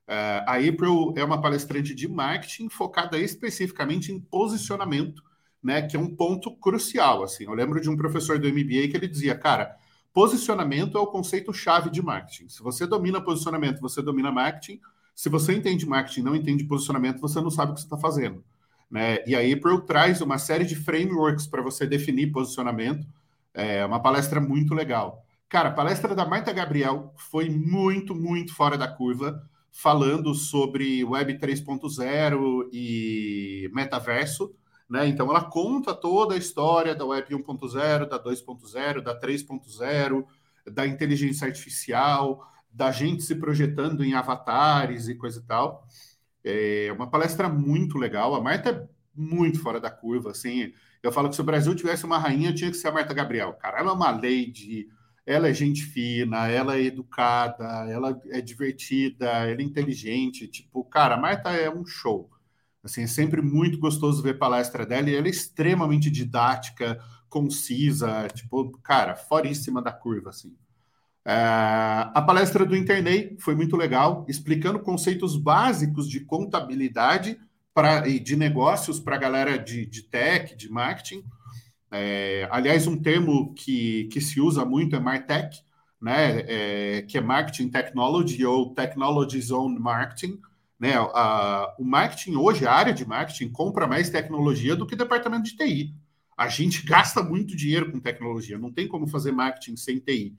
É, 0.07 0.43
a 0.45 0.55
April 0.55 1.13
é 1.15 1.23
uma 1.23 1.41
palestrante 1.41 1.95
de 1.95 2.07
marketing 2.07 2.69
focada 2.69 3.17
especificamente 3.17 4.11
em 4.11 4.19
posicionamento, 4.19 5.23
né, 5.61 5.81
que 5.81 5.95
é 5.95 5.99
um 5.99 6.13
ponto 6.13 6.55
crucial. 6.57 7.23
Assim, 7.23 7.45
eu 7.45 7.53
lembro 7.53 7.79
de 7.79 7.89
um 7.89 7.95
professor 7.95 8.37
do 8.39 8.47
MBA 8.47 8.89
que 8.89 8.97
ele 8.97 9.07
dizia, 9.07 9.35
cara, 9.35 9.77
posicionamento 10.13 10.97
é 10.97 11.01
o 11.01 11.07
conceito 11.07 11.53
chave 11.53 11.89
de 11.89 12.01
marketing. 12.01 12.49
Se 12.49 12.61
você 12.61 12.85
domina 12.85 13.21
posicionamento, 13.21 13.79
você 13.79 14.01
domina 14.01 14.31
marketing. 14.31 14.79
Se 15.15 15.29
você 15.29 15.53
entende 15.53 15.85
marketing, 15.85 16.21
não 16.21 16.35
entende 16.35 16.63
posicionamento, 16.65 17.21
você 17.21 17.39
não 17.39 17.51
sabe 17.51 17.71
o 17.71 17.75
que 17.75 17.81
você 17.81 17.85
está 17.85 17.97
fazendo. 17.97 18.43
Né? 18.93 19.23
E 19.25 19.35
aí, 19.35 19.55
Pro 19.55 19.81
traz 19.81 20.21
uma 20.21 20.37
série 20.37 20.65
de 20.65 20.75
frameworks 20.75 21.47
para 21.47 21.63
você 21.63 21.87
definir 21.87 22.31
posicionamento. 22.31 23.07
É 23.51 23.83
uma 23.83 23.99
palestra 23.99 24.39
muito 24.39 24.75
legal. 24.75 25.25
Cara, 25.49 25.69
a 25.69 25.73
palestra 25.73 26.13
da 26.13 26.27
Marta 26.27 26.53
Gabriel 26.53 27.11
foi 27.17 27.49
muito, 27.49 28.13
muito 28.13 28.53
fora 28.53 28.77
da 28.77 28.87
curva, 28.87 29.43
falando 29.71 30.35
sobre 30.35 31.03
Web 31.03 31.39
3.0 31.39 32.69
e 32.71 33.67
metaverso. 33.73 34.53
Né? 34.87 35.07
Então, 35.07 35.27
ela 35.27 35.43
conta 35.43 35.95
toda 35.95 36.35
a 36.35 36.37
história 36.37 36.93
da 36.93 37.03
Web 37.03 37.33
1.0, 37.33 38.07
da 38.07 38.23
2.0, 38.23 39.01
da 39.01 39.19
3.0, 39.19 40.23
da 40.71 40.85
inteligência 40.85 41.47
artificial, 41.47 42.47
da 42.71 42.91
gente 42.91 43.23
se 43.23 43.33
projetando 43.33 44.03
em 44.03 44.13
avatares 44.13 45.07
e 45.07 45.15
coisa 45.15 45.39
e 45.39 45.43
tal. 45.47 45.87
É 46.43 46.91
uma 46.93 47.09
palestra 47.09 47.47
muito 47.49 47.97
legal. 47.97 48.35
A 48.35 48.41
Marta 48.41 48.69
é 48.69 48.87
muito 49.15 49.59
fora 49.59 49.79
da 49.79 49.89
curva, 49.91 50.31
assim. 50.31 50.73
Eu 51.01 51.11
falo 51.11 51.29
que 51.29 51.35
se 51.35 51.41
o 51.41 51.45
Brasil 51.45 51.75
tivesse 51.75 52.05
uma 52.05 52.17
rainha, 52.17 52.53
tinha 52.53 52.71
que 52.71 52.77
ser 52.77 52.87
a 52.87 52.91
Marta 52.91 53.13
Gabriel. 53.13 53.53
Cara, 53.53 53.79
ela 53.79 53.91
é 53.91 53.93
uma 53.93 54.11
lady, 54.11 54.87
ela 55.25 55.47
é 55.49 55.53
gente 55.53 55.83
fina, 55.83 56.47
ela 56.49 56.77
é 56.77 56.83
educada, 56.83 57.65
ela 57.89 58.19
é 58.29 58.41
divertida, 58.41 59.25
ela 59.27 59.61
é 59.61 59.63
inteligente. 59.63 60.47
Tipo, 60.47 60.83
cara, 60.85 61.15
a 61.15 61.17
Marta 61.19 61.51
é 61.51 61.69
um 61.69 61.85
show. 61.85 62.29
Assim, 62.83 63.03
é 63.03 63.07
sempre 63.07 63.41
muito 63.41 63.79
gostoso 63.79 64.21
ver 64.21 64.37
palestra 64.37 64.85
dela 64.85 65.09
e 65.09 65.15
ela 65.15 65.27
é 65.27 65.29
extremamente 65.29 66.09
didática, 66.11 66.99
concisa, 67.29 68.27
tipo, 68.29 68.77
cara, 68.79 69.15
foríssima 69.15 69.81
da 69.81 69.91
curva, 69.91 70.29
assim. 70.29 70.55
É, 71.25 71.33
a 71.33 72.21
palestra 72.21 72.65
do 72.65 72.75
Internei 72.75 73.35
foi 73.39 73.55
muito 73.55 73.77
legal, 73.77 74.25
explicando 74.27 74.79
conceitos 74.79 75.37
básicos 75.37 76.09
de 76.09 76.19
contabilidade 76.19 77.39
pra, 77.73 78.07
e 78.07 78.19
de 78.19 78.35
negócios 78.35 78.99
para 78.99 79.15
a 79.15 79.19
galera 79.19 79.57
de, 79.57 79.85
de 79.85 80.03
tech, 80.03 80.55
de 80.55 80.69
marketing. 80.69 81.23
É, 81.89 82.47
aliás, 82.51 82.87
um 82.87 82.99
termo 83.01 83.53
que, 83.53 84.05
que 84.11 84.19
se 84.19 84.41
usa 84.41 84.65
muito 84.65 84.95
é 84.95 84.99
Martech, 84.99 85.61
né, 86.01 86.43
é, 86.47 87.01
que 87.03 87.17
é 87.17 87.21
Marketing 87.21 87.69
Technology 87.69 88.45
ou 88.45 88.73
Technology 88.73 89.39
Zone 89.41 89.79
Marketing. 89.79 90.39
Né, 90.79 90.95
a, 90.97 91.73
o 91.79 91.85
marketing 91.85 92.35
hoje, 92.35 92.67
a 92.67 92.73
área 92.73 92.93
de 92.93 93.07
marketing, 93.07 93.49
compra 93.49 93.87
mais 93.87 94.09
tecnologia 94.09 94.75
do 94.75 94.85
que 94.85 94.97
departamento 94.97 95.43
de 95.43 95.55
TI. 95.55 95.95
A 96.37 96.49
gente 96.49 96.83
gasta 96.85 97.23
muito 97.23 97.55
dinheiro 97.55 97.89
com 97.89 97.99
tecnologia, 97.99 98.57
não 98.57 98.71
tem 98.71 98.87
como 98.87 99.07
fazer 99.07 99.31
marketing 99.31 99.77
sem 99.77 99.99
TI. 99.99 100.35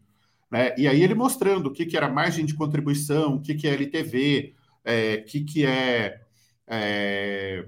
Né? 0.54 0.72
E 0.78 0.86
aí 0.86 1.02
ele 1.02 1.16
mostrando 1.16 1.66
o 1.66 1.72
que, 1.72 1.84
que 1.84 1.96
era 1.96 2.08
margem 2.08 2.46
de 2.46 2.54
contribuição, 2.54 3.34
o 3.34 3.40
que, 3.40 3.56
que 3.56 3.66
é 3.66 3.72
LTV, 3.72 4.54
é, 4.84 5.14
o 5.16 5.24
que, 5.24 5.40
que 5.40 5.66
é, 5.66 6.20
é 6.68 7.66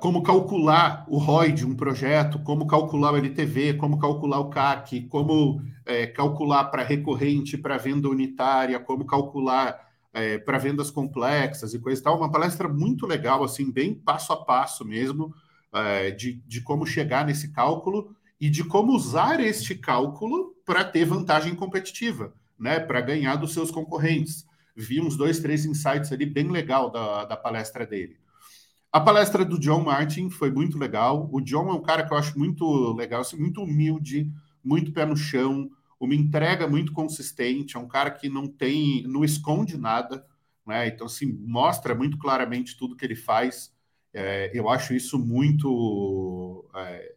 como 0.00 0.22
calcular 0.22 1.06
o 1.08 1.16
ROI 1.16 1.52
de 1.52 1.64
um 1.64 1.74
projeto, 1.74 2.38
como 2.40 2.66
calcular 2.66 3.14
o 3.14 3.16
LTV, 3.16 3.72
como 3.78 3.98
calcular 3.98 4.40
o 4.40 4.50
CAC, 4.50 5.08
como 5.08 5.62
é, 5.86 6.06
calcular 6.08 6.64
para 6.64 6.82
recorrente, 6.82 7.56
para 7.56 7.78
venda 7.78 8.10
unitária, 8.10 8.78
como 8.78 9.06
calcular 9.06 9.90
é, 10.12 10.36
para 10.36 10.58
vendas 10.58 10.90
complexas 10.90 11.72
e 11.72 11.78
coisa 11.78 12.02
e 12.02 12.04
tal. 12.04 12.18
Uma 12.18 12.30
palestra 12.30 12.68
muito 12.68 13.06
legal, 13.06 13.42
assim, 13.42 13.72
bem 13.72 13.94
passo 13.94 14.30
a 14.34 14.44
passo 14.44 14.84
mesmo, 14.84 15.34
é, 15.72 16.10
de, 16.10 16.34
de 16.46 16.60
como 16.60 16.84
chegar 16.84 17.24
nesse 17.24 17.50
cálculo 17.50 18.14
e 18.38 18.50
de 18.50 18.62
como 18.62 18.92
usar 18.92 19.40
este 19.40 19.74
cálculo 19.74 20.51
para 20.64 20.84
ter 20.84 21.04
vantagem 21.04 21.54
competitiva, 21.54 22.32
né? 22.58 22.80
Para 22.80 23.00
ganhar 23.00 23.36
dos 23.36 23.52
seus 23.52 23.70
concorrentes. 23.70 24.46
Vi 24.74 25.00
uns 25.00 25.16
dois, 25.16 25.40
três 25.40 25.64
insights 25.64 26.12
ali 26.12 26.26
bem 26.26 26.50
legal 26.50 26.90
da, 26.90 27.24
da 27.24 27.36
palestra 27.36 27.86
dele. 27.86 28.16
A 28.90 29.00
palestra 29.00 29.44
do 29.44 29.58
John 29.58 29.82
Martin 29.82 30.28
foi 30.28 30.50
muito 30.50 30.78
legal. 30.78 31.28
O 31.32 31.40
John 31.40 31.68
é 31.70 31.72
um 31.72 31.82
cara 31.82 32.04
que 32.06 32.12
eu 32.12 32.18
acho 32.18 32.38
muito 32.38 32.92
legal, 32.92 33.22
assim, 33.22 33.38
muito 33.38 33.62
humilde, 33.62 34.30
muito 34.62 34.92
pé 34.92 35.06
no 35.06 35.16
chão, 35.16 35.70
uma 35.98 36.14
entrega 36.14 36.66
muito 36.66 36.92
consistente. 36.92 37.76
É 37.76 37.80
um 37.80 37.88
cara 37.88 38.10
que 38.10 38.28
não 38.28 38.46
tem, 38.46 39.02
não 39.04 39.24
esconde 39.24 39.78
nada, 39.78 40.26
né? 40.66 40.88
Então, 40.88 41.06
assim, 41.06 41.32
mostra 41.46 41.94
muito 41.94 42.18
claramente 42.18 42.76
tudo 42.76 42.96
que 42.96 43.04
ele 43.04 43.16
faz. 43.16 43.72
É, 44.12 44.50
eu 44.52 44.68
acho 44.68 44.92
isso 44.94 45.18
muito. 45.18 46.68
É, 46.74 47.14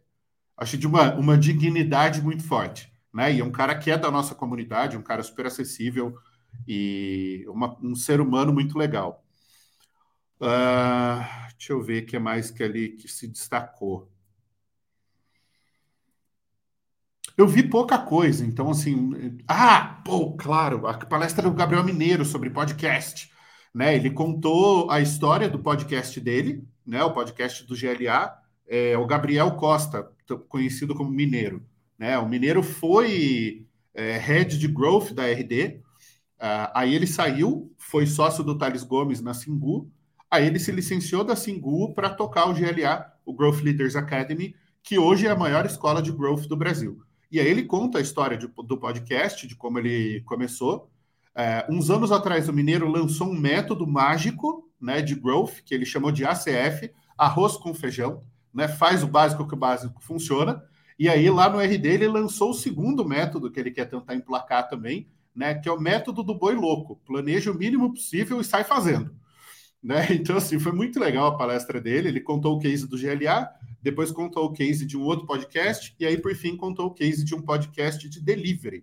acho 0.56 0.78
de 0.78 0.86
uma, 0.86 1.14
uma 1.14 1.36
dignidade 1.36 2.22
muito 2.22 2.42
forte. 2.42 2.90
Né? 3.16 3.32
E 3.32 3.40
é 3.40 3.44
um 3.44 3.50
cara 3.50 3.74
que 3.78 3.90
é 3.90 3.96
da 3.96 4.10
nossa 4.10 4.34
comunidade, 4.34 4.98
um 4.98 5.02
cara 5.02 5.22
super 5.22 5.46
acessível 5.46 6.14
e 6.68 7.46
uma, 7.48 7.74
um 7.82 7.94
ser 7.94 8.20
humano 8.20 8.52
muito 8.52 8.76
legal. 8.76 9.24
Uh, 10.38 11.24
deixa 11.56 11.72
eu 11.72 11.82
ver 11.82 12.02
o 12.02 12.06
que 12.06 12.18
mais 12.18 12.50
que 12.50 12.62
ali 12.62 12.90
que 12.90 13.08
se 13.08 13.26
destacou. 13.26 14.12
Eu 17.38 17.48
vi 17.48 17.62
pouca 17.62 17.98
coisa, 17.98 18.44
então 18.44 18.70
assim. 18.70 19.38
Ah, 19.48 20.02
pô, 20.04 20.36
claro, 20.36 20.86
a 20.86 20.94
palestra 20.94 21.48
do 21.48 21.54
Gabriel 21.54 21.84
Mineiro 21.84 22.24
sobre 22.24 22.50
podcast. 22.50 23.32
Né? 23.74 23.96
Ele 23.96 24.10
contou 24.10 24.90
a 24.90 25.00
história 25.00 25.48
do 25.48 25.58
podcast 25.58 26.20
dele, 26.20 26.66
né? 26.86 27.02
O 27.02 27.14
podcast 27.14 27.64
do 27.64 27.74
GLA. 27.74 28.38
É, 28.68 28.98
o 28.98 29.06
Gabriel 29.06 29.52
Costa, 29.52 30.10
conhecido 30.48 30.94
como 30.94 31.10
Mineiro. 31.10 31.64
Né? 31.98 32.18
O 32.18 32.28
Mineiro 32.28 32.62
foi 32.62 33.66
é, 33.94 34.18
head 34.18 34.58
de 34.58 34.68
growth 34.68 35.12
da 35.12 35.24
RD, 35.26 35.80
uh, 36.38 36.70
aí 36.74 36.94
ele 36.94 37.06
saiu, 37.06 37.72
foi 37.78 38.06
sócio 38.06 38.44
do 38.44 38.56
Thales 38.56 38.84
Gomes 38.84 39.22
na 39.22 39.32
Singu, 39.32 39.90
aí 40.30 40.46
ele 40.46 40.58
se 40.58 40.70
licenciou 40.70 41.24
da 41.24 41.34
Singu 41.34 41.94
para 41.94 42.10
tocar 42.10 42.46
o 42.46 42.54
GLA, 42.54 43.10
o 43.24 43.32
Growth 43.32 43.62
Leaders 43.62 43.96
Academy, 43.96 44.54
que 44.82 44.98
hoje 44.98 45.26
é 45.26 45.30
a 45.30 45.36
maior 45.36 45.64
escola 45.64 46.02
de 46.02 46.12
growth 46.12 46.46
do 46.46 46.56
Brasil. 46.56 47.00
E 47.30 47.40
aí 47.40 47.46
ele 47.46 47.64
conta 47.64 47.98
a 47.98 48.00
história 48.00 48.36
de, 48.36 48.46
do 48.46 48.78
podcast, 48.78 49.46
de 49.46 49.56
como 49.56 49.78
ele 49.78 50.22
começou. 50.26 50.90
Uh, 51.34 51.74
uns 51.74 51.90
anos 51.90 52.12
atrás, 52.12 52.48
o 52.48 52.52
Mineiro 52.52 52.88
lançou 52.88 53.28
um 53.28 53.38
método 53.38 53.86
mágico 53.86 54.70
né, 54.80 55.02
de 55.02 55.14
growth, 55.14 55.62
que 55.64 55.74
ele 55.74 55.84
chamou 55.84 56.12
de 56.12 56.24
ACF, 56.24 56.90
arroz 57.18 57.56
com 57.56 57.74
feijão, 57.74 58.22
né, 58.54 58.68
faz 58.68 59.02
o 59.02 59.08
básico 59.08 59.46
que 59.46 59.54
o 59.54 59.58
básico 59.58 60.02
funciona. 60.02 60.62
E 60.98 61.10
aí, 61.10 61.28
lá 61.28 61.48
no 61.50 61.60
RD, 61.60 61.88
ele 61.88 62.08
lançou 62.08 62.50
o 62.50 62.54
segundo 62.54 63.04
método 63.04 63.50
que 63.50 63.60
ele 63.60 63.70
quer 63.70 63.84
tentar 63.84 64.14
emplacar 64.14 64.66
também, 64.66 65.10
né, 65.34 65.54
que 65.54 65.68
é 65.68 65.72
o 65.72 65.78
método 65.78 66.22
do 66.22 66.34
boi 66.34 66.54
louco. 66.54 66.96
Planeja 67.04 67.50
o 67.50 67.54
mínimo 67.54 67.92
possível 67.92 68.40
e 68.40 68.44
sai 68.44 68.64
fazendo. 68.64 69.14
Né? 69.82 70.06
Então, 70.16 70.36
assim, 70.38 70.58
foi 70.58 70.72
muito 70.72 70.98
legal 70.98 71.26
a 71.26 71.36
palestra 71.36 71.80
dele. 71.80 72.08
Ele 72.08 72.20
contou 72.20 72.56
o 72.56 72.58
case 72.58 72.88
do 72.88 72.96
GLA, 72.96 73.46
depois 73.82 74.10
contou 74.10 74.46
o 74.46 74.52
case 74.52 74.86
de 74.86 74.96
um 74.96 75.02
outro 75.02 75.26
podcast, 75.26 75.94
e 76.00 76.06
aí, 76.06 76.16
por 76.16 76.34
fim, 76.34 76.56
contou 76.56 76.86
o 76.86 76.94
case 76.94 77.22
de 77.24 77.34
um 77.34 77.42
podcast 77.42 78.08
de 78.08 78.20
delivery. 78.20 78.82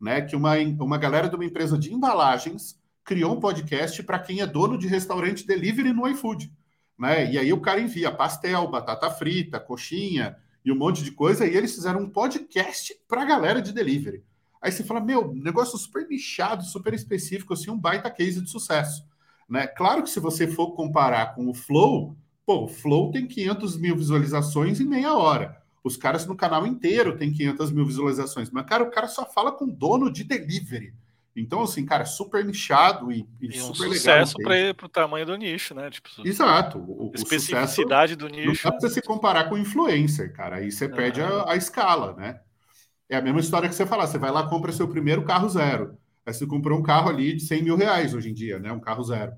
Né, 0.00 0.20
que 0.20 0.36
uma, 0.36 0.54
uma 0.78 0.96
galera 0.96 1.28
de 1.28 1.34
uma 1.34 1.44
empresa 1.44 1.76
de 1.76 1.92
embalagens 1.92 2.78
criou 3.04 3.34
um 3.34 3.40
podcast 3.40 4.00
para 4.04 4.20
quem 4.20 4.40
é 4.40 4.46
dono 4.46 4.78
de 4.78 4.86
restaurante 4.86 5.44
delivery 5.44 5.92
no 5.92 6.06
iFood. 6.06 6.52
Né? 6.96 7.32
E 7.32 7.38
aí 7.38 7.52
o 7.52 7.60
cara 7.60 7.80
envia 7.80 8.12
pastel, 8.12 8.70
batata 8.70 9.10
frita, 9.10 9.58
coxinha 9.58 10.36
e 10.64 10.72
um 10.72 10.76
monte 10.76 11.02
de 11.02 11.12
coisa, 11.12 11.46
e 11.46 11.56
eles 11.56 11.74
fizeram 11.74 12.00
um 12.00 12.10
podcast 12.10 12.94
para 13.08 13.22
a 13.22 13.24
galera 13.24 13.62
de 13.62 13.72
delivery. 13.72 14.22
Aí 14.60 14.72
você 14.72 14.82
fala, 14.82 15.00
meu, 15.00 15.32
negócio 15.34 15.78
super 15.78 16.06
nichado, 16.08 16.64
super 16.64 16.92
específico, 16.92 17.54
assim, 17.54 17.70
um 17.70 17.78
baita 17.78 18.10
case 18.10 18.40
de 18.40 18.50
sucesso. 18.50 19.06
Né? 19.48 19.66
Claro 19.66 20.02
que 20.02 20.10
se 20.10 20.20
você 20.20 20.46
for 20.46 20.72
comparar 20.72 21.34
com 21.34 21.48
o 21.48 21.54
Flow, 21.54 22.16
pô, 22.44 22.64
o 22.64 22.68
Flow 22.68 23.10
tem 23.10 23.26
500 23.26 23.76
mil 23.78 23.96
visualizações 23.96 24.80
em 24.80 24.84
meia 24.84 25.14
hora. 25.16 25.62
Os 25.82 25.96
caras 25.96 26.26
no 26.26 26.36
canal 26.36 26.66
inteiro 26.66 27.16
têm 27.16 27.32
500 27.32 27.70
mil 27.70 27.86
visualizações. 27.86 28.50
Mas, 28.50 28.66
cara, 28.66 28.82
o 28.82 28.90
cara 28.90 29.06
só 29.06 29.24
fala 29.24 29.52
com 29.52 29.66
dono 29.66 30.12
de 30.12 30.24
delivery. 30.24 30.92
Então, 31.40 31.62
assim, 31.62 31.84
cara, 31.84 32.04
super 32.04 32.44
nichado 32.44 33.12
e, 33.12 33.26
e, 33.40 33.48
e 33.48 33.58
super 33.58 33.88
um 33.88 33.92
sucesso 33.92 34.34
para 34.38 34.86
o 34.86 34.88
tamanho 34.88 35.26
do 35.26 35.36
nicho, 35.36 35.74
né? 35.74 35.90
Tipo, 35.90 36.08
Exato. 36.24 36.78
O, 36.78 37.12
especificidade 37.14 38.14
o 38.14 38.16
do 38.16 38.28
nicho. 38.28 38.64
Não 38.64 38.72
dá 38.72 38.78
para 38.78 38.90
se 38.90 39.02
comparar 39.02 39.48
com 39.48 39.56
influencer, 39.56 40.32
cara. 40.32 40.56
Aí 40.56 40.70
você 40.70 40.88
perde 40.88 41.20
a, 41.20 41.50
a, 41.50 41.56
escala, 41.56 42.14
né? 42.14 42.40
É 43.08 43.16
a 43.16 43.22
mesma 43.22 43.40
história 43.40 43.68
que 43.68 43.74
você 43.74 43.86
falar. 43.86 44.06
Você 44.06 44.18
vai 44.18 44.30
lá 44.30 44.48
compra 44.48 44.72
seu 44.72 44.88
primeiro 44.88 45.24
carro 45.24 45.48
zero. 45.48 45.96
Aí 46.26 46.34
você 46.34 46.46
comprou 46.46 46.78
um 46.78 46.82
carro 46.82 47.08
ali 47.08 47.34
de 47.34 47.42
100 47.42 47.62
mil 47.62 47.76
reais 47.76 48.14
hoje 48.14 48.30
em 48.30 48.34
dia, 48.34 48.58
né? 48.58 48.72
Um 48.72 48.80
carro 48.80 49.02
zero. 49.02 49.32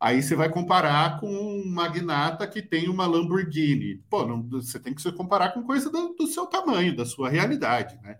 Aí 0.00 0.22
você 0.22 0.34
vai 0.34 0.48
comparar 0.48 1.20
com 1.20 1.28
um 1.28 1.68
magnata 1.68 2.46
que 2.46 2.62
tem 2.62 2.88
uma 2.88 3.06
Lamborghini. 3.06 4.02
Pô, 4.08 4.26
não, 4.26 4.42
você 4.48 4.80
tem 4.80 4.94
que 4.94 5.02
se 5.02 5.12
comparar 5.12 5.50
com 5.50 5.62
coisa 5.62 5.90
do, 5.90 6.14
do 6.14 6.26
seu 6.26 6.46
tamanho, 6.46 6.96
da 6.96 7.04
sua 7.04 7.28
realidade, 7.28 8.00
né? 8.02 8.18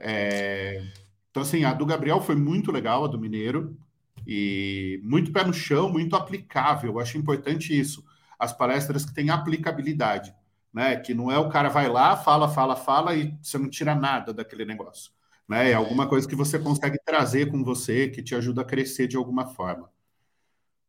É... 0.00 0.82
Então, 1.36 1.42
assim, 1.42 1.64
a 1.64 1.74
do 1.74 1.84
Gabriel 1.84 2.18
foi 2.18 2.34
muito 2.34 2.72
legal, 2.72 3.04
a 3.04 3.08
do 3.08 3.20
Mineiro, 3.20 3.76
e 4.26 4.98
muito 5.04 5.30
pé 5.30 5.44
no 5.44 5.52
chão, 5.52 5.86
muito 5.90 6.16
aplicável. 6.16 6.92
Eu 6.92 6.98
acho 6.98 7.18
importante 7.18 7.78
isso. 7.78 8.02
As 8.38 8.54
palestras 8.54 9.04
que 9.04 9.12
têm 9.12 9.28
aplicabilidade, 9.28 10.34
né? 10.72 10.96
Que 10.96 11.12
não 11.12 11.30
é 11.30 11.36
o 11.38 11.50
cara 11.50 11.68
vai 11.68 11.90
lá, 11.90 12.16
fala, 12.16 12.48
fala, 12.48 12.74
fala 12.74 13.14
e 13.14 13.36
você 13.42 13.58
não 13.58 13.68
tira 13.68 13.94
nada 13.94 14.32
daquele 14.32 14.64
negócio. 14.64 15.12
Né? 15.46 15.72
É 15.72 15.74
alguma 15.74 16.08
coisa 16.08 16.26
que 16.26 16.34
você 16.34 16.58
consegue 16.58 16.98
trazer 17.04 17.50
com 17.50 17.62
você, 17.62 18.08
que 18.08 18.22
te 18.22 18.34
ajuda 18.34 18.62
a 18.62 18.64
crescer 18.64 19.06
de 19.06 19.18
alguma 19.18 19.44
forma. 19.44 19.90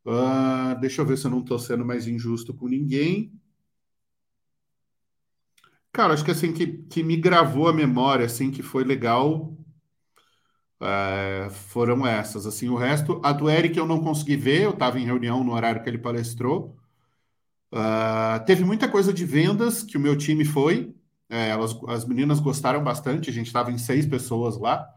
Uh, 0.06 0.80
deixa 0.80 1.02
eu 1.02 1.06
ver 1.06 1.18
se 1.18 1.28
eu 1.28 1.32
não 1.32 1.41
estou 1.41 1.60
sendo 1.60 1.84
mais 1.84 2.08
injusto 2.08 2.54
com 2.54 2.70
ninguém. 2.70 3.34
Cara, 5.91 6.14
acho 6.14 6.24
que 6.24 6.32
assim 6.32 6.54
que, 6.54 6.68
que 6.68 7.04
me 7.04 7.18
gravou 7.18 7.68
a 7.68 7.74
memória, 7.74 8.26
assim, 8.26 8.50
que 8.50 8.64
foi 8.64 8.86
legal, 8.86 9.58
é, 10.82 11.49
foram 11.49 12.05
essas. 12.05 12.45
Assim, 12.45 12.69
o 12.69 12.75
resto, 12.75 13.19
a 13.23 13.32
do 13.32 13.49
Eric 13.49 13.78
eu 13.78 13.86
não 13.86 14.01
consegui 14.01 14.36
ver, 14.36 14.61
eu 14.63 14.71
estava 14.71 14.99
em 14.99 15.05
reunião 15.05 15.43
no 15.43 15.53
horário 15.53 15.84
que 15.84 15.89
ele 15.89 15.97
palestrou. 15.97 16.75
Uh, 17.71 18.43
teve 18.45 18.63
muita 18.63 18.88
coisa 18.88 19.11
de 19.13 19.25
vendas 19.25 19.84
que 19.84 19.97
o 19.97 19.99
meu 19.99 20.15
time 20.17 20.45
foi. 20.45 20.93
É, 21.30 21.49
elas, 21.49 21.78
as 21.89 22.05
meninas 22.05 22.39
gostaram 22.39 22.84
bastante, 22.84 23.30
a 23.30 23.34
gente 23.34 23.47
estava 23.47 23.71
em 23.71 23.78
seis 23.78 24.05
pessoas 24.05 24.57
lá. 24.57 24.88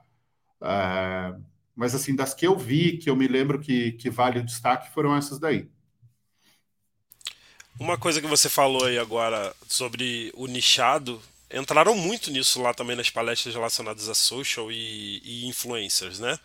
Uh, 0.60 1.42
mas 1.74 1.94
assim, 1.94 2.14
das 2.14 2.34
que 2.34 2.46
eu 2.46 2.56
vi, 2.56 2.98
que 2.98 3.10
eu 3.10 3.16
me 3.16 3.26
lembro 3.26 3.58
que, 3.58 3.92
que 3.92 4.10
vale 4.10 4.38
o 4.38 4.44
destaque, 4.44 4.92
foram 4.92 5.16
essas 5.16 5.38
daí. 5.38 5.68
Uma 7.78 7.96
coisa 7.96 8.20
que 8.20 8.26
você 8.26 8.48
falou 8.48 8.84
aí 8.84 8.98
agora 8.98 9.54
sobre 9.66 10.30
o 10.34 10.46
nichado, 10.46 11.20
entraram 11.52 11.94
muito 11.94 12.30
nisso 12.30 12.60
lá 12.60 12.72
também 12.72 12.96
nas 12.96 13.10
palestras 13.10 13.54
relacionadas 13.54 14.08
a 14.08 14.14
social 14.14 14.70
e, 14.70 15.20
e 15.24 15.46
influencers, 15.46 16.18
né? 16.18 16.38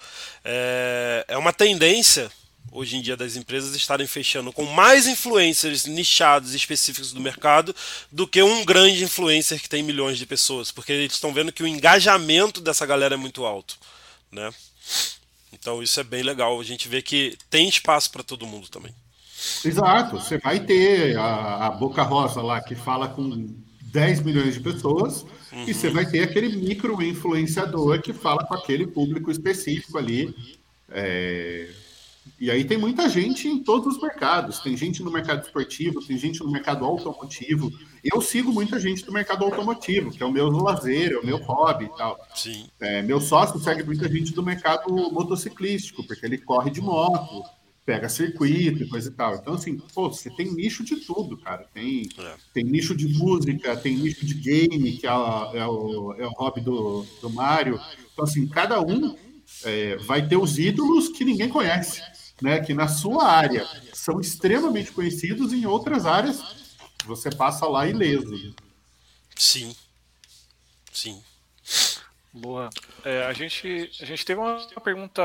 É, 0.43 1.25
é 1.27 1.37
uma 1.37 1.53
tendência 1.53 2.31
hoje 2.71 2.97
em 2.97 3.01
dia 3.01 3.15
das 3.15 3.35
empresas 3.35 3.75
estarem 3.75 4.07
fechando 4.07 4.51
com 4.51 4.65
mais 4.65 5.07
influencers 5.07 5.85
nichados 5.85 6.53
específicos 6.53 7.13
do 7.13 7.21
mercado 7.21 7.75
do 8.11 8.27
que 8.27 8.41
um 8.41 8.65
grande 8.65 9.03
influencer 9.03 9.61
que 9.61 9.69
tem 9.69 9.83
milhões 9.83 10.17
de 10.17 10.25
pessoas, 10.25 10.71
porque 10.71 10.91
eles 10.91 11.13
estão 11.13 11.33
vendo 11.33 11.53
que 11.53 11.63
o 11.63 11.67
engajamento 11.67 12.59
dessa 12.59 12.85
galera 12.85 13.13
é 13.13 13.17
muito 13.17 13.45
alto, 13.45 13.77
né? 14.31 14.51
Então 15.53 15.81
isso 15.81 15.99
é 15.99 16.03
bem 16.03 16.21
legal. 16.21 16.59
A 16.59 16.63
gente 16.63 16.87
vê 16.87 17.01
que 17.01 17.37
tem 17.49 17.67
espaço 17.67 18.11
para 18.11 18.23
todo 18.23 18.45
mundo 18.45 18.67
também. 18.67 18.93
Exato. 19.63 20.19
Você 20.19 20.37
vai 20.37 20.59
ter 20.59 21.17
a, 21.17 21.67
a, 21.67 21.69
Boca 21.71 22.03
Rosa 22.03 22.41
lá 22.41 22.61
que 22.61 22.75
fala 22.75 23.07
com 23.07 23.55
10 23.95 24.23
milhões 24.23 24.53
de 24.53 24.59
pessoas 24.59 25.21
uhum. 25.53 25.63
e 25.65 25.73
você 25.73 25.89
vai 25.89 26.05
ter 26.05 26.21
aquele 26.21 26.53
micro 26.57 27.01
influenciador 27.01 28.01
que 28.01 28.11
fala 28.11 28.43
com 28.45 28.53
aquele 28.53 28.85
público 28.85 29.31
específico 29.31 29.97
ali. 29.97 30.35
É, 30.89 31.69
e 32.37 32.51
aí 32.51 32.65
tem 32.65 32.77
muita 32.77 33.07
gente 33.07 33.47
em 33.47 33.63
todos 33.63 33.95
os 33.95 34.01
mercados. 34.01 34.59
Tem 34.59 34.75
gente 34.75 35.01
no 35.01 35.09
mercado 35.09 35.45
esportivo, 35.45 36.05
tem 36.05 36.17
gente 36.17 36.43
no 36.43 36.51
mercado 36.51 36.83
automotivo. 36.83 37.71
Eu 38.03 38.19
sigo 38.19 38.51
muita 38.51 38.77
gente 38.81 39.05
do 39.05 39.13
mercado 39.13 39.45
automotivo, 39.45 40.11
que 40.11 40.21
é 40.21 40.25
o 40.25 40.31
meu 40.31 40.49
lazer, 40.49 41.13
é 41.13 41.17
o 41.17 41.25
meu 41.25 41.37
hobby 41.37 41.85
e 41.85 41.97
tal. 41.97 42.19
Sim. 42.35 42.67
É, 42.81 43.01
meu 43.01 43.21
sócio 43.21 43.57
segue 43.59 43.81
muita 43.81 44.09
gente 44.09 44.33
do 44.33 44.43
mercado 44.43 44.93
motociclístico, 44.93 46.05
porque 46.05 46.25
ele 46.25 46.37
corre 46.37 46.69
de 46.69 46.81
moto, 46.81 47.43
pega 47.85 48.09
circuito 48.09 48.83
e 48.83 48.89
coisa 48.89 49.09
e 49.09 49.13
tal. 49.13 49.35
Então, 49.35 49.53
assim, 49.53 49.77
pô, 49.77 50.09
você 50.09 50.29
tem 50.29 50.51
nicho 50.51 50.83
de 50.83 50.95
tudo, 50.97 51.37
cara. 51.37 51.67
Tem, 51.73 52.09
é. 52.17 52.35
tem 52.53 52.63
nicho 52.63 52.95
de 52.95 53.07
música, 53.07 53.77
tem 53.77 53.95
nicho 53.95 54.25
de 54.25 54.33
game, 54.33 54.93
que 54.93 55.05
é, 55.05 55.09
é, 55.09 55.65
o, 55.67 56.13
é 56.17 56.25
o 56.25 56.31
hobby 56.31 56.61
do, 56.61 57.05
do 57.21 57.29
Mário. 57.29 57.79
Então, 58.11 58.25
assim, 58.25 58.47
cada 58.47 58.81
um 58.81 59.15
é, 59.63 59.97
vai 59.97 60.27
ter 60.27 60.37
os 60.37 60.57
ídolos 60.57 61.09
que 61.09 61.23
ninguém 61.23 61.49
conhece 61.49 62.01
né, 62.41 62.59
que 62.59 62.73
na 62.73 62.87
sua 62.87 63.27
área 63.27 63.65
são 63.93 64.19
extremamente 64.19 64.91
conhecidos, 64.91 65.53
em 65.53 65.65
outras 65.65 66.05
áreas 66.05 66.41
você 67.05 67.29
passa 67.29 67.67
lá 67.67 67.87
ileso. 67.87 68.55
Sim. 69.35 69.75
Sim. 70.91 71.21
Boa. 72.33 72.69
É, 73.03 73.25
a, 73.25 73.33
gente, 73.33 73.91
a 74.01 74.05
gente 74.05 74.25
teve 74.25 74.39
uma 74.39 74.57
pergunta 74.83 75.21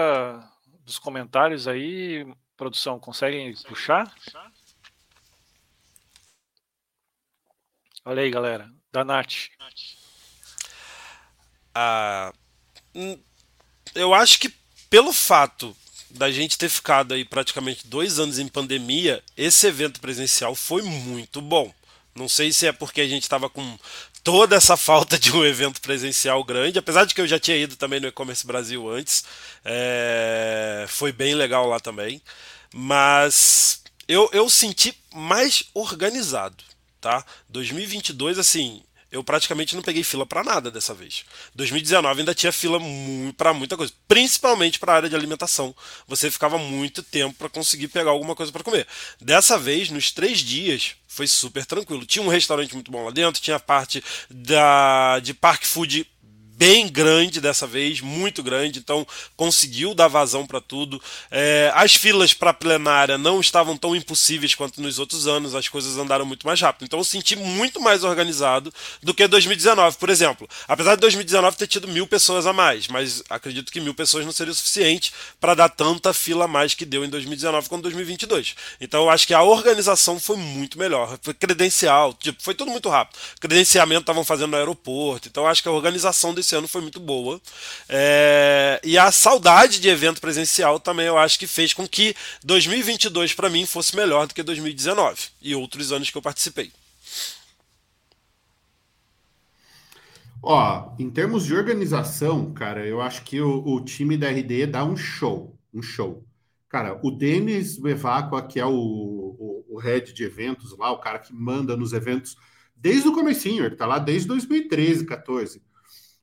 dos 0.85 0.99
comentários 0.99 1.67
aí. 1.67 2.27
Produção, 2.61 3.01
conseguem 3.01 3.55
puxar? 3.67 4.15
Olha 8.05 8.21
aí, 8.21 8.31
galera. 8.31 8.71
Da 8.93 9.03
Nath. 9.03 9.49
Ah, 11.75 12.31
hum, 12.95 13.19
eu 13.95 14.13
acho 14.13 14.39
que 14.39 14.51
pelo 14.91 15.11
fato 15.11 15.75
da 16.11 16.31
gente 16.31 16.59
ter 16.59 16.69
ficado 16.69 17.15
aí 17.15 17.25
praticamente 17.25 17.87
dois 17.87 18.19
anos 18.19 18.39
em 18.39 18.47
pandemia, 18.47 19.25
esse 19.35 19.67
evento 19.67 19.99
presencial 19.99 20.55
foi 20.55 20.83
muito 20.83 21.41
bom. 21.41 21.73
Não 22.15 22.29
sei 22.29 22.53
se 22.53 22.67
é 22.67 22.73
porque 22.73 23.01
a 23.01 23.09
gente 23.09 23.23
estava 23.23 23.49
com 23.49 23.79
toda 24.23 24.57
essa 24.57 24.77
falta 24.77 25.19
de 25.19 25.33
um 25.33 25.45
evento 25.45 25.81
presencial 25.81 26.43
grande, 26.45 26.79
apesar 26.79 27.05
de 27.05 27.15
que 27.15 27.21
eu 27.21 27.27
já 27.27 27.39
tinha 27.39 27.57
ido 27.57 27.77
também 27.77 28.01
no 28.01 28.09
E-Commerce 28.09 28.47
Brasil 28.47 28.89
antes, 28.89 29.25
é... 29.65 30.85
foi 30.89 31.13
bem 31.13 31.35
legal 31.35 31.67
lá 31.67 31.81
também, 31.81 32.21
mas 32.75 33.83
eu, 34.07 34.29
eu 34.33 34.51
senti 34.51 34.95
mais 35.15 35.65
organizado, 35.73 36.65
tá? 37.01 37.25
2022, 37.49 38.39
assim, 38.39 38.83
eu 39.11 39.25
praticamente 39.25 39.75
não 39.75 39.83
peguei 39.83 40.05
fila 40.05 40.25
para 40.25 40.45
nada 40.45 40.71
dessa 40.71 40.95
vez. 40.95 41.25
2019 41.55 42.21
ainda 42.21 42.35
tinha 42.35 42.53
fila 42.53 42.79
para 43.37 43.53
muita 43.53 43.77
coisa, 43.77 43.93
principalmente 44.07 44.79
para 44.79 44.93
a 44.93 44.97
área 44.97 45.09
de 45.09 45.17
alimentação. 45.17 45.75
Você 46.07 46.31
ficava 46.31 46.59
muito 46.59 47.03
tempo 47.03 47.35
para 47.37 47.49
conseguir 47.49 47.89
pegar 47.89 48.11
alguma 48.11 48.37
coisa 48.37 48.53
para 48.53 48.63
comer. 48.63 48.87
Dessa 49.21 49.59
vez, 49.59 49.91
nos 49.91 50.13
três 50.13 50.39
dias, 50.39 50.95
foi 51.09 51.27
super 51.27 51.67
tranquilo. 51.67 52.07
Tinha 52.07 52.25
um 52.25 52.29
restaurante 52.29 52.75
muito 52.75 52.91
bom 52.91 53.05
lá 53.05 53.11
dentro, 53.11 53.43
tinha 53.43 53.57
a 53.57 53.61
parte 53.61 54.03
da, 54.31 55.19
de 55.19 55.35
park 55.35 55.65
food 55.65 56.07
bem 56.61 56.89
grande 56.89 57.41
dessa 57.41 57.67
vez, 57.67 58.03
muito 58.03 58.43
grande, 58.43 58.79
então 58.79 59.07
conseguiu 59.35 59.95
dar 59.95 60.09
vazão 60.09 60.47
para 60.47 60.61
tudo. 60.61 61.01
É, 61.31 61.73
as 61.75 61.95
filas 61.95 62.35
para 62.35 62.53
plenária 62.53 63.17
não 63.17 63.41
estavam 63.41 63.79
tão 63.79 63.97
impossíveis 63.97 64.55
quanto 64.55 64.83
nos 64.83 64.99
outros 64.99 65.27
anos, 65.27 65.55
as 65.55 65.69
coisas 65.69 65.97
andaram 65.97 66.27
muito 66.27 66.47
mais 66.47 66.61
rápido. 66.61 66.85
Então 66.85 67.01
eu 67.01 67.05
senti 67.05 67.35
muito 67.35 67.81
mais 67.81 68.05
organizado 68.05 68.71
do 69.03 69.15
que 69.15 69.27
2019, 69.27 69.97
por 69.97 70.11
exemplo. 70.11 70.47
Apesar 70.69 70.97
de 70.97 71.01
2019 71.01 71.57
ter 71.57 71.67
tido 71.67 71.89
mil 71.89 72.07
pessoas 72.07 72.47
a 72.47 72.53
mais, 72.53 72.89
mas 72.89 73.23
acredito 73.31 73.73
que 73.73 73.81
mil 73.81 73.95
pessoas 73.95 74.27
não 74.27 74.33
seria 74.33 74.53
o 74.53 74.55
suficiente 74.55 75.15
para 75.41 75.55
dar 75.55 75.71
tanta 75.71 76.13
fila 76.13 76.45
a 76.45 76.49
mais 76.49 76.75
que 76.75 76.85
deu 76.85 77.03
em 77.03 77.09
2019 77.09 77.71
quanto 77.71 77.85
2022. 77.85 78.55
Então 78.79 79.05
eu 79.05 79.09
acho 79.09 79.27
que 79.27 79.33
a 79.33 79.43
organização 79.43 80.21
foi 80.21 80.37
muito 80.37 80.79
melhor. 80.79 81.19
Foi 81.23 81.33
credencial, 81.33 82.13
tipo, 82.13 82.43
foi 82.43 82.55
tudo 82.55 82.71
muito 82.71 82.91
rápido. 82.91 83.19
Credenciamento 83.41 84.03
estavam 84.03 84.27
fazendo 84.27 84.51
no 84.51 84.59
aeroporto, 84.59 85.27
então 85.27 85.45
eu 85.45 85.49
acho 85.49 85.63
que 85.63 85.69
a 85.69 85.73
organização 85.73 86.35
desse 86.35 86.50
esse 86.51 86.57
ano 86.57 86.67
foi 86.67 86.81
muito 86.81 86.99
boa. 86.99 87.41
É, 87.89 88.81
e 88.83 88.99
a 88.99 89.13
saudade 89.13 89.81
de 89.81 89.89
evento 89.89 90.21
presencial 90.21 90.81
também 90.81 91.07
eu 91.07 91.17
acho 91.17 91.39
que 91.39 91.47
fez 91.47 91.73
com 91.73 91.87
que 91.87 92.15
2022 92.43 93.35
para 93.35 93.49
mim 93.49 93.65
fosse 93.65 93.95
melhor 93.95 94.27
do 94.27 94.35
que 94.35 94.43
2019 94.43 95.29
e 95.41 95.55
outros 95.55 95.93
anos 95.93 96.11
que 96.11 96.19
eu 96.19 96.23
participei. 96.23 96.73
Ó, 100.43 100.95
em 100.99 101.11
termos 101.11 101.45
de 101.45 101.55
organização, 101.55 102.53
cara, 102.53 102.87
eu 102.87 103.01
acho 103.01 103.23
que 103.23 103.41
o, 103.41 103.63
o 103.67 103.85
time 103.85 104.17
da 104.17 104.31
RD 104.31 104.67
dá 104.67 104.85
um 104.85 104.97
show, 104.97 105.55
um 105.73 105.83
show. 105.83 106.25
Cara, 106.69 106.99
o 107.03 107.11
Denis 107.11 107.77
Bevacqua, 107.77 108.47
que 108.47 108.59
é 108.59 108.65
o, 108.65 108.73
o, 108.73 109.65
o, 109.69 109.79
head 109.79 110.13
de 110.13 110.25
eventos 110.25 110.77
lá, 110.79 110.91
o 110.91 110.99
cara 110.99 111.19
que 111.19 111.33
manda 111.35 111.77
nos 111.77 111.93
eventos 111.93 112.37
desde 112.75 113.09
o 113.09 113.13
comecinho, 113.13 113.67
ele 113.67 113.77
tá 113.77 113.85
lá 113.85 113.99
desde 113.99 114.29
2013, 114.29 115.05
14. 115.05 115.63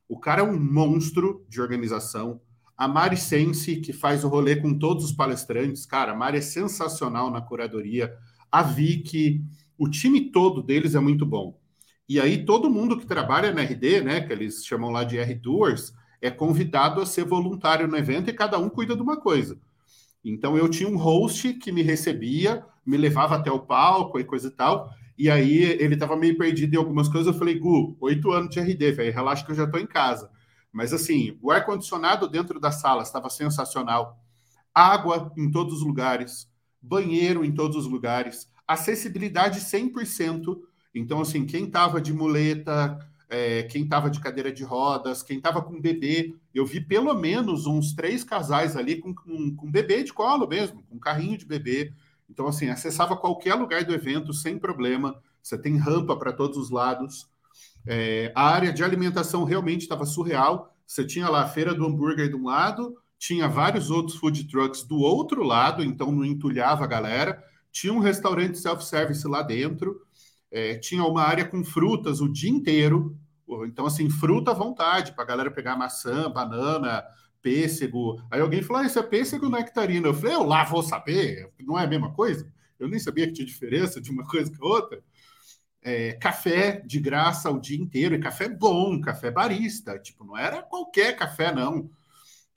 O 0.08 0.18
cara 0.18 0.40
é 0.40 0.44
um 0.44 0.58
monstro 0.58 1.44
de 1.48 1.60
organização. 1.60 2.40
A 2.76 2.88
Mari 2.88 3.16
Sense, 3.16 3.76
que 3.76 3.92
faz 3.92 4.24
o 4.24 4.28
rolê 4.28 4.56
com 4.56 4.78
todos 4.78 5.04
os 5.04 5.12
palestrantes, 5.12 5.84
cara, 5.84 6.12
a 6.12 6.16
Mari 6.16 6.38
é 6.38 6.40
sensacional 6.40 7.30
na 7.30 7.40
curadoria. 7.40 8.16
A 8.50 8.62
Vicky, 8.62 9.44
o 9.76 9.88
time 9.88 10.30
todo 10.30 10.62
deles 10.62 10.94
é 10.94 11.00
muito 11.00 11.26
bom. 11.26 11.58
E 12.08 12.18
aí 12.18 12.44
todo 12.44 12.70
mundo 12.70 12.96
que 12.96 13.04
trabalha 13.04 13.52
na 13.52 13.62
RD, 13.62 14.00
né, 14.00 14.20
que 14.22 14.32
eles 14.32 14.64
chamam 14.64 14.90
lá 14.90 15.04
de 15.04 15.18
R-Doers, 15.18 15.92
é 16.22 16.30
convidado 16.30 17.00
a 17.00 17.06
ser 17.06 17.24
voluntário 17.24 17.86
no 17.86 17.96
evento 17.96 18.30
e 18.30 18.32
cada 18.32 18.58
um 18.58 18.68
cuida 18.68 18.96
de 18.96 19.02
uma 19.02 19.20
coisa. 19.20 19.58
Então 20.24 20.56
eu 20.56 20.68
tinha 20.68 20.88
um 20.88 20.96
host 20.96 21.52
que 21.54 21.70
me 21.70 21.82
recebia, 21.82 22.64
me 22.84 22.96
levava 22.96 23.36
até 23.36 23.50
o 23.50 23.60
palco 23.60 24.18
e 24.18 24.24
coisa 24.24 24.48
e 24.48 24.50
tal, 24.50 24.90
e 25.18 25.28
aí 25.28 25.62
ele 25.62 25.94
estava 25.94 26.16
meio 26.16 26.38
perdido 26.38 26.74
em 26.74 26.78
algumas 26.78 27.08
coisas. 27.08 27.26
Eu 27.26 27.38
falei, 27.38 27.58
Gu, 27.58 27.96
oito 28.00 28.30
anos 28.30 28.50
de 28.50 28.60
RD, 28.60 28.92
velho, 28.92 29.12
relaxa 29.12 29.44
que 29.44 29.50
eu 29.50 29.56
já 29.56 29.64
estou 29.64 29.80
em 29.80 29.86
casa. 29.86 30.30
Mas 30.72 30.92
assim, 30.92 31.36
o 31.42 31.50
ar-condicionado 31.50 32.28
dentro 32.28 32.60
da 32.60 32.70
sala 32.70 33.02
estava 33.02 33.28
sensacional. 33.28 34.22
Água 34.72 35.32
em 35.36 35.50
todos 35.50 35.74
os 35.74 35.82
lugares, 35.82 36.48
banheiro 36.80 37.44
em 37.44 37.52
todos 37.52 37.76
os 37.76 37.86
lugares, 37.86 38.48
acessibilidade 38.66 39.60
100%. 39.60 40.56
Então, 40.94 41.20
assim, 41.20 41.44
quem 41.44 41.64
estava 41.64 42.00
de 42.00 42.12
muleta, 42.12 42.98
é, 43.28 43.64
quem 43.64 43.82
estava 43.82 44.08
de 44.08 44.20
cadeira 44.20 44.52
de 44.52 44.62
rodas, 44.62 45.22
quem 45.22 45.38
estava 45.38 45.60
com 45.60 45.80
bebê, 45.80 46.34
eu 46.54 46.64
vi 46.64 46.80
pelo 46.80 47.12
menos 47.14 47.66
uns 47.66 47.92
três 47.92 48.22
casais 48.22 48.76
ali 48.76 48.96
com, 48.96 49.14
com, 49.14 49.54
com 49.56 49.70
bebê 49.70 50.02
de 50.02 50.12
colo 50.12 50.46
mesmo, 50.46 50.82
com 50.84 50.98
carrinho 50.98 51.36
de 51.36 51.44
bebê. 51.44 51.92
Então, 52.28 52.46
assim, 52.46 52.68
acessava 52.68 53.16
qualquer 53.16 53.54
lugar 53.54 53.84
do 53.84 53.94
evento 53.94 54.32
sem 54.32 54.58
problema. 54.58 55.20
Você 55.42 55.56
tem 55.56 55.76
rampa 55.76 56.16
para 56.16 56.32
todos 56.32 56.58
os 56.58 56.70
lados. 56.70 57.28
É, 57.86 58.32
a 58.34 58.48
área 58.48 58.72
de 58.72 58.84
alimentação 58.84 59.44
realmente 59.44 59.82
estava 59.82 60.04
surreal. 60.04 60.74
Você 60.86 61.04
tinha 61.04 61.28
lá 61.28 61.42
a 61.42 61.48
feira 61.48 61.74
do 61.74 61.84
hambúrguer 61.86 62.28
de 62.28 62.36
um 62.36 62.46
lado, 62.46 62.96
tinha 63.18 63.48
vários 63.48 63.90
outros 63.90 64.16
food 64.16 64.44
trucks 64.44 64.84
do 64.84 64.98
outro 64.98 65.42
lado, 65.42 65.82
então 65.82 66.12
não 66.12 66.24
entulhava 66.24 66.84
a 66.84 66.86
galera. 66.86 67.42
Tinha 67.70 67.92
um 67.92 67.98
restaurante 67.98 68.58
self-service 68.58 69.26
lá 69.26 69.42
dentro, 69.42 70.00
é, 70.50 70.76
tinha 70.76 71.04
uma 71.04 71.22
área 71.22 71.44
com 71.44 71.64
frutas 71.64 72.20
o 72.20 72.32
dia 72.32 72.50
inteiro. 72.50 73.16
Então, 73.66 73.86
assim, 73.86 74.10
fruta 74.10 74.50
à 74.50 74.54
vontade, 74.54 75.12
para 75.12 75.24
a 75.24 75.26
galera 75.26 75.50
pegar 75.50 75.76
maçã, 75.76 76.30
banana, 76.30 77.02
pêssego. 77.42 78.22
Aí 78.30 78.40
alguém 78.40 78.62
falou: 78.62 78.82
ah, 78.82 78.86
isso 78.86 78.98
é 78.98 79.02
pêssego 79.02 79.48
nectarina? 79.48 80.08
Eu 80.08 80.14
falei: 80.14 80.34
eu 80.34 80.44
lá 80.44 80.64
vou 80.64 80.82
saber, 80.82 81.50
não 81.60 81.78
é 81.78 81.84
a 81.84 81.88
mesma 81.88 82.12
coisa? 82.12 82.50
Eu 82.78 82.88
nem 82.88 82.98
sabia 82.98 83.26
que 83.26 83.32
tinha 83.32 83.46
diferença 83.46 84.00
de 84.00 84.10
uma 84.10 84.26
coisa 84.26 84.54
com 84.56 84.64
a 84.64 84.68
outra. 84.68 85.02
É, 85.82 86.12
café 86.14 86.82
de 86.84 87.00
graça 87.00 87.50
o 87.50 87.60
dia 87.60 87.78
inteiro, 87.78 88.14
e 88.14 88.18
café 88.18 88.48
bom, 88.48 89.00
café 89.00 89.30
barista, 89.30 89.98
tipo, 89.98 90.24
não 90.24 90.36
era 90.36 90.62
qualquer 90.62 91.16
café, 91.16 91.52
não. 91.52 91.90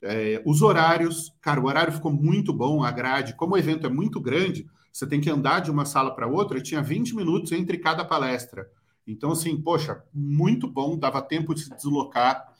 É, 0.02 0.42
os 0.44 0.62
horários, 0.62 1.32
cara, 1.40 1.60
o 1.60 1.66
horário 1.66 1.92
ficou 1.92 2.12
muito 2.12 2.52
bom, 2.52 2.82
a 2.82 2.90
grade, 2.90 3.34
como 3.34 3.54
o 3.54 3.58
evento 3.58 3.86
é 3.86 3.90
muito 3.90 4.20
grande, 4.20 4.66
você 4.92 5.06
tem 5.06 5.20
que 5.20 5.30
andar 5.30 5.60
de 5.60 5.70
uma 5.70 5.84
sala 5.84 6.14
para 6.14 6.26
outra, 6.26 6.60
tinha 6.60 6.82
20 6.82 7.14
minutos 7.14 7.52
entre 7.52 7.78
cada 7.78 8.04
palestra. 8.04 8.68
Então, 9.06 9.32
assim, 9.32 9.60
poxa, 9.60 10.02
muito 10.12 10.68
bom, 10.68 10.98
dava 10.98 11.22
tempo 11.22 11.54
de 11.54 11.62
se 11.62 11.74
deslocar. 11.74 12.52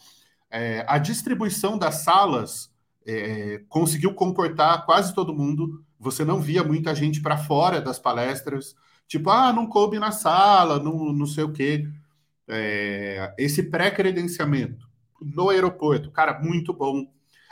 É, 0.53 0.85
a 0.87 0.99
distribuição 0.99 1.79
das 1.79 1.97
salas 2.05 2.71
é, 3.07 3.63
conseguiu 3.69 4.13
comportar 4.13 4.85
quase 4.85 5.15
todo 5.15 5.35
mundo. 5.35 5.83
Você 5.99 6.25
não 6.25 6.41
via 6.41 6.63
muita 6.63 6.95
gente 6.95 7.23
para 7.23 7.39
fora 7.39 7.81
das 7.81 7.99
palestras, 7.99 8.77
tipo, 9.09 9.31
ah, 9.31 9.53
não 9.53 9.67
coube 9.67 9.99
na 9.99 10.13
sala, 10.13 10.79
não, 10.79 11.13
não 11.13 11.27
sei 11.27 11.45
o 11.45 11.53
quê. 11.53 11.89
É, 12.47 13.35
esse 13.39 13.63
pré-credenciamento 13.63 14.87
no 15.21 15.49
aeroporto, 15.49 16.11
cara, 16.11 16.39
muito 16.41 16.73
bom 16.73 17.07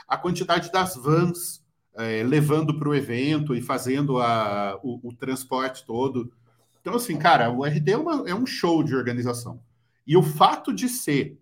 a 0.07 0.17
quantidade 0.17 0.71
das 0.71 0.95
vans 0.95 1.63
é, 1.95 2.23
levando 2.23 2.77
para 2.77 2.89
o 2.89 2.95
evento 2.95 3.55
e 3.55 3.61
fazendo 3.61 4.19
a, 4.19 4.79
o, 4.83 4.99
o, 5.09 5.13
transporte 5.15 5.85
todo. 5.85 6.31
Então, 6.81 6.95
assim, 6.95 7.17
cara, 7.17 7.49
o 7.49 7.65
RD 7.65 7.91
é, 7.91 7.97
uma, 7.97 8.29
é, 8.29 8.35
um 8.35 8.45
show 8.45 8.83
de 8.83 8.95
organização. 8.95 9.61
E 10.05 10.17
o 10.17 10.23
fato 10.23 10.73
de 10.73 10.89
ser 10.89 11.39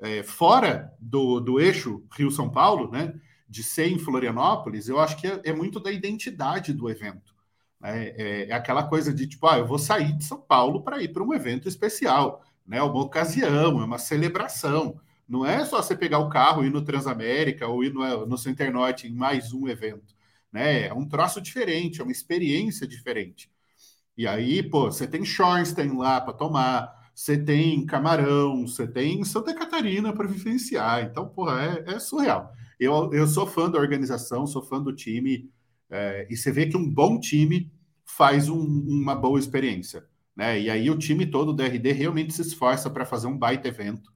é, 0.00 0.22
fora 0.22 0.92
do, 0.98 1.40
do 1.40 1.60
eixo 1.60 2.04
Rio-São 2.12 2.50
Paulo, 2.50 2.90
né, 2.90 3.14
de 3.48 3.62
ser 3.62 3.88
em 3.88 3.98
Florianópolis, 3.98 4.88
eu 4.88 5.00
acho 5.00 5.16
que 5.16 5.26
é, 5.26 5.40
é 5.44 5.52
muito 5.52 5.80
da 5.80 5.90
identidade 5.90 6.72
do 6.72 6.88
evento. 6.88 7.34
Né? 7.80 8.08
É, 8.08 8.46
é, 8.48 8.52
aquela 8.52 8.84
coisa 8.84 9.12
de 9.12 9.26
tipo, 9.26 9.46
ah, 9.46 9.58
eu 9.58 9.66
vou 9.66 9.78
sair 9.78 10.12
de 10.12 10.24
São 10.24 10.40
Paulo 10.40 10.82
para 10.82 11.02
ir 11.02 11.12
para 11.12 11.22
um 11.22 11.34
evento 11.34 11.68
especial, 11.68 12.44
né? 12.66 12.78
É 12.78 12.82
uma 12.82 13.02
ocasião, 13.02 13.80
é 13.80 13.84
uma 13.84 13.98
celebração. 13.98 15.00
Não 15.28 15.44
é 15.46 15.64
só 15.64 15.82
você 15.82 15.96
pegar 15.96 16.18
o 16.18 16.28
carro 16.28 16.62
e 16.62 16.66
ir 16.66 16.70
no 16.70 16.82
Transamérica 16.84 17.66
ou 17.66 17.82
ir 17.84 17.92
no, 17.92 18.26
no 18.26 18.38
Centernorte 18.38 19.06
em 19.08 19.14
mais 19.14 19.52
um 19.52 19.68
evento. 19.68 20.14
Né? 20.52 20.86
É 20.88 20.94
um 20.94 21.06
troço 21.06 21.40
diferente, 21.40 22.00
é 22.00 22.04
uma 22.04 22.12
experiência 22.12 22.86
diferente. 22.86 23.50
E 24.16 24.26
aí, 24.26 24.62
pô, 24.62 24.90
você 24.90 25.06
tem 25.06 25.24
Schornstein 25.24 25.96
lá 25.96 26.20
para 26.20 26.32
tomar, 26.34 26.99
você 27.20 27.36
tem 27.36 27.84
Camarão, 27.84 28.66
você 28.66 28.86
tem 28.86 29.22
Santa 29.24 29.54
Catarina 29.54 30.10
para 30.10 30.26
vivenciar. 30.26 31.02
Então, 31.02 31.28
porra, 31.28 31.84
é, 31.86 31.96
é, 31.96 31.98
surreal. 31.98 32.50
Eu, 32.78 33.12
eu 33.12 33.26
sou 33.26 33.46
fã 33.46 33.70
da 33.70 33.78
organização, 33.78 34.46
sou 34.46 34.62
fã 34.62 34.82
do 34.82 34.90
time, 34.90 35.50
é, 35.90 36.26
e 36.30 36.34
você 36.34 36.50
vê 36.50 36.64
que 36.64 36.78
um 36.78 36.90
bom 36.90 37.20
time 37.20 37.70
faz 38.06 38.48
um, 38.48 38.58
uma 38.58 39.14
boa 39.14 39.38
experiência. 39.38 40.06
Né? 40.34 40.60
E 40.60 40.70
aí 40.70 40.90
o 40.90 40.96
time 40.96 41.26
todo 41.26 41.52
do 41.52 41.62
RD 41.62 41.92
realmente 41.92 42.32
se 42.32 42.40
esforça 42.40 42.88
para 42.88 43.04
fazer 43.04 43.26
um 43.26 43.36
baita 43.36 43.68
evento. 43.68 44.10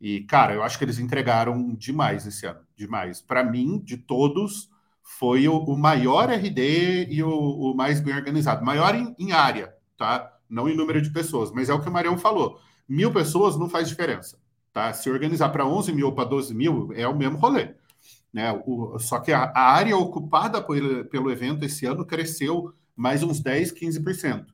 E, 0.00 0.22
cara, 0.22 0.54
eu 0.54 0.62
acho 0.62 0.78
que 0.78 0.84
eles 0.86 0.98
entregaram 0.98 1.74
demais 1.74 2.26
esse 2.26 2.46
ano, 2.46 2.60
demais. 2.74 3.20
Para 3.20 3.44
mim, 3.44 3.78
de 3.78 3.98
todos, 3.98 4.70
foi 5.02 5.46
o, 5.48 5.58
o 5.58 5.76
maior 5.76 6.30
RD 6.30 7.08
e 7.10 7.22
o, 7.22 7.28
o, 7.28 7.74
mais 7.74 8.00
bem 8.00 8.14
organizado. 8.14 8.64
Maior 8.64 8.94
em, 8.94 9.14
em, 9.18 9.32
área, 9.32 9.74
tá? 9.98 10.37
Não 10.48 10.68
em 10.68 10.76
número 10.76 11.00
de 11.02 11.10
pessoas, 11.10 11.50
mas 11.52 11.68
é 11.68 11.74
o 11.74 11.80
que 11.80 11.88
o 11.88 11.92
Marião 11.92 12.16
falou. 12.16 12.60
Mil 12.88 13.12
pessoas 13.12 13.56
não 13.56 13.68
faz 13.68 13.88
diferença, 13.88 14.38
tá? 14.72 14.92
Se 14.92 15.10
organizar 15.10 15.50
para 15.50 15.66
11 15.66 15.92
mil 15.92 16.06
ou 16.06 16.14
para 16.14 16.28
12 16.28 16.54
mil, 16.54 16.92
é 16.94 17.06
o 17.06 17.16
mesmo 17.16 17.38
rolê. 17.38 17.74
Né? 18.32 18.52
O, 18.66 18.98
só 18.98 19.18
que 19.18 19.32
a, 19.32 19.52
a 19.54 19.72
área 19.72 19.96
ocupada 19.96 20.62
pelo, 20.62 21.04
pelo 21.06 21.30
evento 21.30 21.64
esse 21.64 21.86
ano 21.86 22.04
cresceu 22.04 22.72
mais 22.96 23.22
uns 23.22 23.40
10, 23.40 23.72
15%. 23.72 24.46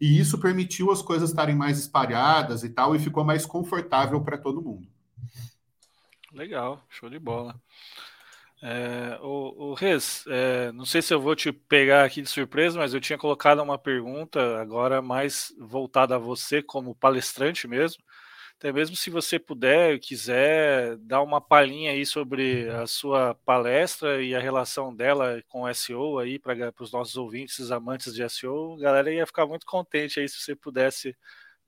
E 0.00 0.18
isso 0.18 0.38
permitiu 0.38 0.90
as 0.90 1.00
coisas 1.00 1.30
estarem 1.30 1.54
mais 1.54 1.78
espalhadas 1.78 2.64
e 2.64 2.70
tal, 2.70 2.96
e 2.96 2.98
ficou 2.98 3.24
mais 3.24 3.46
confortável 3.46 4.20
para 4.20 4.36
todo 4.36 4.60
mundo. 4.60 4.88
Legal, 6.32 6.82
show 6.88 7.08
de 7.08 7.18
bola. 7.18 7.54
É, 8.64 9.18
o, 9.20 9.70
o 9.72 9.74
Rez, 9.74 10.24
é, 10.28 10.70
não 10.72 10.84
sei 10.84 11.02
se 11.02 11.12
eu 11.12 11.20
vou 11.20 11.34
te 11.34 11.50
pegar 11.52 12.04
aqui 12.04 12.22
de 12.22 12.28
surpresa, 12.30 12.78
mas 12.78 12.94
eu 12.94 13.00
tinha 13.00 13.18
colocado 13.18 13.60
uma 13.60 13.76
pergunta 13.76 14.60
agora 14.60 15.02
mais 15.02 15.52
voltada 15.58 16.14
a 16.14 16.18
você 16.18 16.62
como 16.62 16.94
palestrante 16.94 17.66
mesmo. 17.66 18.02
Até 18.58 18.72
mesmo 18.72 18.94
se 18.96 19.10
você 19.10 19.38
puder, 19.40 19.98
quiser 19.98 20.96
dar 20.98 21.22
uma 21.22 21.40
palhinha 21.40 21.90
aí 21.92 22.06
sobre 22.06 22.68
a 22.70 22.86
sua 22.86 23.34
palestra 23.44 24.22
e 24.22 24.34
a 24.34 24.40
relação 24.40 24.94
dela 24.94 25.42
com 25.48 25.66
SEO 25.74 26.18
aí 26.20 26.38
para 26.38 26.72
os 26.80 26.92
nossos 26.92 27.16
ouvintes, 27.16 27.72
amantes 27.72 28.14
de 28.14 28.22
SEO, 28.28 28.74
a 28.78 28.82
galera 28.82 29.12
ia 29.12 29.26
ficar 29.26 29.46
muito 29.46 29.66
contente 29.66 30.20
aí 30.20 30.28
se 30.28 30.40
você 30.40 30.54
pudesse 30.54 31.16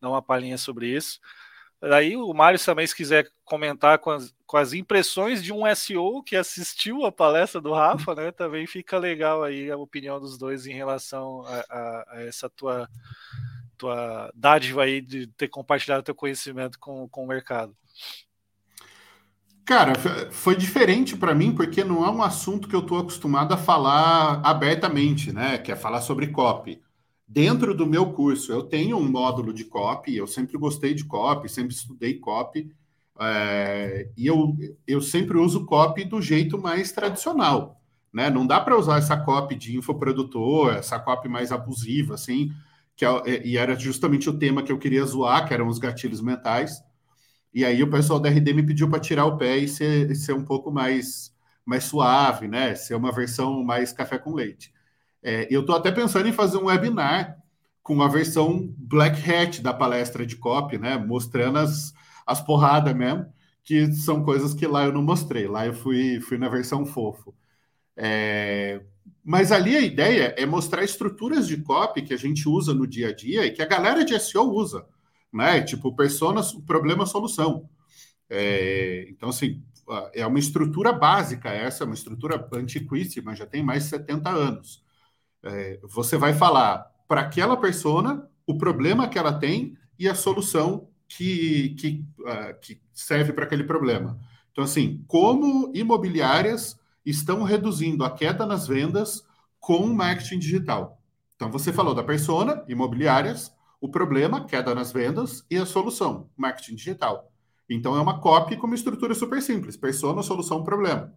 dar 0.00 0.10
uma 0.10 0.22
palhinha 0.22 0.58
sobre 0.58 0.88
isso. 0.88 1.20
Aí 1.92 2.16
o 2.16 2.32
Mário 2.32 2.62
também, 2.64 2.86
se 2.86 2.94
quiser 2.94 3.28
comentar 3.44 3.98
com 3.98 4.10
as, 4.10 4.34
com 4.46 4.56
as 4.56 4.72
impressões 4.72 5.42
de 5.42 5.52
um 5.52 5.62
SEO 5.74 6.22
que 6.22 6.36
assistiu 6.36 7.04
a 7.04 7.12
palestra 7.12 7.60
do 7.60 7.72
Rafa, 7.72 8.14
né? 8.14 8.32
Também 8.32 8.66
fica 8.66 8.98
legal 8.98 9.42
aí 9.42 9.70
a 9.70 9.76
opinião 9.76 10.18
dos 10.20 10.38
dois 10.38 10.66
em 10.66 10.72
relação 10.72 11.42
a, 11.46 11.64
a, 11.68 12.04
a 12.16 12.22
essa 12.22 12.48
tua 12.48 12.88
tua 13.76 14.30
dádiva 14.34 14.84
aí 14.84 15.00
de 15.00 15.26
ter 15.26 15.48
compartilhado 15.48 16.04
teu 16.04 16.14
conhecimento 16.14 16.78
com, 16.78 17.08
com 17.08 17.24
o 17.24 17.26
mercado? 17.26 17.76
Cara, 19.64 19.94
foi 20.30 20.54
diferente 20.54 21.16
para 21.16 21.34
mim 21.34 21.52
porque 21.52 21.82
não 21.82 22.04
é 22.04 22.10
um 22.10 22.22
assunto 22.22 22.68
que 22.68 22.76
eu 22.76 22.80
estou 22.80 22.98
acostumado 22.98 23.52
a 23.54 23.56
falar 23.56 24.40
abertamente, 24.44 25.32
né? 25.32 25.56
Que 25.58 25.72
é 25.72 25.76
falar 25.76 26.02
sobre 26.02 26.28
copy. 26.28 26.83
Dentro 27.34 27.74
do 27.74 27.84
meu 27.84 28.12
curso, 28.12 28.52
eu 28.52 28.62
tenho 28.62 28.96
um 28.96 29.10
módulo 29.10 29.52
de 29.52 29.64
copy, 29.64 30.16
eu 30.16 30.26
sempre 30.26 30.56
gostei 30.56 30.94
de 30.94 31.04
copy, 31.04 31.48
sempre 31.48 31.74
estudei 31.74 32.14
copy, 32.14 32.72
é, 33.20 34.08
e 34.16 34.24
eu, 34.26 34.56
eu 34.86 35.00
sempre 35.00 35.36
uso 35.36 35.66
copy 35.66 36.04
do 36.04 36.22
jeito 36.22 36.56
mais 36.56 36.92
tradicional, 36.92 37.80
né? 38.12 38.30
Não 38.30 38.46
dá 38.46 38.60
para 38.60 38.78
usar 38.78 38.98
essa 38.98 39.16
copy 39.16 39.56
de 39.56 39.76
infoprodutor, 39.76 40.74
essa 40.74 40.98
copy 41.00 41.28
mais 41.28 41.50
abusiva, 41.50 42.14
assim 42.14 42.52
que 42.96 43.04
é, 43.04 43.46
e 43.46 43.56
era 43.56 43.74
justamente 43.78 44.28
o 44.30 44.38
tema 44.38 44.62
que 44.62 44.72
eu 44.72 44.78
queria 44.78 45.04
zoar, 45.04 45.46
que 45.46 45.54
eram 45.54 45.68
os 45.68 45.78
gatilhos 45.78 46.20
mentais. 46.20 46.82
E 47.54 47.64
aí 47.64 47.82
o 47.82 47.90
pessoal 47.90 48.20
da 48.20 48.28
RD 48.28 48.52
me 48.54 48.66
pediu 48.66 48.90
para 48.90 49.00
tirar 49.00 49.26
o 49.26 49.38
pé 49.38 49.58
e 49.58 49.68
ser, 49.68 50.14
ser 50.16 50.34
um 50.34 50.44
pouco 50.44 50.70
mais, 50.72 51.34
mais 51.66 51.84
suave, 51.84 52.48
né? 52.48 52.74
Ser 52.74 52.94
uma 52.96 53.12
versão 53.12 53.64
mais 53.64 53.92
café 53.92 54.18
com 54.18 54.34
leite. 54.34 54.73
É, 55.24 55.48
eu 55.50 55.62
estou 55.62 55.74
até 55.74 55.90
pensando 55.90 56.28
em 56.28 56.32
fazer 56.32 56.58
um 56.58 56.66
webinar 56.66 57.38
com 57.82 58.02
a 58.02 58.08
versão 58.08 58.68
Black 58.76 59.18
Hat 59.30 59.62
da 59.62 59.72
palestra 59.72 60.26
de 60.26 60.36
copy, 60.36 60.76
né? 60.78 60.98
Mostrando 60.98 61.58
as, 61.58 61.94
as 62.26 62.42
porradas 62.42 62.94
mesmo, 62.94 63.26
que 63.62 63.90
são 63.94 64.22
coisas 64.22 64.52
que 64.54 64.66
lá 64.66 64.84
eu 64.84 64.92
não 64.92 65.02
mostrei. 65.02 65.48
Lá 65.48 65.66
eu 65.66 65.72
fui, 65.72 66.20
fui 66.20 66.36
na 66.36 66.48
versão 66.50 66.84
fofo. 66.84 67.34
É, 67.96 68.82
mas 69.24 69.50
ali 69.50 69.76
a 69.76 69.80
ideia 69.80 70.34
é 70.36 70.44
mostrar 70.44 70.84
estruturas 70.84 71.48
de 71.48 71.56
copy 71.58 72.02
que 72.02 72.12
a 72.12 72.18
gente 72.18 72.48
usa 72.48 72.74
no 72.74 72.86
dia 72.86 73.08
a 73.08 73.14
dia 73.14 73.46
e 73.46 73.50
que 73.50 73.62
a 73.62 73.66
galera 73.66 74.04
de 74.04 74.18
SEO 74.20 74.50
usa, 74.52 74.86
né? 75.32 75.62
Tipo, 75.62 75.96
persona, 75.96 76.42
problema, 76.66 77.06
solução. 77.06 77.68
É, 78.28 79.06
então, 79.08 79.30
assim, 79.30 79.62
é 80.12 80.26
uma 80.26 80.38
estrutura 80.38 80.92
básica 80.92 81.50
essa, 81.50 81.84
é 81.84 81.86
uma 81.86 81.94
estrutura 81.94 82.46
antiquíssima, 82.52 83.34
já 83.34 83.46
tem 83.46 83.62
mais 83.62 83.84
de 83.84 83.90
70 83.90 84.30
anos. 84.30 84.83
É, 85.44 85.78
você 85.82 86.16
vai 86.16 86.32
falar 86.32 86.90
para 87.06 87.20
aquela 87.20 87.56
persona 87.56 88.28
o 88.46 88.56
problema 88.56 89.08
que 89.08 89.18
ela 89.18 89.32
tem 89.32 89.76
e 89.98 90.08
a 90.08 90.14
solução 90.14 90.88
que, 91.08 91.70
que, 91.78 92.04
uh, 92.20 92.58
que 92.60 92.80
serve 92.92 93.32
para 93.32 93.44
aquele 93.44 93.64
problema. 93.64 94.18
Então, 94.50 94.64
assim, 94.64 95.04
como 95.06 95.70
imobiliárias 95.74 96.78
estão 97.04 97.42
reduzindo 97.42 98.04
a 98.04 98.10
queda 98.10 98.46
nas 98.46 98.66
vendas 98.66 99.24
com 99.60 99.86
marketing 99.86 100.38
digital. 100.38 100.98
Então, 101.36 101.50
você 101.50 101.72
falou 101.72 101.94
da 101.94 102.02
persona, 102.02 102.64
imobiliárias, 102.68 103.52
o 103.80 103.88
problema, 103.88 104.44
queda 104.46 104.74
nas 104.74 104.92
vendas, 104.92 105.44
e 105.50 105.56
a 105.56 105.66
solução, 105.66 106.30
marketing 106.36 106.76
digital. 106.76 107.30
Então, 107.68 107.96
é 107.96 108.00
uma 108.00 108.20
copy 108.20 108.56
com 108.56 108.66
uma 108.66 108.76
estrutura 108.76 109.14
super 109.14 109.42
simples: 109.42 109.76
persona, 109.76 110.22
solução, 110.22 110.62
problema. 110.62 111.12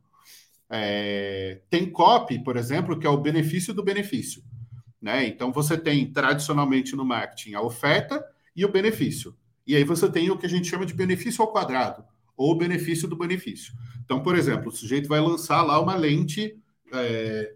É... 0.70 1.62
tem 1.70 1.90
copy, 1.90 2.44
por 2.44 2.58
exemplo, 2.58 3.00
que 3.00 3.08
é 3.08 3.10
o 3.10 3.18
benefício 3.18 3.74
do 3.74 3.84
benefício. 3.84 4.44
Né? 5.02 5.28
Então, 5.28 5.52
você 5.52 5.78
tem 5.78 6.12
tradicionalmente 6.12 6.96
no 6.96 7.06
marketing 7.06 7.54
a 7.54 7.62
oferta 7.62 8.24
e 8.56 8.66
o 8.66 8.72
benefício. 8.72 9.36
E 9.66 9.76
aí 9.76 9.84
você 9.84 10.10
tem 10.10 10.30
o 10.32 10.38
que 10.38 10.46
a 10.46 10.50
gente 10.50 10.68
chama 10.68 10.86
de 10.86 10.94
benefício 10.94 11.42
ao 11.42 11.52
quadrado, 11.52 12.04
ou 12.36 12.58
benefício 12.58 13.08
do 13.08 13.18
benefício. 13.18 13.74
Então, 14.04 14.24
por 14.24 14.36
exemplo, 14.36 14.70
o 14.70 14.72
sujeito 14.72 15.10
vai 15.10 15.20
lançar 15.20 15.62
lá 15.62 15.80
uma 15.80 15.96
lente, 15.96 16.58
é, 16.94 17.54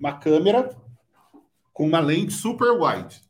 uma 0.00 0.14
câmera 0.14 0.74
com 1.72 1.86
uma 1.86 2.00
lente 2.00 2.32
super 2.32 2.70
wide. 2.70 3.20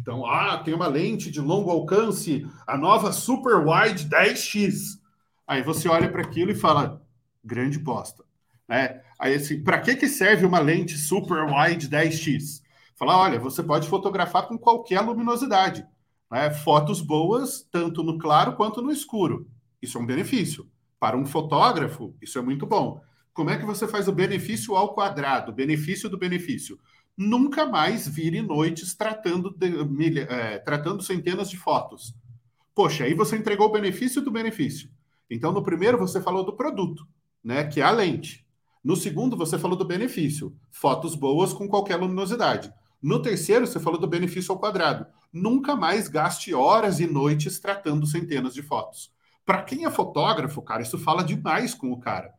Então, 0.00 0.26
ah, 0.26 0.58
tem 0.58 0.74
uma 0.74 0.88
lente 0.88 1.30
de 1.30 1.40
longo 1.40 1.70
alcance, 1.70 2.46
a 2.66 2.76
nova 2.76 3.12
super 3.12 3.58
wide 3.58 4.08
10x. 4.08 4.98
Aí 5.46 5.62
você 5.62 5.88
olha 5.88 6.10
para 6.10 6.22
aquilo 6.22 6.50
e 6.50 6.54
fala, 6.54 7.00
grande 7.44 7.78
bosta. 7.78 8.24
Né? 8.68 9.02
Aí 9.18 9.34
assim, 9.34 9.62
para 9.62 9.80
que, 9.80 9.96
que 9.96 10.08
serve 10.08 10.46
uma 10.46 10.60
lente 10.60 10.96
super 10.96 11.44
wide 11.44 11.88
10x? 11.88 12.62
Falar, 12.96 13.18
olha, 13.18 13.38
você 13.38 13.62
pode 13.62 13.88
fotografar 13.88 14.46
com 14.46 14.58
qualquer 14.58 15.00
luminosidade. 15.00 15.86
Né? 16.30 16.50
Fotos 16.50 17.00
boas, 17.00 17.66
tanto 17.70 18.02
no 18.02 18.18
claro 18.18 18.54
quanto 18.54 18.82
no 18.82 18.92
escuro. 18.92 19.48
Isso 19.82 19.98
é 19.98 20.00
um 20.00 20.06
benefício. 20.06 20.68
Para 20.98 21.16
um 21.16 21.24
fotógrafo, 21.24 22.14
isso 22.20 22.38
é 22.38 22.42
muito 22.42 22.66
bom. 22.66 23.00
Como 23.32 23.50
é 23.50 23.56
que 23.56 23.64
você 23.64 23.88
faz 23.88 24.06
o 24.06 24.12
benefício 24.12 24.76
ao 24.76 24.92
quadrado, 24.94 25.52
benefício 25.52 26.10
do 26.10 26.18
benefício? 26.18 26.78
Nunca 27.16 27.66
mais 27.66 28.06
vire 28.06 28.42
noites 28.42 28.94
tratando, 28.94 29.50
de, 29.50 30.20
é, 30.20 30.58
tratando 30.58 31.02
centenas 31.02 31.48
de 31.48 31.56
fotos. 31.56 32.14
Poxa, 32.74 33.04
aí 33.04 33.14
você 33.14 33.36
entregou 33.36 33.68
o 33.68 33.72
benefício 33.72 34.20
do 34.20 34.30
benefício. 34.30 34.90
Então, 35.28 35.52
no 35.52 35.62
primeiro, 35.62 35.98
você 35.98 36.20
falou 36.20 36.44
do 36.44 36.56
produto, 36.56 37.06
né, 37.42 37.64
que 37.64 37.80
é 37.80 37.84
a 37.84 37.90
lente. 37.90 38.46
No 38.82 38.96
segundo, 38.96 39.36
você 39.36 39.58
falou 39.58 39.76
do 39.76 39.84
benefício, 39.84 40.56
fotos 40.70 41.14
boas 41.14 41.52
com 41.52 41.68
qualquer 41.68 41.96
luminosidade. 41.96 42.72
No 43.02 43.20
terceiro, 43.20 43.66
você 43.66 43.78
falou 43.78 43.98
do 43.98 44.06
benefício 44.06 44.52
ao 44.52 44.58
quadrado. 44.58 45.06
Nunca 45.32 45.76
mais 45.76 46.08
gaste 46.08 46.54
horas 46.54 47.00
e 47.00 47.06
noites 47.06 47.58
tratando 47.58 48.06
centenas 48.06 48.54
de 48.54 48.62
fotos. 48.62 49.12
Para 49.44 49.62
quem 49.62 49.84
é 49.84 49.90
fotógrafo, 49.90 50.62
cara, 50.62 50.82
isso 50.82 50.98
fala 50.98 51.22
demais 51.22 51.74
com 51.74 51.92
o 51.92 51.98
cara. 51.98 52.32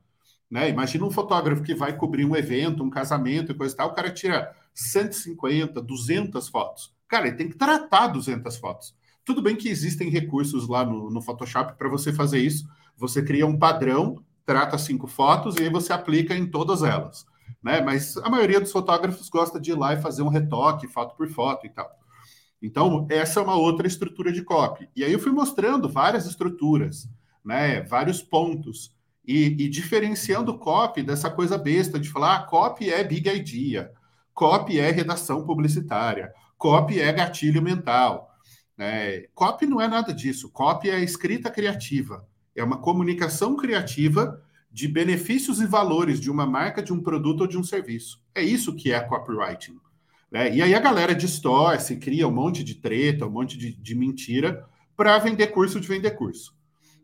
Né? 0.49 0.69
Imagina 0.69 1.05
um 1.05 1.11
fotógrafo 1.11 1.63
que 1.63 1.73
vai 1.73 1.95
cobrir 1.95 2.25
um 2.25 2.35
evento, 2.35 2.83
um 2.83 2.89
casamento 2.89 3.51
e 3.51 3.55
coisa 3.55 3.73
e 3.73 3.77
tal, 3.77 3.89
o 3.89 3.93
cara 3.93 4.11
tira 4.11 4.55
150, 4.73 5.81
200 5.81 6.49
fotos. 6.49 6.93
Cara, 7.07 7.27
ele 7.27 7.37
tem 7.37 7.49
que 7.49 7.57
tratar 7.57 8.07
200 8.07 8.57
fotos. 8.57 8.95
Tudo 9.23 9.41
bem 9.41 9.55
que 9.55 9.69
existem 9.69 10.09
recursos 10.09 10.67
lá 10.67 10.83
no, 10.83 11.09
no 11.09 11.21
Photoshop 11.21 11.77
para 11.77 11.89
você 11.89 12.11
fazer 12.11 12.39
isso. 12.39 12.67
Você 12.97 13.23
cria 13.23 13.45
um 13.45 13.57
padrão, 13.57 14.23
trata 14.45 14.77
cinco 14.77 15.07
fotos 15.07 15.55
e 15.55 15.63
aí 15.63 15.69
você 15.69 15.93
aplica 15.93 16.35
em 16.35 16.45
todas 16.45 16.83
elas. 16.83 17.25
Né? 17.61 17.81
Mas 17.81 18.17
a 18.17 18.29
maioria 18.29 18.59
dos 18.59 18.71
fotógrafos 18.71 19.29
gosta 19.29 19.59
de 19.59 19.71
ir 19.71 19.75
lá 19.75 19.93
e 19.93 20.01
fazer 20.01 20.23
um 20.23 20.29
retoque, 20.29 20.87
foto 20.87 21.15
por 21.15 21.27
foto 21.29 21.65
e 21.65 21.69
tal. 21.69 21.89
Então, 22.61 23.07
essa 23.09 23.39
é 23.39 23.43
uma 23.43 23.55
outra 23.55 23.87
estrutura 23.87 24.31
de 24.31 24.43
copy. 24.43 24.87
E 24.95 25.03
aí 25.03 25.11
eu 25.11 25.19
fui 25.19 25.31
mostrando 25.31 25.89
várias 25.89 26.25
estruturas, 26.25 27.09
né? 27.43 27.81
vários 27.81 28.21
pontos, 28.21 28.93
e, 29.25 29.45
e 29.47 29.69
diferenciando 29.69 30.57
copy 30.57 31.03
dessa 31.03 31.29
coisa 31.29 31.57
besta 31.57 31.99
de 31.99 32.09
falar 32.09 32.35
ah, 32.35 32.43
copy 32.43 32.89
é 32.89 33.03
big 33.03 33.29
idea, 33.29 33.91
copy 34.33 34.79
é 34.79 34.89
redação 34.91 35.45
publicitária, 35.45 36.33
copy 36.57 36.99
é 36.99 37.11
gatilho 37.11 37.61
mental. 37.61 38.31
Né? 38.77 39.21
Copy 39.33 39.65
não 39.65 39.79
é 39.79 39.87
nada 39.87 40.13
disso, 40.13 40.49
copy 40.51 40.89
é 40.89 40.99
escrita 41.03 41.51
criativa, 41.51 42.27
é 42.55 42.63
uma 42.63 42.77
comunicação 42.77 43.55
criativa 43.55 44.41
de 44.71 44.87
benefícios 44.87 45.59
e 45.59 45.65
valores 45.65 46.19
de 46.19 46.31
uma 46.31 46.45
marca, 46.45 46.81
de 46.81 46.93
um 46.93 47.01
produto 47.01 47.41
ou 47.41 47.47
de 47.47 47.57
um 47.57 47.63
serviço. 47.63 48.21
É 48.33 48.41
isso 48.41 48.75
que 48.75 48.91
é 48.91 48.99
copywriting. 48.99 49.77
Né? 50.31 50.55
E 50.55 50.61
aí 50.61 50.73
a 50.73 50.79
galera 50.79 51.13
distorce, 51.13 51.97
cria 51.97 52.27
um 52.27 52.31
monte 52.31 52.63
de 52.63 52.75
treta, 52.75 53.25
um 53.27 53.31
monte 53.31 53.57
de, 53.57 53.73
de 53.73 53.95
mentira 53.95 54.65
para 54.95 55.17
vender 55.19 55.47
curso 55.47 55.79
de 55.79 55.87
vender 55.87 56.11
curso. 56.11 56.55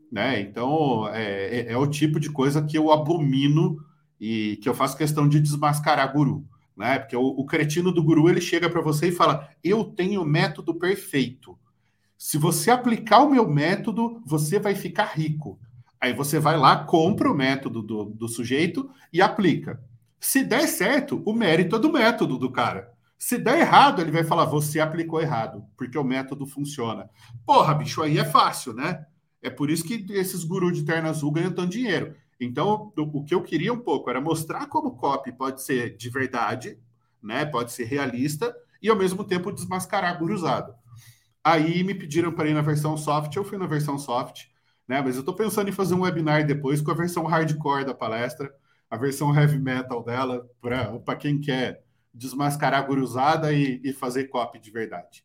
Né? 0.10 0.40
Então, 0.40 1.10
é, 1.10 1.60
é, 1.60 1.72
é, 1.74 1.78
o 1.78 1.88
tipo 1.88 2.20
de 2.20 2.30
coisa 2.30 2.64
que 2.64 2.78
eu 2.78 2.92
abomino 2.92 3.84
e 4.20 4.58
que 4.62 4.70
eu 4.70 4.74
faço 4.74 4.98
questão 4.98 5.28
de 5.28 5.40
desmascarar 5.40 6.14
guru. 6.14 6.46
Né? 6.76 7.00
Porque 7.00 7.16
o, 7.16 7.26
o 7.26 7.46
cretino 7.46 7.92
do 7.92 8.04
guru 8.04 8.30
ele 8.30 8.40
chega 8.40 8.70
para 8.70 8.82
você 8.82 9.08
e 9.08 9.12
fala: 9.12 9.50
Eu 9.64 9.84
tenho 9.84 10.22
o 10.22 10.26
método 10.26 10.76
perfeito. 10.76 11.58
Se 12.18 12.38
você 12.38 12.72
aplicar 12.72 13.20
o 13.20 13.30
meu 13.30 13.48
método, 13.48 14.22
você 14.26 14.60
vai 14.60 14.74
ficar 14.74 15.06
rico. 15.06 15.60
Aí 16.00 16.14
você 16.14 16.40
vai 16.40 16.58
lá, 16.58 16.84
compra 16.84 17.32
o 17.32 17.36
método 17.36 17.82
do, 17.82 18.06
do 18.06 18.28
sujeito 18.28 18.90
e 19.12 19.22
aplica. 19.22 19.82
Se 20.20 20.44
der 20.44 20.68
certo, 20.68 21.22
o 21.26 21.34
mérito 21.34 21.76
é 21.76 21.80
do 21.80 21.92
método 21.92 22.38
do 22.38 22.52
cara. 22.52 22.92
Se 23.18 23.38
der 23.38 23.60
errado, 23.60 24.02
ele 24.02 24.12
vai 24.12 24.24
falar: 24.24 24.46
você 24.46 24.80
aplicou 24.80 25.22
errado, 25.22 25.64
porque 25.76 25.98
o 25.98 26.04
método 26.04 26.46
funciona. 26.46 27.10
Porra, 27.46 27.74
bicho, 27.74 28.02
aí 28.02 28.18
é 28.18 28.26
fácil, 28.26 28.74
né? 28.74 29.06
É 29.42 29.50
por 29.50 29.70
isso 29.70 29.84
que 29.84 30.06
esses 30.10 30.44
gurus 30.44 30.76
de 30.76 30.84
terno 30.84 31.10
azul 31.10 31.32
ganham 31.32 31.54
tanto 31.54 31.72
dinheiro. 31.72 32.16
Então, 32.40 32.92
o, 32.96 33.24
que 33.24 33.34
eu 33.34 33.42
queria 33.42 33.74
um 33.74 33.80
pouco 33.80 34.10
era 34.10 34.22
mostrar 34.22 34.68
como 34.68 34.90
o 34.90 34.96
copy 34.96 35.32
pode 35.32 35.64
ser 35.64 35.96
de 35.96 36.10
verdade, 36.10 36.80
né? 37.22 37.46
Pode 37.46 37.72
ser 37.72 37.86
realista 37.86 38.56
e 38.82 38.90
ao 38.90 38.96
mesmo 38.96 39.24
tempo 39.24 39.52
desmascarar 39.52 40.20
guruzado. 40.20 40.74
Aí 41.50 41.82
me 41.82 41.96
pediram 41.96 42.34
para 42.34 42.50
ir 42.50 42.54
na 42.54 42.62
versão 42.62 42.98
soft, 42.98 43.34
eu 43.34 43.46
fui 43.46 43.58
na 43.58 43.66
versão 43.66 43.98
soft, 43.98 44.48
né? 44.86 45.02
Mas 45.02 45.16
eu 45.16 45.22
estou 45.22 45.34
pensando 45.34 45.70
em 45.70 45.72
fazer 45.72 45.94
um 45.94 46.02
webinar 46.02 46.46
depois 46.46 46.82
com 46.82 46.92
a 46.92 46.94
versão 46.94 47.26
hardcore 47.26 47.86
da 47.86 47.94
palestra, 47.94 48.54
a 48.90 48.98
versão 48.98 49.34
heavy 49.34 49.58
metal 49.58 50.04
dela, 50.04 50.46
para 50.60 51.16
quem 51.16 51.40
quer 51.40 51.86
desmascarar 52.14 52.82
a 52.82 52.86
guruzada 52.86 53.54
e, 53.54 53.80
e 53.82 53.94
fazer 53.94 54.26
copy 54.26 54.60
de 54.60 54.70
verdade. 54.70 55.24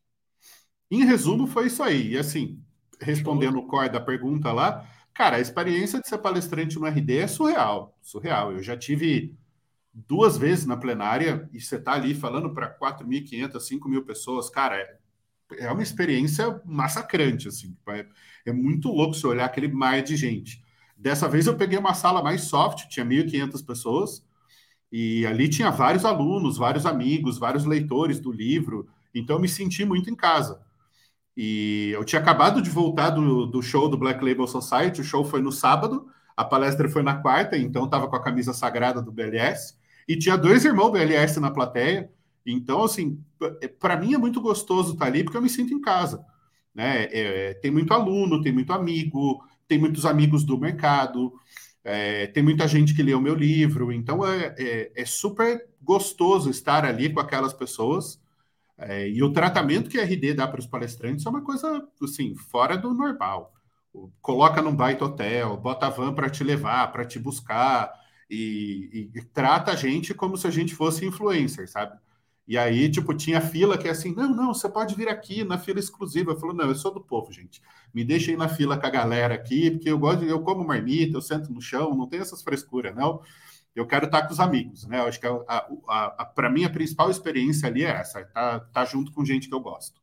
Em 0.89 1.05
resumo, 1.05 1.49
foi 1.49 1.67
isso 1.67 1.83
aí. 1.83 2.13
E 2.13 2.19
assim, 2.19 2.63
respondendo 3.01 3.59
o 3.59 3.67
core 3.67 3.89
da 3.89 4.01
pergunta 4.01 4.53
lá, 4.53 4.89
cara, 5.13 5.39
a 5.39 5.41
experiência 5.41 6.01
de 6.01 6.07
ser 6.07 6.19
palestrante 6.19 6.79
no 6.79 6.87
RD 6.87 7.19
é 7.19 7.27
surreal. 7.27 7.99
Surreal. 8.01 8.53
Eu 8.53 8.63
já 8.63 8.77
tive 8.77 9.37
duas 9.93 10.39
vezes 10.39 10.67
na 10.67 10.77
plenária 10.77 11.51
e 11.53 11.61
você 11.61 11.81
tá 11.81 11.95
ali 11.95 12.15
falando 12.15 12.55
para 12.55 12.69
4.500, 12.69 13.67
5.000 13.67 14.05
pessoas, 14.05 14.49
cara, 14.49 14.77
é, 14.77 15.02
é 15.59 15.71
uma 15.71 15.83
experiência 15.83 16.61
massacrante, 16.65 17.49
assim. 17.49 17.77
É, 17.89 18.07
é 18.47 18.53
muito 18.53 18.89
louco 18.89 19.15
você 19.15 19.27
olhar 19.27 19.45
aquele 19.45 19.69
mar 19.69 20.03
de 20.03 20.17
gente. 20.17 20.63
Dessa 20.97 21.29
vez 21.29 21.47
eu 21.47 21.57
peguei 21.57 21.79
uma 21.79 21.95
sala 21.95 22.23
mais 22.23 22.43
soft, 22.43 22.89
tinha 22.89 23.05
1.500 23.05 23.67
pessoas, 23.67 24.25
e 24.91 25.27
ali 25.27 25.49
tinha 25.49 25.71
vários 25.71 26.05
alunos, 26.05 26.59
vários 26.59 26.87
amigos, 26.87 27.39
vários 27.39 27.65
leitores 27.65 28.21
do 28.21 28.31
livro, 28.31 28.89
então 29.15 29.37
eu 29.37 29.41
me 29.41 29.49
senti 29.49 29.85
muito 29.85 30.11
em 30.11 30.15
casa. 30.15 30.61
E 31.37 31.91
eu 31.95 32.05
tinha 32.05 32.21
acabado 32.21 32.61
de 32.61 32.71
voltar 32.71 33.11
do, 33.11 33.47
do 33.47 33.63
show 33.63 33.89
do 33.89 33.97
Black 33.97 34.23
Label 34.23 34.47
Society, 34.47 35.01
o 35.01 35.05
show 35.05 35.25
foi 35.25 35.41
no 35.41 35.51
sábado, 35.51 36.07
a 36.37 36.45
palestra 36.45 36.89
foi 36.89 37.03
na 37.03 37.17
quarta, 37.17 37.57
então 37.57 37.87
estava 37.87 38.07
com 38.07 38.17
a 38.17 38.23
camisa 38.23 38.53
sagrada 38.53 39.01
do 39.01 39.11
BLS, 39.11 39.75
e 40.07 40.17
tinha 40.17 40.37
dois 40.37 40.65
irmãos 40.65 40.91
BLS 40.91 41.41
na 41.41 41.51
plateia. 41.51 42.11
Então, 42.45 42.85
assim, 42.85 43.23
para 43.79 43.97
mim 43.97 44.15
é 44.15 44.19
muito 44.19 44.41
gostoso 44.41 44.95
estar 44.95 45.07
ali, 45.07 45.25
porque 45.25 45.37
eu 45.37 45.43
me 45.43 45.49
sinto 45.49 45.73
em 45.73 45.81
casa. 45.81 46.25
Né? 46.75 47.05
É, 47.13 47.55
tem 47.55 47.71
muito 47.71 47.93
aluno, 47.93 48.43
tem 48.43 48.53
muito 48.53 48.73
amigo, 48.73 49.45
tem 49.69 49.79
muitos 49.79 50.05
amigos 50.07 50.45
do 50.45 50.59
mercado. 50.59 51.33
É, 51.85 52.27
tem 52.29 52.43
muita 52.43 52.69
gente 52.69 52.95
que 52.95 53.03
lê 53.03 53.15
o 53.15 53.21
meu 53.21 53.35
livro, 53.35 53.93
então 53.93 54.25
é, 54.25 54.55
é, 54.57 54.93
é 54.95 55.05
super 55.05 55.67
gostoso 55.81 56.49
estar 56.49 56.85
ali 56.85 57.13
com 57.13 57.21
aquelas 57.21 57.53
pessoas. 57.53 58.21
É, 58.79 59.09
e 59.09 59.23
o 59.23 59.33
tratamento 59.33 59.91
que 59.91 59.99
a 59.99 60.05
RD 60.05 60.35
dá 60.35 60.47
para 60.49 60.61
os 60.61 60.67
palestrantes 60.67 61.27
é 61.27 61.29
uma 61.29 61.43
coisa 61.43 61.87
assim, 62.03 62.35
fora 62.37 62.77
do 62.77 62.95
normal. 62.95 63.53
Coloca 64.21 64.63
num 64.63 64.75
baita 64.75 65.05
hotel, 65.05 65.57
bota 65.57 65.87
a 65.87 65.91
van 65.91 66.15
para 66.15 66.31
te 66.31 66.43
levar, 66.43 66.91
para 66.93 67.05
te 67.05 67.19
buscar, 67.19 67.93
e, 68.31 69.11
e, 69.15 69.19
e, 69.19 69.23
trata 69.25 69.73
a 69.73 69.77
gente 69.77 70.15
como 70.15 70.39
se 70.39 70.47
a 70.47 70.51
gente 70.51 70.75
fosse 70.75 71.05
influencer, 71.05 71.69
sabe? 71.69 71.99
E 72.47 72.59
aí, 72.59 72.91
tipo, 72.91 73.15
tinha 73.15 73.41
fila 73.41 73.79
que 73.79 73.87
é 73.87 73.91
assim, 73.93 74.13
não, 74.15 74.29
não, 74.29 74.53
você 74.53 74.69
pode 74.69 74.95
vir 74.95 75.09
aqui 75.09 75.45
na 75.45 75.59
fila 75.59 75.79
exclusiva. 75.79 76.33
Eu 76.33 76.39
falo, 76.39 76.53
não, 76.53 76.67
eu 76.67 76.75
sou 76.75 76.93
do 76.93 77.01
povo, 77.01 77.33
gente. 77.33 77.63
Me 77.95 78.05
deixa 78.05 78.31
aí 78.31 78.37
na 78.37 78.49
fila 78.49 78.77
com 78.77 78.87
a 78.87 78.91
galera 78.91 79.35
aqui, 79.35 79.71
porque 79.71 79.89
eu 79.89 79.99
gosto, 79.99 80.25
eu 80.25 80.41
como 80.43 80.67
marmita, 80.67 81.17
eu 81.17 81.23
sento 81.23 81.53
no 81.53 81.61
chão, 81.61 81.95
não 81.97 82.09
tem 82.09 82.21
essas 82.21 82.43
frescuras, 82.43 82.95
não. 82.95 83.21
Eu 83.75 83.87
quero 83.87 84.07
estar 84.07 84.27
com 84.27 84.33
os 84.33 84.41
amigos, 84.41 84.87
né? 84.87 84.99
Eu 84.99 85.05
acho 85.05 85.21
que 85.21 85.27
a, 85.27 85.33
a, 85.89 86.05
a 86.19 86.25
para 86.27 86.51
mim 86.51 86.65
a 86.65 86.71
principal 86.71 87.11
experiência 87.11 87.69
ali 87.69 87.85
é 87.85 87.91
essa, 87.91 88.25
tá, 88.25 88.61
tá 88.61 88.85
junto 88.85 89.13
com 89.13 89.25
gente 89.25 89.49
que 89.49 89.55
eu 89.55 89.61
gosto. 89.61 90.01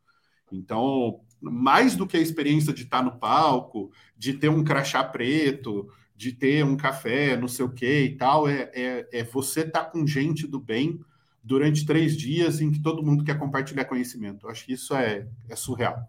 Então, 0.51 1.21
mais 1.41 1.95
do 1.95 2.07
que 2.07 2.17
a 2.17 2.21
experiência 2.21 2.73
de 2.73 2.83
estar 2.83 3.03
no 3.03 3.19
palco, 3.19 3.91
de 4.17 4.33
ter 4.33 4.49
um 4.49 4.63
crachá 4.63 5.03
preto, 5.03 5.87
de 6.15 6.33
ter 6.33 6.65
um 6.65 6.75
café, 6.75 7.37
não 7.37 7.47
sei 7.47 7.65
o 7.65 7.71
que 7.71 8.01
e 8.01 8.17
tal, 8.17 8.47
é, 8.47 8.71
é, 8.73 9.09
é 9.11 9.23
você 9.23 9.61
estar 9.61 9.85
com 9.85 10.07
gente 10.07 10.47
do 10.47 10.59
bem 10.59 10.99
durante 11.43 11.85
três 11.85 12.15
dias 12.17 12.61
em 12.61 12.71
que 12.71 12.81
todo 12.81 13.03
mundo 13.03 13.23
quer 13.23 13.37
compartilhar 13.37 13.85
conhecimento. 13.85 14.45
Eu 14.45 14.51
acho 14.51 14.65
que 14.65 14.73
isso 14.73 14.93
é, 14.93 15.27
é 15.47 15.55
surreal. 15.55 16.07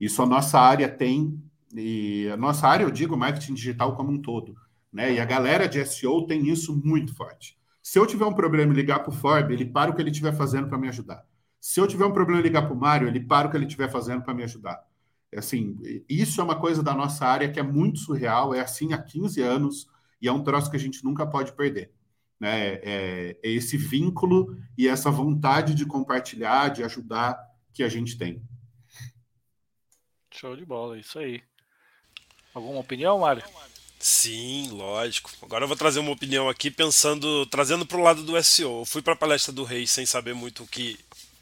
Isso 0.00 0.22
a 0.22 0.26
nossa 0.26 0.58
área 0.58 0.88
tem, 0.88 1.40
e 1.74 2.28
a 2.32 2.36
nossa 2.36 2.66
área, 2.66 2.84
eu 2.84 2.90
digo, 2.90 3.16
marketing 3.16 3.54
digital 3.54 3.96
como 3.96 4.10
um 4.10 4.20
todo. 4.20 4.54
Né? 4.92 5.14
E 5.14 5.20
a 5.20 5.24
galera 5.24 5.68
de 5.68 5.84
SEO 5.84 6.26
tem 6.26 6.48
isso 6.48 6.76
muito 6.76 7.14
forte. 7.14 7.56
Se 7.82 7.98
eu 7.98 8.06
tiver 8.06 8.24
um 8.24 8.34
problema 8.34 8.72
e 8.72 8.76
ligar 8.76 9.00
para 9.00 9.10
o 9.10 9.12
Forbe, 9.12 9.54
ele 9.54 9.64
para 9.64 9.90
o 9.90 9.94
que 9.94 10.00
ele 10.00 10.10
estiver 10.10 10.32
fazendo 10.32 10.68
para 10.68 10.78
me 10.78 10.88
ajudar. 10.88 11.24
Se 11.60 11.80
eu 11.80 11.86
tiver 11.86 12.04
um 12.04 12.12
problema 12.12 12.40
ligar 12.40 12.62
para 12.62 12.72
o 12.72 12.76
Mário, 12.76 13.08
ele 13.08 13.20
para 13.20 13.48
o 13.48 13.50
que 13.50 13.56
ele 13.56 13.66
estiver 13.66 13.90
fazendo 13.90 14.22
para 14.22 14.34
me 14.34 14.44
ajudar. 14.44 14.84
Assim, 15.34 15.78
isso 16.08 16.40
é 16.40 16.44
uma 16.44 16.58
coisa 16.58 16.82
da 16.82 16.94
nossa 16.94 17.26
área 17.26 17.50
que 17.50 17.58
é 17.58 17.62
muito 17.62 17.98
surreal, 17.98 18.54
é 18.54 18.60
assim 18.60 18.92
há 18.92 18.98
15 18.98 19.40
anos 19.40 19.88
e 20.20 20.28
é 20.28 20.32
um 20.32 20.42
troço 20.42 20.70
que 20.70 20.76
a 20.76 20.80
gente 20.80 21.02
nunca 21.04 21.26
pode 21.26 21.52
perder. 21.52 21.90
Né? 22.42 22.80
É, 22.82 23.36
é 23.40 23.48
esse 23.48 23.76
vínculo 23.76 24.60
e 24.76 24.88
essa 24.88 25.12
vontade 25.12 25.74
de 25.74 25.86
compartilhar, 25.86 26.70
de 26.70 26.82
ajudar 26.82 27.38
que 27.72 27.84
a 27.84 27.88
gente 27.88 28.18
tem. 28.18 28.42
Show 30.28 30.56
de 30.56 30.64
bola, 30.66 30.98
isso 30.98 31.20
aí. 31.20 31.40
Alguma 32.52 32.80
opinião, 32.80 33.20
Mário? 33.20 33.44
Sim, 33.96 34.70
lógico. 34.72 35.30
Agora 35.40 35.62
eu 35.62 35.68
vou 35.68 35.76
trazer 35.76 36.00
uma 36.00 36.10
opinião 36.10 36.48
aqui 36.48 36.68
pensando, 36.68 37.46
trazendo 37.46 37.86
para 37.86 37.96
o 37.96 38.02
lado 38.02 38.24
do 38.24 38.42
SEO. 38.42 38.80
Eu 38.80 38.84
fui 38.84 39.00
para 39.00 39.12
a 39.12 39.16
palestra 39.16 39.52
do 39.52 39.62
Rei 39.62 39.86
sem 39.86 40.04
saber 40.04 40.34
muito 40.34 40.64
o 40.64 40.66
que 40.66 40.98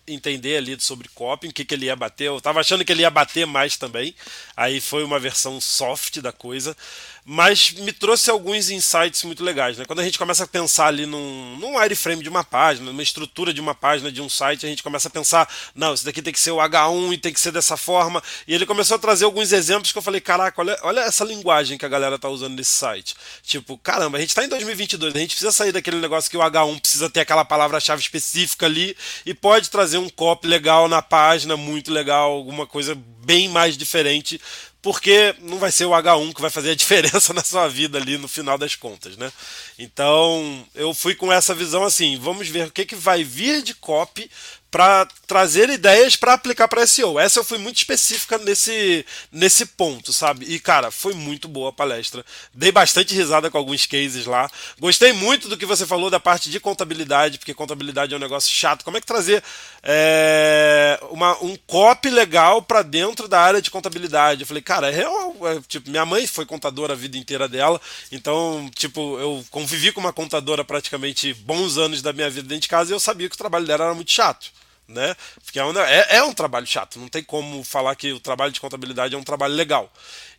entender 0.06 0.56
ali 0.56 0.78
sobre 0.80 1.08
copy, 1.08 1.48
o 1.48 1.52
que, 1.52 1.64
que 1.64 1.74
ele 1.74 1.86
ia 1.86 1.96
bater. 1.96 2.26
Eu 2.26 2.36
estava 2.36 2.60
achando 2.60 2.84
que 2.84 2.92
ele 2.92 3.02
ia 3.02 3.10
bater 3.10 3.46
mais 3.46 3.78
também. 3.78 4.14
Aí 4.54 4.82
foi 4.82 5.02
uma 5.02 5.18
versão 5.18 5.58
soft 5.60 6.20
da 6.20 6.32
coisa 6.32 6.76
mas 7.24 7.72
me 7.72 7.92
trouxe 7.92 8.30
alguns 8.30 8.70
insights 8.70 9.22
muito 9.24 9.44
legais. 9.44 9.78
Né? 9.78 9.84
Quando 9.84 10.00
a 10.00 10.04
gente 10.04 10.18
começa 10.18 10.44
a 10.44 10.46
pensar 10.46 10.86
ali 10.86 11.06
num, 11.06 11.56
num 11.58 11.76
wireframe 11.76 12.22
de 12.22 12.28
uma 12.28 12.42
página, 12.42 12.86
numa 12.86 13.02
estrutura 13.02 13.52
de 13.52 13.60
uma 13.60 13.74
página 13.74 14.10
de 14.10 14.20
um 14.20 14.28
site, 14.28 14.66
a 14.66 14.68
gente 14.68 14.82
começa 14.82 15.08
a 15.08 15.10
pensar, 15.10 15.48
não, 15.74 15.94
isso 15.94 16.04
daqui 16.04 16.22
tem 16.22 16.32
que 16.32 16.40
ser 16.40 16.50
o 16.50 16.56
H1 16.56 17.12
e 17.12 17.18
tem 17.18 17.32
que 17.32 17.40
ser 17.40 17.52
dessa 17.52 17.76
forma. 17.76 18.22
E 18.46 18.54
ele 18.54 18.66
começou 18.66 18.96
a 18.96 18.98
trazer 18.98 19.24
alguns 19.24 19.52
exemplos 19.52 19.92
que 19.92 19.98
eu 19.98 20.02
falei, 20.02 20.20
caraca, 20.20 20.60
olha, 20.60 20.78
olha 20.82 21.00
essa 21.00 21.24
linguagem 21.24 21.76
que 21.76 21.84
a 21.84 21.88
galera 21.88 22.18
tá 22.18 22.28
usando 22.28 22.56
nesse 22.56 22.70
site. 22.70 23.14
Tipo, 23.42 23.76
caramba, 23.78 24.18
a 24.18 24.20
gente 24.20 24.30
está 24.30 24.44
em 24.44 24.48
2022, 24.48 25.14
a 25.14 25.18
gente 25.18 25.30
precisa 25.30 25.52
sair 25.52 25.72
daquele 25.72 25.98
negócio 25.98 26.30
que 26.30 26.36
o 26.36 26.40
H1 26.40 26.80
precisa 26.80 27.10
ter 27.10 27.20
aquela 27.20 27.44
palavra-chave 27.44 28.00
específica 28.00 28.66
ali 28.66 28.96
e 29.24 29.34
pode 29.34 29.70
trazer 29.70 29.98
um 29.98 30.08
copy 30.08 30.46
legal 30.46 30.88
na 30.88 31.02
página, 31.02 31.56
muito 31.56 31.92
legal, 31.92 32.32
alguma 32.32 32.66
coisa 32.66 32.96
bem 33.24 33.48
mais 33.48 33.76
diferente 33.76 34.40
porque 34.82 35.34
não 35.40 35.58
vai 35.58 35.70
ser 35.70 35.84
o 35.84 35.90
H1 35.90 36.34
que 36.34 36.40
vai 36.40 36.50
fazer 36.50 36.70
a 36.70 36.74
diferença 36.76 37.32
na 37.32 37.44
sua 37.44 37.68
vida 37.68 37.98
ali 37.98 38.16
no 38.16 38.28
final 38.28 38.56
das 38.56 38.74
contas, 38.74 39.16
né? 39.16 39.32
Então, 39.78 40.66
eu 40.74 40.94
fui 40.94 41.14
com 41.14 41.32
essa 41.32 41.54
visão 41.54 41.84
assim, 41.84 42.18
vamos 42.18 42.48
ver 42.48 42.68
o 42.68 42.70
que, 42.70 42.84
que 42.84 42.96
vai 42.96 43.22
vir 43.22 43.62
de 43.62 43.74
copy 43.74 44.30
para 44.70 45.06
trazer 45.26 45.68
ideias 45.68 46.14
para 46.14 46.34
aplicar 46.34 46.68
para 46.68 46.86
SEO. 46.86 47.18
Essa 47.18 47.40
eu 47.40 47.44
fui 47.44 47.58
muito 47.58 47.78
específica 47.78 48.38
nesse, 48.38 49.04
nesse 49.32 49.66
ponto, 49.66 50.12
sabe? 50.12 50.46
E 50.46 50.60
cara, 50.60 50.90
foi 50.90 51.12
muito 51.12 51.48
boa 51.48 51.70
a 51.70 51.72
palestra. 51.72 52.24
Dei 52.54 52.70
bastante 52.70 53.14
risada 53.14 53.50
com 53.50 53.58
alguns 53.58 53.84
cases 53.86 54.26
lá. 54.26 54.48
Gostei 54.78 55.12
muito 55.12 55.48
do 55.48 55.56
que 55.56 55.66
você 55.66 55.84
falou 55.84 56.08
da 56.08 56.20
parte 56.20 56.50
de 56.50 56.60
contabilidade, 56.60 57.38
porque 57.38 57.52
contabilidade 57.52 58.14
é 58.14 58.16
um 58.16 58.20
negócio 58.20 58.52
chato. 58.52 58.84
Como 58.84 58.96
é 58.96 59.00
que 59.00 59.06
trazer 59.06 59.42
é, 59.82 61.00
uma, 61.10 61.36
um 61.42 61.56
copy 61.66 62.08
legal 62.08 62.62
para 62.62 62.82
dentro 62.82 63.26
da 63.26 63.40
área 63.40 63.60
de 63.60 63.70
contabilidade? 63.70 64.42
Eu 64.42 64.46
falei, 64.46 64.62
cara, 64.62 64.88
é 64.88 64.92
real. 64.92 65.36
É, 65.42 65.60
tipo, 65.66 65.90
minha 65.90 66.06
mãe 66.06 66.26
foi 66.28 66.46
contadora 66.46 66.92
a 66.92 66.96
vida 66.96 67.18
inteira 67.18 67.48
dela, 67.48 67.80
então, 68.12 68.70
tipo, 68.74 69.18
eu 69.18 69.44
convivi 69.50 69.90
com 69.90 70.00
uma 70.00 70.12
contadora 70.12 70.64
praticamente 70.64 71.34
bons 71.34 71.76
anos 71.76 72.02
da 72.02 72.12
minha 72.12 72.30
vida 72.30 72.48
dentro 72.48 72.62
de 72.62 72.68
casa 72.68 72.90
e 72.90 72.94
eu 72.94 73.00
sabia 73.00 73.28
que 73.28 73.34
o 73.34 73.38
trabalho 73.38 73.66
dela 73.66 73.84
era 73.86 73.94
muito 73.94 74.12
chato 74.12 74.59
né? 74.90 75.16
Porque 75.44 75.58
é 75.58 75.62
é, 75.62 76.16
é 76.16 76.22
um 76.22 76.32
trabalho 76.32 76.66
chato, 76.66 76.98
não 76.98 77.08
tem 77.08 77.22
como 77.22 77.62
falar 77.64 77.94
que 77.96 78.12
o 78.12 78.20
trabalho 78.20 78.52
de 78.52 78.60
contabilidade 78.60 79.14
é 79.14 79.18
um 79.18 79.22
trabalho 79.22 79.54
legal. 79.54 79.92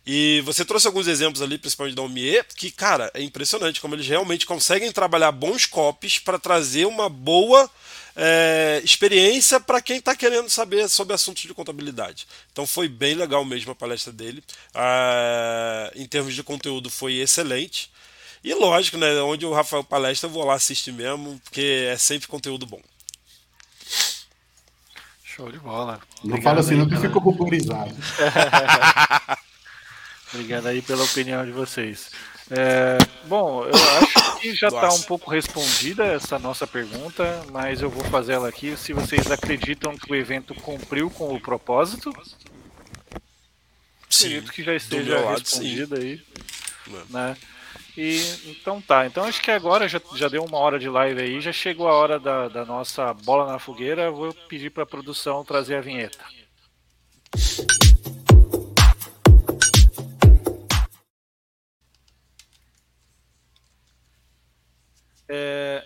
E 0.06 0.42
você 0.44 0.64
trouxe 0.64 0.86
alguns 0.86 1.06
exemplos 1.06 1.40
ali, 1.42 1.56
principalmente 1.56 1.94
da 1.94 2.02
OMIE, 2.02 2.42
que, 2.56 2.70
cara, 2.70 3.10
é 3.14 3.22
impressionante 3.22 3.80
como 3.80 3.94
eles 3.94 4.06
realmente 4.06 4.44
conseguem 4.44 4.90
trabalhar 4.90 5.30
bons 5.30 5.64
copies 5.64 6.18
para 6.18 6.38
trazer 6.38 6.86
uma 6.86 7.08
boa 7.08 7.70
é, 8.16 8.80
experiência 8.84 9.60
para 9.60 9.80
quem 9.80 9.98
está 9.98 10.14
querendo 10.16 10.48
saber 10.50 10.88
sobre 10.88 11.14
assuntos 11.14 11.42
de 11.42 11.54
contabilidade. 11.54 12.26
Então 12.52 12.66
foi 12.66 12.88
bem 12.88 13.14
legal 13.14 13.44
mesmo 13.44 13.72
a 13.72 13.76
palestra 13.76 14.12
dele. 14.12 14.42
Ah, 14.74 15.90
em 15.94 16.06
termos 16.06 16.34
de 16.34 16.42
conteúdo, 16.42 16.90
foi 16.90 17.14
excelente. 17.14 17.90
E 18.44 18.52
lógico, 18.54 18.96
né? 18.96 19.20
Onde 19.22 19.46
o 19.46 19.52
Rafael 19.52 19.84
palestra, 19.84 20.28
eu 20.28 20.32
vou 20.32 20.44
lá 20.44 20.54
assistir 20.54 20.92
mesmo, 20.92 21.40
porque 21.44 21.86
é 21.88 21.96
sempre 21.96 22.26
conteúdo 22.26 22.66
bom. 22.66 22.80
Show 25.34 25.50
de 25.50 25.58
bola. 25.58 25.98
Não 26.22 26.40
fala 26.42 26.60
assim, 26.60 26.74
não 26.74 26.86
que 26.86 26.96
fico 26.96 27.18
ruborizado. 27.18 27.90
Obrigado 30.30 30.66
aí 30.66 30.82
pela 30.82 31.04
opinião 31.04 31.44
de 31.44 31.52
vocês. 31.52 32.10
É, 32.50 32.98
bom, 33.26 33.64
eu 33.64 33.74
acho 33.74 34.40
que 34.40 34.54
já 34.54 34.68
está 34.68 34.92
um 34.92 35.00
pouco 35.02 35.30
respondida 35.30 36.04
essa 36.04 36.38
nossa 36.38 36.66
pergunta, 36.66 37.46
mas 37.50 37.80
eu 37.80 37.88
vou 37.88 38.04
fazer 38.04 38.34
ela 38.34 38.48
aqui. 38.48 38.76
Se 38.76 38.92
vocês 38.92 39.30
acreditam 39.30 39.96
que 39.96 40.12
o 40.12 40.14
evento 40.14 40.54
cumpriu 40.54 41.08
com 41.08 41.34
o 41.34 41.40
propósito, 41.40 42.12
sim, 44.10 44.26
acredito 44.26 44.52
que 44.52 44.62
já 44.62 44.74
esteja 44.74 45.30
respondido 45.30 45.94
aí. 45.94 46.20
Né? 47.08 47.36
E, 47.96 48.20
então 48.46 48.80
tá, 48.80 49.06
então 49.06 49.24
acho 49.24 49.42
que 49.42 49.50
agora 49.50 49.86
já, 49.86 50.00
já 50.14 50.26
deu 50.28 50.42
uma 50.44 50.56
hora 50.58 50.78
de 50.78 50.88
live 50.88 51.20
aí, 51.20 51.40
já 51.42 51.52
chegou 51.52 51.86
a 51.86 51.92
hora 51.94 52.18
da, 52.18 52.48
da 52.48 52.64
nossa 52.64 53.12
bola 53.12 53.52
na 53.52 53.58
fogueira. 53.58 54.10
Vou 54.10 54.32
pedir 54.48 54.70
para 54.70 54.84
a 54.84 54.86
produção 54.86 55.44
trazer 55.44 55.76
a 55.76 55.80
vinheta. 55.80 56.24
É, 65.28 65.84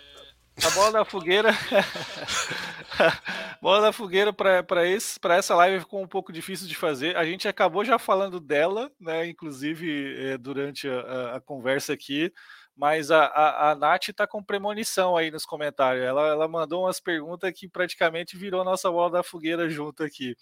a 0.63 0.69
bola 0.71 0.91
da 0.91 1.05
fogueira. 1.05 1.51
bola 3.61 3.81
da 3.81 3.91
fogueira 3.93 4.33
para 4.33 4.87
essa 4.87 5.55
live 5.55 5.79
ficou 5.79 6.01
um 6.01 6.07
pouco 6.07 6.31
difícil 6.31 6.67
de 6.67 6.75
fazer. 6.75 7.15
A 7.15 7.25
gente 7.25 7.47
acabou 7.47 7.83
já 7.83 7.99
falando 7.99 8.39
dela, 8.39 8.91
né? 8.99 9.27
Inclusive 9.27 10.15
é, 10.17 10.37
durante 10.37 10.87
a, 10.87 11.35
a, 11.35 11.41
conversa 11.41 11.93
aqui. 11.93 12.31
Mas 12.75 13.09
a, 13.09 13.25
a, 13.25 13.71
a 13.71 13.75
Nath 13.75 14.09
está 14.09 14.27
com 14.27 14.43
premonição 14.43 15.17
aí 15.17 15.31
nos 15.31 15.45
comentários. 15.45 16.05
Ela, 16.05 16.27
ela 16.27 16.47
mandou 16.47 16.83
umas 16.83 16.99
perguntas 16.99 17.51
que 17.51 17.67
praticamente 17.67 18.37
virou 18.37 18.63
nossa 18.63 18.91
bola 18.91 19.09
da 19.09 19.23
fogueira 19.23 19.67
junto 19.67 20.03
aqui. 20.03 20.35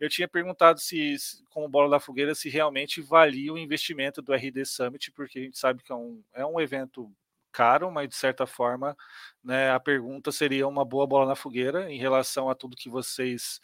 Eu 0.00 0.08
tinha 0.08 0.26
perguntado 0.26 0.80
se, 0.80 1.16
com 1.50 1.68
bola 1.68 1.90
da 1.90 2.00
fogueira, 2.00 2.34
se 2.34 2.48
realmente 2.48 3.02
valia 3.02 3.52
o 3.52 3.58
investimento 3.58 4.22
do 4.22 4.32
RD 4.32 4.64
Summit, 4.64 5.12
porque 5.12 5.38
a 5.38 5.42
gente 5.42 5.58
sabe 5.58 5.82
que 5.82 5.92
é 5.92 5.94
um, 5.94 6.22
é 6.32 6.46
um 6.46 6.58
evento 6.58 7.12
caro, 7.52 7.90
mas 7.90 8.08
de 8.08 8.16
certa 8.16 8.46
forma, 8.46 8.96
né, 9.44 9.70
a 9.70 9.78
pergunta 9.78 10.32
seria 10.32 10.66
uma 10.66 10.84
boa 10.84 11.06
bola 11.06 11.26
na 11.26 11.36
fogueira 11.36 11.90
em 11.92 11.98
relação 11.98 12.48
a 12.50 12.54
tudo 12.54 12.76
que 12.76 12.88
vocês 12.88 13.60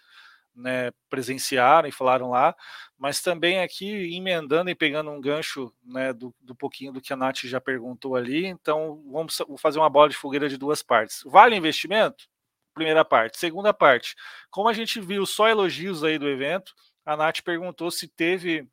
né, 0.58 0.90
presenciaram 1.08 1.88
e 1.88 1.92
falaram 1.92 2.30
lá, 2.30 2.54
mas 2.98 3.22
também 3.22 3.60
aqui 3.60 4.14
emendando 4.14 4.68
e 4.68 4.74
pegando 4.74 5.10
um 5.10 5.20
gancho 5.20 5.72
né, 5.84 6.12
do, 6.12 6.34
do 6.40 6.54
pouquinho 6.54 6.92
do 6.92 7.00
que 7.00 7.12
a 7.12 7.16
Nath 7.16 7.44
já 7.44 7.60
perguntou 7.60 8.16
ali, 8.16 8.46
então 8.46 9.02
vamos 9.10 9.40
fazer 9.58 9.78
uma 9.78 9.88
bola 9.88 10.08
de 10.08 10.16
fogueira 10.16 10.48
de 10.48 10.56
duas 10.56 10.82
partes. 10.82 11.22
Vale 11.24 11.56
investimento? 11.56 12.28
Primeira 12.74 13.04
parte. 13.04 13.38
Segunda 13.38 13.72
parte, 13.72 14.14
como 14.50 14.68
a 14.68 14.72
gente 14.72 15.00
viu 15.00 15.24
só 15.24 15.48
elogios 15.48 16.02
aí 16.04 16.18
do 16.18 16.28
evento, 16.28 16.74
a 17.04 17.16
Nath 17.16 17.40
perguntou 17.42 17.90
se 17.90 18.08
teve 18.08 18.68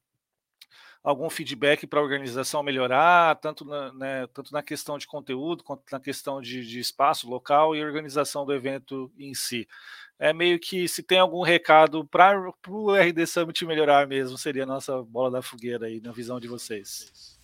algum 1.05 1.29
feedback 1.29 1.85
para 1.85 1.99
a 1.99 2.03
organização 2.03 2.63
melhorar, 2.63 3.35
tanto 3.35 3.63
na, 3.63 3.93
né, 3.93 4.27
tanto 4.33 4.51
na 4.51 4.63
questão 4.63 4.97
de 4.97 5.05
conteúdo, 5.05 5.63
quanto 5.63 5.83
na 5.91 5.99
questão 5.99 6.41
de, 6.41 6.65
de, 6.65 6.79
espaço 6.79 7.29
local 7.29 7.75
e 7.75 7.85
organização 7.85 8.43
do 8.43 8.51
evento 8.51 9.11
em 9.19 9.35
si. 9.35 9.67
É 10.17 10.33
meio 10.33 10.59
que 10.59 10.87
se 10.87 11.03
tem 11.03 11.19
algum 11.19 11.43
recado 11.43 12.03
para 12.05 12.51
o 12.67 12.95
RD 12.95 13.27
Summit 13.27 13.63
melhorar 13.65 14.07
mesmo, 14.07 14.35
seria 14.35 14.63
a 14.63 14.65
nossa 14.65 14.99
bola 15.03 15.29
da 15.29 15.41
fogueira 15.43 15.85
aí, 15.85 16.01
na 16.01 16.11
visão 16.11 16.39
de 16.39 16.47
vocês. 16.47 17.37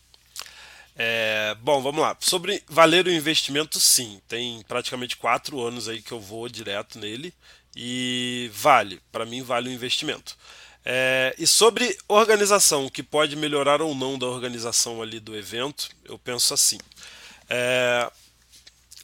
É, 0.96 1.56
bom, 1.62 1.84
vamos 1.84 2.02
lá. 2.02 2.18
Sobre 2.20 2.64
valer 2.68 3.06
o 3.06 3.12
investimento, 3.12 3.80
sim. 3.80 4.20
Tem 4.28 4.64
praticamente 4.68 5.16
quatro 5.16 5.62
anos 5.62 5.88
aí 5.88 6.02
que 6.02 6.12
eu 6.12 6.20
vou 6.20 6.50
direto 6.50 6.98
nele 6.98 7.32
e 7.76 8.50
vale. 8.54 9.00
Para 9.12 9.26
mim, 9.26 9.44
vale 9.44 9.70
o 9.70 9.72
investimento. 9.72 10.36
É, 10.84 11.36
e 11.38 11.46
sobre 11.46 11.96
organização, 12.08 12.86
o 12.86 12.92
que 12.92 13.04
pode 13.04 13.36
melhorar 13.36 13.82
ou 13.82 13.94
não 13.94 14.18
da 14.18 14.26
organização 14.26 15.02
ali 15.02 15.20
do 15.20 15.36
evento, 15.36 15.90
eu 16.06 16.18
penso 16.18 16.54
assim. 16.54 16.78
É, 17.50 18.12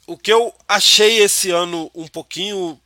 o 0.07 0.17
que 0.17 0.32
eu 0.32 0.53
achei 0.67 1.19
esse 1.19 1.51
ano 1.51 1.91
um 1.93 2.07
pouquinho 2.07 2.80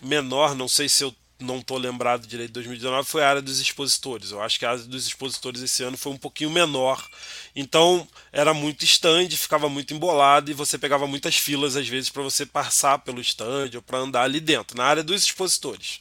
menor, 0.00 0.54
não 0.54 0.68
sei 0.68 0.88
se 0.88 1.04
eu 1.04 1.14
não 1.40 1.58
estou 1.58 1.78
lembrado 1.78 2.26
direito 2.26 2.48
de 2.48 2.54
2019, 2.54 3.08
foi 3.08 3.22
a 3.22 3.28
área 3.28 3.42
dos 3.42 3.60
expositores. 3.60 4.30
Eu 4.30 4.42
acho 4.42 4.58
que 4.58 4.64
a 4.66 4.70
área 4.70 4.82
dos 4.82 5.06
expositores 5.06 5.62
esse 5.62 5.82
ano 5.82 5.96
foi 5.96 6.12
um 6.12 6.16
pouquinho 6.16 6.50
menor. 6.50 7.06
Então 7.54 8.06
era 8.32 8.52
muito 8.52 8.84
stand, 8.84 9.30
ficava 9.30 9.68
muito 9.68 9.94
embolado 9.94 10.50
e 10.50 10.54
você 10.54 10.76
pegava 10.76 11.06
muitas 11.06 11.36
filas 11.36 11.76
às 11.76 11.86
vezes 11.86 12.10
para 12.10 12.22
você 12.22 12.44
passar 12.44 12.98
pelo 12.98 13.20
stand 13.20 13.70
ou 13.74 13.82
para 13.82 13.98
andar 13.98 14.22
ali 14.22 14.40
dentro, 14.40 14.76
na 14.76 14.84
área 14.84 15.02
dos 15.02 15.22
expositores. 15.22 16.00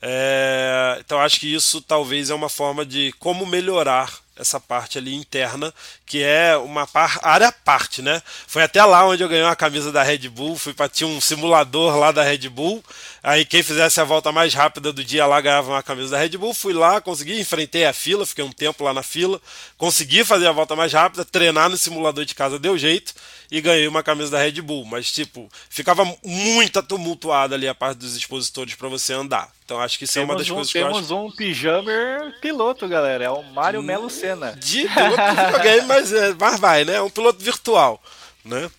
É, 0.00 0.96
então 1.00 1.18
acho 1.20 1.40
que 1.40 1.52
isso 1.52 1.80
talvez 1.80 2.30
é 2.30 2.34
uma 2.34 2.48
forma 2.48 2.84
de 2.84 3.12
como 3.18 3.46
melhorar 3.46 4.12
essa 4.36 4.60
parte 4.60 4.98
ali 4.98 5.14
interna, 5.14 5.72
que 6.06 6.22
é 6.22 6.56
uma 6.56 6.86
par, 6.86 7.18
área 7.20 7.48
à 7.48 7.52
parte, 7.52 8.00
né? 8.00 8.22
Foi 8.46 8.62
até 8.62 8.82
lá 8.84 9.04
onde 9.04 9.24
eu 9.24 9.28
ganhei 9.28 9.44
uma 9.44 9.56
camisa 9.56 9.90
da 9.90 10.04
Red 10.04 10.28
Bull, 10.28 10.56
fui 10.56 10.72
para 10.72 10.88
tinha 10.88 11.08
um 11.08 11.20
simulador 11.20 11.96
lá 11.96 12.12
da 12.12 12.22
Red 12.22 12.48
Bull. 12.48 12.82
Aí 13.24 13.44
quem 13.44 13.60
fizesse 13.60 14.00
a 14.00 14.04
volta 14.04 14.30
mais 14.30 14.54
rápida 14.54 14.92
do 14.92 15.02
dia 15.02 15.26
lá 15.26 15.40
ganhava 15.40 15.72
uma 15.72 15.82
camisa 15.82 16.12
da 16.12 16.18
Red 16.18 16.38
Bull. 16.38 16.54
Fui 16.54 16.72
lá, 16.72 17.00
consegui, 17.00 17.40
enfrentei 17.40 17.84
a 17.84 17.92
fila, 17.92 18.24
fiquei 18.24 18.44
um 18.44 18.52
tempo 18.52 18.84
lá 18.84 18.94
na 18.94 19.02
fila, 19.02 19.40
consegui 19.76 20.24
fazer 20.24 20.46
a 20.46 20.52
volta 20.52 20.76
mais 20.76 20.92
rápida, 20.92 21.24
treinar 21.24 21.68
no 21.68 21.76
simulador 21.76 22.24
de 22.24 22.36
casa 22.36 22.56
deu 22.56 22.78
jeito 22.78 23.12
e 23.50 23.60
ganhei 23.60 23.88
uma 23.88 24.02
camisa 24.02 24.30
da 24.30 24.38
Red 24.38 24.62
Bull. 24.62 24.84
Mas, 24.84 25.10
tipo, 25.10 25.48
ficava 25.68 26.04
muito 26.24 26.80
tumultuada 26.84 27.56
ali 27.56 27.66
a 27.66 27.74
parte 27.74 27.98
dos 27.98 28.16
expositores 28.16 28.74
para 28.74 28.88
você 28.88 29.12
andar. 29.12 29.50
Então 29.66 29.80
acho 29.80 29.98
que 29.98 30.04
isso 30.04 30.14
temos 30.14 30.28
é 30.28 30.32
uma 30.32 30.38
das 30.38 30.48
um, 30.48 30.54
coisas 30.54 30.72
que 30.72 30.78
eu 30.78 30.86
Temos 30.86 31.06
acho... 31.06 31.16
um 31.16 31.30
pijamer 31.32 32.40
piloto, 32.40 32.86
galera. 32.86 33.24
É 33.24 33.30
o 33.30 33.42
Mário 33.42 33.82
Melo 33.82 34.08
Senna. 34.08 34.52
De 34.52 34.88
piloto 34.88 35.16
de 35.16 35.44
videogame, 35.44 35.88
mas, 35.96 36.12
é, 36.12 36.34
mas 36.34 36.60
vai, 36.60 36.84
né? 36.84 36.94
É 36.94 37.02
um 37.02 37.10
piloto 37.10 37.42
virtual, 37.42 38.02
né? 38.44 38.70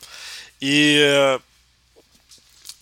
E... 0.61 1.39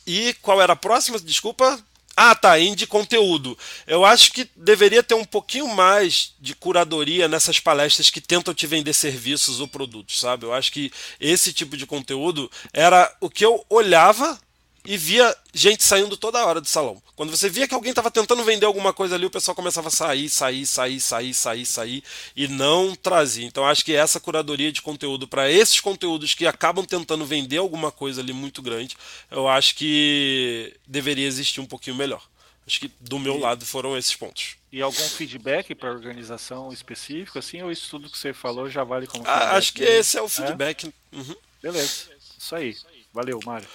E 0.08 0.36
qual 0.42 0.62
era 0.62 0.74
a 0.74 0.76
próxima? 0.76 1.20
Desculpa. 1.20 1.84
Ah, 2.18 2.34
tá, 2.34 2.58
de 2.58 2.88
conteúdo. 2.88 3.58
Eu 3.86 4.06
acho 4.06 4.32
que 4.32 4.50
deveria 4.56 5.04
ter 5.04 5.16
um 5.16 5.26
pouquinho 5.26 5.68
mais 5.68 6.34
de 6.40 6.56
curadoria 6.56 7.28
nessas 7.28 7.60
palestras 7.60 8.10
que 8.10 8.22
tentam 8.22 8.54
te 8.54 8.66
vender 8.66 8.94
serviços 8.94 9.60
ou 9.60 9.68
produtos, 9.68 10.20
sabe? 10.22 10.46
Eu 10.46 10.54
acho 10.54 10.72
que 10.72 10.92
esse 11.20 11.52
tipo 11.52 11.76
de 11.76 11.86
conteúdo 11.86 12.50
era 12.72 13.14
o 13.20 13.30
que 13.30 13.44
eu 13.44 13.66
olhava 13.70 14.40
e 14.86 14.98
via 14.98 15.36
gente 15.54 15.84
saindo 15.84 16.16
toda 16.18 16.46
hora 16.46 16.62
do 16.62 16.68
salão. 16.68 17.02
Quando 17.16 17.36
você 17.36 17.50
via 17.50 17.68
que 17.68 17.74
alguém 17.74 17.92
estava 17.92 18.12
tentando 18.12 18.44
vender 18.44 18.66
alguma 18.66 18.94
coisa 18.94 19.16
ali, 19.16 19.26
o 19.26 19.30
pessoal 19.30 19.56
começava 19.56 19.88
a 19.88 19.92
sair, 19.92 20.30
sair, 20.30 20.66
sair, 20.66 21.00
sair, 21.00 21.34
sair, 21.34 21.66
sair 21.66 22.04
e 22.36 22.48
não 22.48 22.96
trazia. 22.96 23.46
Então 23.46 23.66
acho 23.66 23.84
que 23.84 23.94
essa 23.94 24.20
curadoria 24.20 24.72
de 24.72 24.82
conteúdo 24.82 25.28
para 25.28 25.50
esses 25.50 25.80
conteúdos 25.80 26.34
que 26.34 26.46
acabam 26.46 26.86
tentando 26.86 27.26
vender 27.26 27.58
alguma 27.58 27.92
coisa 27.92 28.22
ali 28.22 28.34
muito 28.34 28.62
grande, 28.62 28.96
eu 29.32 29.48
acho 29.48 29.76
que 29.76 30.76
deveria 30.86 31.28
existir 31.28 31.62
um 31.62 31.66
pouquinho 31.66 31.96
melhor. 31.96 32.22
Acho 32.68 32.80
que 32.80 32.92
do 33.00 33.20
meu 33.20 33.38
lado 33.38 33.64
foram 33.66 33.96
esses 33.96 34.16
pontos. 34.16 34.56
E 34.72 34.82
algum 34.82 35.04
feedback 35.04 35.76
para 35.76 35.90
a 35.90 35.94
organização 35.94 36.74
específico, 36.74 37.38
assim, 37.38 37.62
ou 37.62 37.72
isso 37.72 37.90
tudo 37.90 38.10
que 38.10 38.18
você 38.18 38.34
falou 38.34 38.70
já 38.70 38.84
vale 38.84 39.06
como 39.06 39.24
ah, 39.28 39.56
Acho 39.56 39.72
que 39.72 39.84
esse 39.84 40.18
é 40.18 40.22
o 40.22 40.28
feedback. 40.28 40.88
É? 40.88 41.16
Uhum. 41.16 41.36
Beleza. 41.62 42.10
Isso 42.38 42.56
aí. 42.56 42.76
Valeu, 43.14 43.40
Mário. 43.46 43.68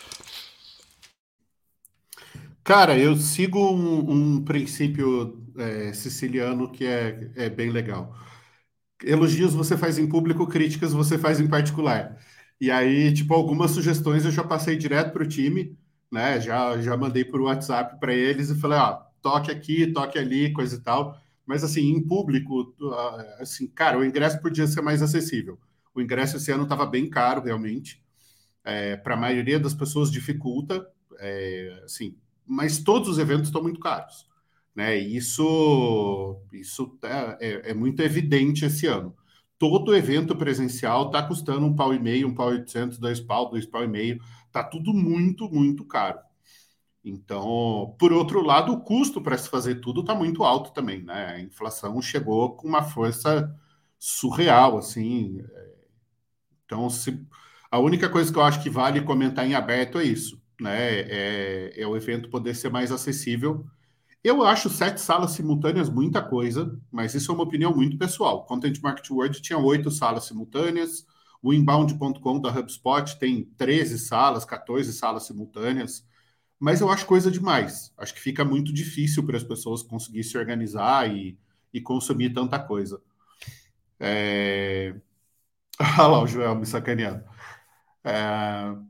Cara, 2.63 2.99
eu 2.99 3.17
sigo 3.17 3.59
um, 3.73 4.37
um 4.39 4.45
princípio 4.45 5.43
é, 5.57 5.93
siciliano 5.93 6.71
que 6.71 6.85
é, 6.87 7.31
é 7.37 7.49
bem 7.51 7.71
legal. 7.71 8.15
Elogios 9.05 9.55
você 9.55 9.77
faz 9.77 9.99
em 9.99 10.09
público, 10.09 10.47
críticas 10.47 10.93
você 10.93 11.19
faz 11.19 11.41
em 11.41 11.49
particular. 11.49 12.19
E 12.61 12.71
aí, 12.71 13.13
tipo, 13.15 13.35
algumas 13.35 13.73
sugestões 13.73 14.25
eu 14.25 14.31
já 14.33 14.45
passei 14.45 14.77
direto 14.77 15.13
para 15.13 15.25
o 15.25 15.29
time, 15.29 15.79
né? 16.13 16.41
Já, 16.41 16.81
já 16.83 16.97
mandei 16.97 17.25
por 17.25 17.41
WhatsApp 17.43 17.99
para 18.01 18.15
eles 18.15 18.51
e 18.51 18.61
falei, 18.61 18.79
ó, 18.79 19.03
toque 19.23 19.51
aqui, 19.51 19.87
toque 19.93 20.19
ali, 20.19 20.53
coisa 20.53 20.77
e 20.77 20.81
tal. 20.81 21.19
Mas 21.47 21.65
assim, 21.65 21.83
em 21.91 22.01
público, 22.07 22.75
assim, 23.41 23.67
cara, 23.69 23.99
o 23.99 24.05
ingresso 24.05 24.41
podia 24.41 24.67
ser 24.67 24.83
mais 24.83 25.03
acessível. 25.03 25.59
O 25.95 26.01
ingresso 26.03 26.37
esse 26.37 26.53
ano 26.53 26.65
estava 26.65 26.87
bem 26.87 27.09
caro, 27.11 27.43
realmente. 27.43 28.03
É, 28.65 28.97
para 28.97 29.15
a 29.15 29.17
maioria 29.19 29.59
das 29.61 29.75
pessoas 29.75 30.11
dificulta. 30.11 30.87
É, 31.19 31.83
assim, 31.85 32.17
mas 32.51 32.81
todos 32.81 33.09
os 33.09 33.19
eventos 33.19 33.47
estão 33.47 33.63
muito 33.63 33.79
caros. 33.79 34.27
Né? 34.75 34.97
Isso, 34.99 36.43
isso 36.53 36.99
é, 37.05 37.37
é, 37.41 37.71
é 37.71 37.75
muito 37.75 38.03
evidente 38.03 38.65
esse 38.65 38.87
ano. 38.89 39.17
Todo 39.57 39.95
evento 39.95 40.35
presencial 40.35 41.07
está 41.07 41.23
custando 41.23 41.65
um 41.65 41.77
pau 41.77 41.95
e 41.95 42.01
meio, 42.01 42.27
um 42.27 42.35
pau 42.35 42.51
e 42.51 42.57
oitocentos, 42.57 42.99
dois 42.99 43.21
pau, 43.21 43.51
dois 43.51 43.67
pau 43.67 43.85
e 43.85 43.89
meio. 43.89 44.21
Está 44.47 44.65
tudo 44.65 44.93
muito, 44.93 45.49
muito 45.49 45.85
caro. 45.85 46.19
Então, 47.05 47.95
por 47.99 48.13
outro 48.13 48.43
lado, 48.43 48.73
o 48.73 48.81
custo 48.81 49.23
para 49.23 49.39
se 49.39 49.49
fazer 49.49 49.77
tudo 49.77 50.01
está 50.01 50.15
muito 50.15 50.43
alto 50.43 50.73
também, 50.73 51.03
né? 51.05 51.27
A 51.27 51.41
inflação 51.41 52.03
chegou 52.03 52.57
com 52.57 52.67
uma 52.67 52.83
força 52.83 53.55
surreal, 53.99 54.77
assim. 54.77 55.41
Então, 56.65 56.91
se, 56.91 57.25
a 57.71 57.79
única 57.79 58.09
coisa 58.09 58.33
que 58.33 58.39
eu 58.39 58.43
acho 58.43 58.63
que 58.63 58.71
vale 58.71 59.03
comentar 59.03 59.47
em 59.47 59.55
aberto 59.55 59.99
é 59.99 60.05
isso 60.05 60.40
né? 60.61 61.01
É, 61.01 61.83
é 61.83 61.87
o 61.87 61.97
evento 61.97 62.29
poder 62.31 62.55
ser 62.55 62.71
mais 62.71 62.93
acessível. 62.93 63.67
Eu 64.23 64.45
acho 64.45 64.69
sete 64.69 65.01
salas 65.01 65.33
simultâneas 65.33 65.89
muita 65.89 66.23
coisa, 66.23 66.79
mas 66.91 67.15
isso 67.15 67.33
é 67.33 67.35
uma 67.35 67.45
opinião 67.45 67.75
muito 67.75 67.97
pessoal. 67.97 68.45
Content 68.45 68.79
Market 68.83 69.11
World 69.11 69.41
tinha 69.41 69.59
oito 69.59 69.91
salas 69.91 70.25
simultâneas, 70.25 71.07
o 71.43 71.55
inbound.com 71.55 72.41
da 72.41 72.51
HubSpot 72.51 73.19
tem 73.19 73.45
13 73.57 73.99
salas, 73.99 74.45
14 74.45 74.93
salas 74.93 75.25
simultâneas, 75.25 76.07
mas 76.59 76.83
eu 76.83 76.91
acho 76.91 77.07
coisa 77.07 77.31
demais. 77.31 77.93
Acho 77.97 78.13
que 78.15 78.21
fica 78.21 78.45
muito 78.45 78.73
difícil 78.73 79.25
para 79.25 79.37
as 79.39 79.45
pessoas 79.45 79.83
conseguir 79.83 80.23
se 80.25 80.37
organizar 80.37 81.11
e, 81.11 81.39
e 81.73 81.81
consumir 81.81 82.35
tanta 82.35 82.59
coisa. 82.59 83.01
É... 83.99 84.95
Olha 85.99 86.07
lá 86.07 86.23
o 86.23 86.27
Joel 86.27 86.55
me 86.57 86.67
sacaneando. 86.67 87.25
É... 88.05 88.90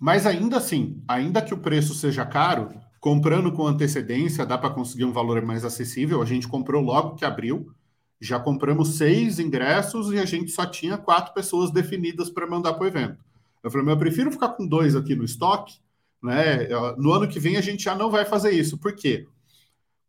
Mas 0.00 0.24
ainda 0.24 0.56
assim, 0.56 1.02
ainda 1.06 1.42
que 1.42 1.52
o 1.52 1.58
preço 1.58 1.92
seja 1.92 2.24
caro, 2.24 2.70
comprando 2.98 3.52
com 3.52 3.66
antecedência 3.66 4.46
dá 4.46 4.56
para 4.56 4.70
conseguir 4.70 5.04
um 5.04 5.12
valor 5.12 5.42
mais 5.44 5.62
acessível. 5.62 6.22
A 6.22 6.24
gente 6.24 6.48
comprou 6.48 6.82
logo 6.82 7.16
que 7.16 7.24
abriu, 7.24 7.70
já 8.18 8.40
compramos 8.40 8.96
seis 8.96 9.38
ingressos 9.38 10.10
e 10.10 10.18
a 10.18 10.24
gente 10.24 10.50
só 10.50 10.64
tinha 10.64 10.96
quatro 10.96 11.34
pessoas 11.34 11.70
definidas 11.70 12.30
para 12.30 12.48
mandar 12.48 12.72
para 12.72 12.84
o 12.84 12.86
evento. 12.86 13.22
Eu 13.62 13.70
falei, 13.70 13.84
mas 13.84 13.92
eu 13.92 13.98
prefiro 13.98 14.32
ficar 14.32 14.48
com 14.50 14.66
dois 14.66 14.96
aqui 14.96 15.14
no 15.14 15.22
estoque, 15.22 15.78
né? 16.22 16.66
No 16.96 17.12
ano 17.12 17.28
que 17.28 17.38
vem 17.38 17.58
a 17.58 17.60
gente 17.60 17.84
já 17.84 17.94
não 17.94 18.10
vai 18.10 18.24
fazer 18.24 18.52
isso. 18.52 18.78
Por 18.78 18.94
quê? 18.94 19.26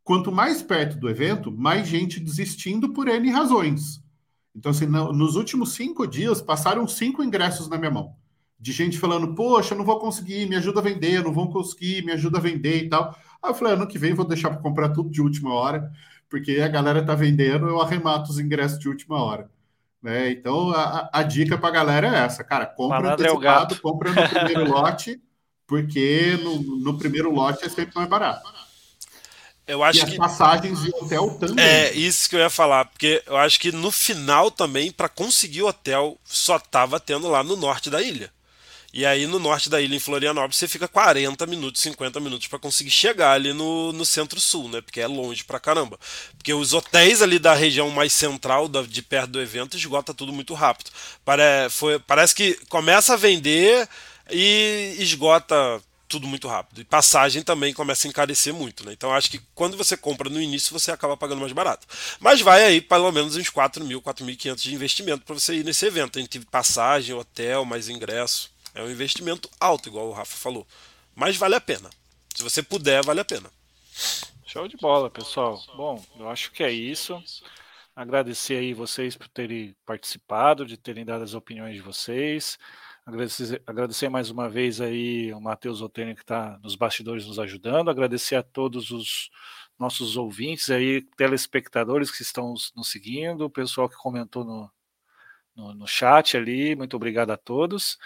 Quanto 0.02 0.32
mais 0.32 0.62
perto 0.62 0.96
do 0.96 1.10
evento, 1.10 1.52
mais 1.52 1.86
gente 1.86 2.18
desistindo 2.18 2.94
por 2.94 3.08
N 3.08 3.30
razões. 3.30 4.02
Então, 4.56 4.70
assim, 4.70 4.86
nos 4.86 5.36
últimos 5.36 5.74
cinco 5.74 6.06
dias, 6.06 6.40
passaram 6.40 6.88
cinco 6.88 7.22
ingressos 7.22 7.68
na 7.68 7.76
minha 7.76 7.90
mão 7.90 8.21
de 8.62 8.70
gente 8.70 8.96
falando, 8.96 9.34
poxa, 9.34 9.74
não 9.74 9.84
vou 9.84 9.98
conseguir, 9.98 10.48
me 10.48 10.54
ajuda 10.54 10.78
a 10.78 10.82
vender, 10.84 11.20
não 11.20 11.32
vou 11.32 11.50
conseguir, 11.50 12.04
me 12.04 12.12
ajuda 12.12 12.38
a 12.38 12.40
vender 12.40 12.84
e 12.84 12.88
tal. 12.88 13.12
Aí 13.42 13.50
eu 13.50 13.54
falei, 13.56 13.74
ano 13.74 13.88
que 13.88 13.98
vem 13.98 14.14
vou 14.14 14.24
deixar 14.24 14.50
para 14.50 14.60
comprar 14.60 14.90
tudo 14.90 15.10
de 15.10 15.20
última 15.20 15.52
hora, 15.52 15.90
porque 16.30 16.60
a 16.60 16.68
galera 16.68 17.04
tá 17.04 17.12
vendendo, 17.12 17.66
eu 17.66 17.80
arremato 17.80 18.30
os 18.30 18.38
ingressos 18.38 18.78
de 18.78 18.88
última 18.88 19.20
hora. 19.20 19.50
Né? 20.00 20.30
Então 20.30 20.70
a, 20.70 21.10
a 21.12 21.24
dica 21.24 21.58
para 21.58 21.70
a 21.70 21.72
galera 21.72 22.06
é 22.06 22.20
essa, 22.20 22.44
cara, 22.44 22.64
compra 22.64 23.08
é 23.08 23.12
antecipado, 23.14 23.80
compra 23.80 24.12
no 24.12 24.28
primeiro 24.28 24.70
lote, 24.70 25.20
porque 25.66 26.38
no, 26.44 26.62
no 26.78 26.96
primeiro 26.96 27.32
lote 27.32 27.64
é 27.64 27.68
sempre 27.68 27.96
mais 27.96 28.08
barato. 28.08 28.48
Eu 29.66 29.82
acho 29.82 29.98
e 29.98 30.04
que 30.04 30.10
as 30.12 30.16
passagens 30.16 30.82
de 30.82 30.90
hotel 30.94 31.36
também. 31.40 31.64
É 31.64 31.92
isso 31.94 32.30
que 32.30 32.36
eu 32.36 32.40
ia 32.40 32.50
falar, 32.50 32.84
porque 32.84 33.24
eu 33.26 33.36
acho 33.36 33.58
que 33.58 33.72
no 33.72 33.90
final 33.90 34.52
também 34.52 34.92
para 34.92 35.08
conseguir 35.08 35.62
hotel 35.62 36.16
só 36.22 36.60
tava 36.60 37.00
tendo 37.00 37.28
lá 37.28 37.42
no 37.42 37.56
norte 37.56 37.90
da 37.90 38.00
ilha. 38.00 38.30
E 38.92 39.06
aí 39.06 39.26
no 39.26 39.38
norte 39.38 39.70
da 39.70 39.80
ilha, 39.80 39.96
em 39.96 40.00
Florianópolis, 40.00 40.56
você 40.56 40.68
fica 40.68 40.86
40 40.86 41.46
minutos, 41.46 41.80
50 41.80 42.20
minutos 42.20 42.46
para 42.46 42.58
conseguir 42.58 42.90
chegar 42.90 43.32
ali 43.32 43.52
no, 43.54 43.92
no 43.92 44.04
centro-sul, 44.04 44.68
né? 44.68 44.82
Porque 44.82 45.00
é 45.00 45.06
longe 45.06 45.42
pra 45.44 45.58
caramba. 45.58 45.98
Porque 46.36 46.52
os 46.52 46.74
hotéis 46.74 47.22
ali 47.22 47.38
da 47.38 47.54
região 47.54 47.88
mais 47.90 48.12
central, 48.12 48.68
da, 48.68 48.82
de 48.82 49.00
perto 49.00 49.30
do 49.30 49.40
evento, 49.40 49.76
esgota 49.76 50.12
tudo 50.12 50.32
muito 50.32 50.52
rápido. 50.52 50.90
Pare, 51.24 51.70
foi, 51.70 51.98
parece 51.98 52.34
que 52.34 52.54
começa 52.68 53.14
a 53.14 53.16
vender 53.16 53.88
e 54.30 54.94
esgota 54.98 55.82
tudo 56.06 56.26
muito 56.26 56.46
rápido. 56.46 56.82
E 56.82 56.84
passagem 56.84 57.42
também 57.42 57.72
começa 57.72 58.06
a 58.06 58.10
encarecer 58.10 58.52
muito, 58.52 58.84
né? 58.84 58.92
Então 58.92 59.10
acho 59.14 59.30
que 59.30 59.40
quando 59.54 59.78
você 59.78 59.96
compra 59.96 60.28
no 60.28 60.40
início, 60.40 60.78
você 60.78 60.92
acaba 60.92 61.16
pagando 61.16 61.40
mais 61.40 61.52
barato. 61.52 61.86
Mas 62.20 62.42
vai 62.42 62.62
aí 62.62 62.82
pelo 62.82 63.10
menos 63.10 63.36
uns 63.36 63.48
4 63.48 63.82
mil, 63.82 64.02
4.500 64.02 64.56
de 64.56 64.74
investimento 64.74 65.24
para 65.24 65.34
você 65.34 65.54
ir 65.54 65.64
nesse 65.64 65.86
evento. 65.86 66.20
Entre 66.20 66.40
passagem, 66.40 67.14
hotel, 67.14 67.64
mais 67.64 67.88
ingresso. 67.88 68.51
É 68.74 68.82
um 68.82 68.90
investimento 68.90 69.50
alto, 69.60 69.88
igual 69.88 70.08
o 70.08 70.12
Rafa 70.12 70.36
falou. 70.36 70.66
Mas 71.14 71.36
vale 71.36 71.54
a 71.54 71.60
pena. 71.60 71.90
Se 72.34 72.42
você 72.42 72.62
puder, 72.62 73.04
vale 73.04 73.20
a 73.20 73.24
pena. 73.24 73.50
Show 74.46 74.66
de 74.66 74.76
bola, 74.76 75.10
pessoal. 75.10 75.62
Bom, 75.76 76.04
eu 76.18 76.28
acho 76.28 76.50
que 76.52 76.62
é 76.62 76.70
isso. 76.70 77.22
Agradecer 77.94 78.56
aí 78.56 78.72
vocês 78.72 79.16
por 79.16 79.28
terem 79.28 79.76
participado, 79.84 80.64
de 80.64 80.78
terem 80.78 81.04
dado 81.04 81.22
as 81.22 81.34
opiniões 81.34 81.74
de 81.74 81.82
vocês. 81.82 82.58
Agradecer, 83.04 83.62
agradecer 83.66 84.08
mais 84.08 84.30
uma 84.30 84.48
vez 84.48 84.80
aí 84.80 85.32
o 85.34 85.40
Matheus 85.40 85.82
Otênio 85.82 86.14
que 86.14 86.22
está 86.22 86.58
nos 86.62 86.74
bastidores 86.74 87.26
nos 87.26 87.38
ajudando. 87.38 87.90
Agradecer 87.90 88.36
a 88.36 88.42
todos 88.42 88.90
os 88.90 89.30
nossos 89.78 90.16
ouvintes 90.16 90.70
aí, 90.70 91.02
telespectadores 91.16 92.10
que 92.10 92.22
estão 92.22 92.54
nos 92.74 92.88
seguindo, 92.88 93.42
o 93.44 93.50
pessoal 93.50 93.88
que 93.88 93.96
comentou 93.96 94.44
no, 94.44 94.70
no, 95.54 95.74
no 95.74 95.86
chat 95.86 96.36
ali. 96.36 96.74
Muito 96.74 96.96
obrigado 96.96 97.30
a 97.30 97.36
todos. 97.36 97.98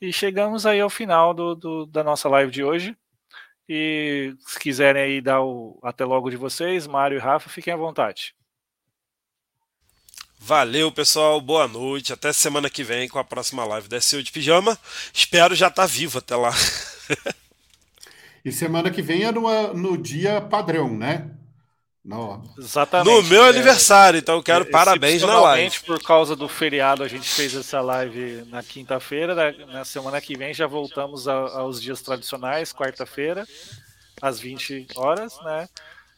E 0.00 0.12
chegamos 0.12 0.64
aí 0.64 0.80
ao 0.80 0.88
final 0.88 1.34
do, 1.34 1.54
do, 1.54 1.86
da 1.86 2.02
nossa 2.02 2.28
live 2.28 2.50
de 2.50 2.64
hoje. 2.64 2.96
E 3.68 4.34
se 4.40 4.58
quiserem 4.58 5.02
aí 5.02 5.20
dar 5.20 5.42
o 5.42 5.78
até 5.82 6.04
logo 6.04 6.30
de 6.30 6.36
vocês, 6.36 6.86
Mário 6.86 7.16
e 7.16 7.20
Rafa, 7.20 7.50
fiquem 7.50 7.72
à 7.72 7.76
vontade. 7.76 8.34
Valeu, 10.38 10.90
pessoal. 10.90 11.38
Boa 11.38 11.68
noite. 11.68 12.14
Até 12.14 12.32
semana 12.32 12.70
que 12.70 12.82
vem 12.82 13.08
com 13.08 13.18
a 13.18 13.24
próxima 13.24 13.64
live 13.64 13.88
da 13.88 14.00
SEO 14.00 14.22
de 14.22 14.32
Pijama. 14.32 14.76
Espero 15.12 15.54
já 15.54 15.68
estar 15.68 15.82
tá 15.82 15.86
vivo 15.86 16.18
até 16.18 16.34
lá. 16.34 16.50
e 18.42 18.50
semana 18.50 18.90
que 18.90 19.02
vem 19.02 19.24
é 19.24 19.30
no, 19.30 19.74
no 19.74 19.98
dia 19.98 20.40
padrão, 20.40 20.96
né? 20.96 21.30
No, 22.04 22.42
Exatamente. 22.58 23.14
No 23.14 23.22
meu 23.24 23.44
é, 23.44 23.50
aniversário, 23.50 24.18
então 24.18 24.36
eu 24.36 24.42
quero 24.42 24.64
parabéns 24.66 25.20
na 25.22 25.38
live. 25.38 25.80
por 25.80 26.02
causa 26.02 26.34
do 26.34 26.48
feriado, 26.48 27.02
a 27.02 27.08
gente 27.08 27.28
fez 27.28 27.54
essa 27.54 27.80
live 27.82 28.42
na 28.46 28.62
quinta-feira. 28.62 29.34
Na, 29.34 29.66
na, 29.66 29.84
semana 29.84 30.20
que 30.20 30.36
vem 30.36 30.54
já 30.54 30.66
voltamos 30.66 31.28
a, 31.28 31.34
aos 31.34 31.80
dias 31.80 32.00
tradicionais, 32.00 32.72
quarta-feira, 32.72 33.46
às 34.20 34.40
20 34.40 34.88
horas, 34.96 35.38
né? 35.42 35.68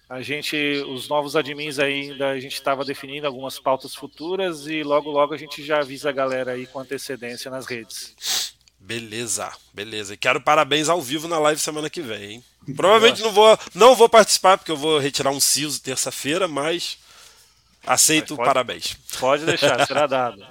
A 0.08 0.20
gente, 0.20 0.56
os 0.88 1.08
novos 1.08 1.34
admins 1.34 1.78
ainda, 1.78 2.30
a 2.30 2.38
gente 2.38 2.52
estava 2.54 2.84
definindo 2.84 3.26
algumas 3.26 3.58
pautas 3.58 3.94
futuras 3.94 4.66
e 4.66 4.82
logo 4.82 5.10
logo 5.10 5.32
a 5.32 5.38
gente 5.38 5.64
já 5.64 5.78
avisa 5.78 6.10
a 6.10 6.12
galera 6.12 6.52
aí 6.52 6.66
com 6.66 6.78
antecedência 6.78 7.50
nas 7.50 7.66
redes. 7.66 8.51
Beleza, 8.84 9.50
beleza. 9.72 10.14
E 10.14 10.16
quero 10.16 10.40
parabéns 10.40 10.88
ao 10.88 11.00
vivo 11.00 11.28
na 11.28 11.38
live 11.38 11.60
semana 11.60 11.88
que 11.88 12.02
vem, 12.02 12.32
hein? 12.32 12.44
Provavelmente 12.74 13.22
não 13.22 13.30
vou, 13.30 13.58
não 13.74 13.94
vou 13.94 14.08
participar 14.08 14.58
porque 14.58 14.72
eu 14.72 14.76
vou 14.76 14.98
retirar 14.98 15.30
um 15.30 15.40
siso 15.40 15.80
terça-feira, 15.80 16.48
mas 16.48 16.98
aceito 17.86 18.36
pode, 18.36 18.46
parabéns. 18.46 18.96
Pode 19.20 19.46
deixar, 19.46 19.86
será 19.86 20.06
dado. 20.06 20.44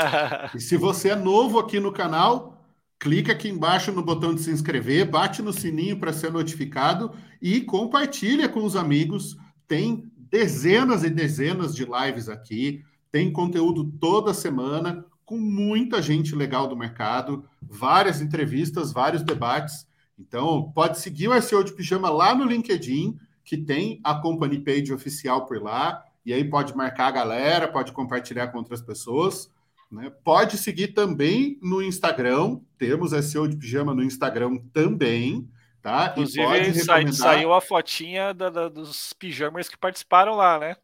e 0.54 0.60
se 0.60 0.76
você 0.76 1.10
é 1.10 1.16
novo 1.16 1.60
aqui 1.60 1.78
no 1.78 1.92
canal, 1.92 2.60
clica 2.98 3.32
aqui 3.32 3.48
embaixo 3.48 3.92
no 3.92 4.02
botão 4.02 4.34
de 4.34 4.42
se 4.42 4.50
inscrever, 4.50 5.08
bate 5.08 5.40
no 5.40 5.52
sininho 5.52 5.98
para 5.98 6.12
ser 6.12 6.32
notificado 6.32 7.14
e 7.40 7.60
compartilha 7.60 8.48
com 8.48 8.64
os 8.64 8.74
amigos. 8.74 9.36
Tem 9.68 10.10
dezenas 10.16 11.04
e 11.04 11.10
dezenas 11.10 11.74
de 11.74 11.84
lives 11.84 12.28
aqui, 12.28 12.84
tem 13.12 13.32
conteúdo 13.32 13.84
toda 14.00 14.34
semana 14.34 15.04
com 15.26 15.36
muita 15.36 16.00
gente 16.00 16.36
legal 16.36 16.68
do 16.68 16.76
mercado, 16.76 17.44
várias 17.60 18.20
entrevistas, 18.20 18.92
vários 18.92 19.24
debates. 19.24 19.86
Então, 20.16 20.70
pode 20.72 21.00
seguir 21.00 21.28
o 21.28 21.42
SEO 21.42 21.64
de 21.64 21.72
Pijama 21.72 22.08
lá 22.08 22.32
no 22.32 22.44
LinkedIn, 22.44 23.18
que 23.44 23.56
tem 23.56 24.00
a 24.04 24.14
company 24.14 24.60
page 24.60 24.92
oficial 24.92 25.44
por 25.44 25.60
lá, 25.60 26.02
e 26.24 26.32
aí 26.32 26.44
pode 26.48 26.74
marcar 26.76 27.08
a 27.08 27.10
galera, 27.10 27.68
pode 27.68 27.92
compartilhar 27.92 28.48
com 28.48 28.58
outras 28.58 28.80
pessoas. 28.80 29.50
Né? 29.90 30.10
Pode 30.24 30.56
seguir 30.58 30.88
também 30.88 31.58
no 31.60 31.82
Instagram, 31.82 32.60
temos 32.78 33.10
SEO 33.10 33.48
de 33.48 33.56
Pijama 33.56 33.94
no 33.94 34.04
Instagram 34.04 34.58
também. 34.72 35.48
Tá? 35.82 36.08
Inclusive, 36.10 36.42
recomendar... 36.42 37.12
saiu 37.12 37.52
a 37.52 37.60
fotinha 37.60 38.32
da, 38.32 38.48
da, 38.48 38.68
dos 38.68 39.12
pijamers 39.12 39.68
que 39.68 39.76
participaram 39.76 40.34
lá, 40.34 40.58
né? 40.58 40.76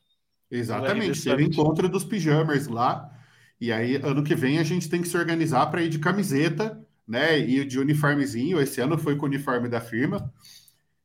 Exatamente, 0.49 1.25
teve 1.25 1.45
encontro 1.45 1.89
dos 1.89 2.05
pijamers 2.05 2.69
lá. 2.69 3.11
E 3.63 3.73
aí, 3.73 3.97
ano 3.97 4.25
que 4.25 4.35
vem, 4.35 4.59
a 4.59 4.65
gente 4.65 4.89
tem 4.89 5.01
que 5.01 5.09
se 5.09 5.17
organizar 5.17 5.67
para 5.67 5.83
ir 5.83 5.89
de 5.89 5.99
camiseta 5.99 6.85
né? 7.07 7.39
E 7.39 7.65
de 7.65 7.79
uniformezinho. 7.79 8.61
Esse 8.61 8.81
ano 8.81 8.97
foi 8.97 9.17
com 9.17 9.27
o 9.27 9.29
uniforme 9.29 9.69
da 9.69 9.81
firma. 9.81 10.33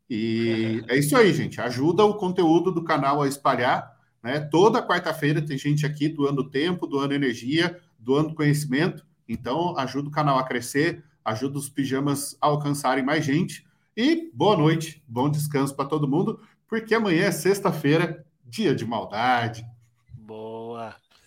E 0.09 0.83
é 0.87 0.97
isso 0.97 1.17
aí, 1.17 1.33
gente. 1.33 1.59
Ajuda 1.59 2.05
o 2.05 2.15
conteúdo 2.15 2.71
do 2.71 2.83
canal 2.83 3.21
a 3.21 3.27
espalhar. 3.27 3.95
Né? 4.23 4.39
Toda 4.39 4.85
quarta-feira 4.85 5.41
tem 5.41 5.57
gente 5.57 5.85
aqui 5.85 6.07
doando 6.07 6.49
tempo, 6.49 6.87
doando 6.87 7.13
energia, 7.13 7.77
doando 7.99 8.33
conhecimento. 8.33 9.05
Então, 9.27 9.77
ajuda 9.77 10.07
o 10.07 10.11
canal 10.11 10.39
a 10.39 10.45
crescer, 10.45 11.03
ajuda 11.25 11.57
os 11.57 11.67
pijamas 11.67 12.37
a 12.39 12.47
alcançarem 12.47 13.03
mais 13.03 13.25
gente. 13.25 13.67
E 13.95 14.31
boa 14.33 14.55
noite, 14.55 15.03
bom 15.07 15.29
descanso 15.29 15.75
para 15.75 15.89
todo 15.89 16.07
mundo, 16.07 16.39
porque 16.69 16.95
amanhã 16.95 17.25
é 17.25 17.31
sexta-feira, 17.31 18.25
dia 18.45 18.73
de 18.73 18.85
maldade. 18.85 19.65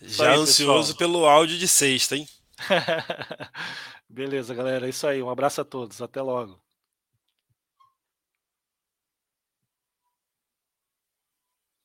Já 0.00 0.32
aí, 0.32 0.34
ansioso 0.34 0.94
pessoal. 0.94 0.98
pelo 0.98 1.26
áudio 1.26 1.58
de 1.58 1.68
sexta, 1.68 2.16
hein? 2.16 2.28
Beleza, 4.08 4.54
galera. 4.54 4.86
É 4.86 4.90
isso 4.90 5.06
aí. 5.06 5.22
Um 5.22 5.30
abraço 5.30 5.60
a 5.60 5.64
todos. 5.64 6.00
Até 6.02 6.20
logo. 6.22 6.59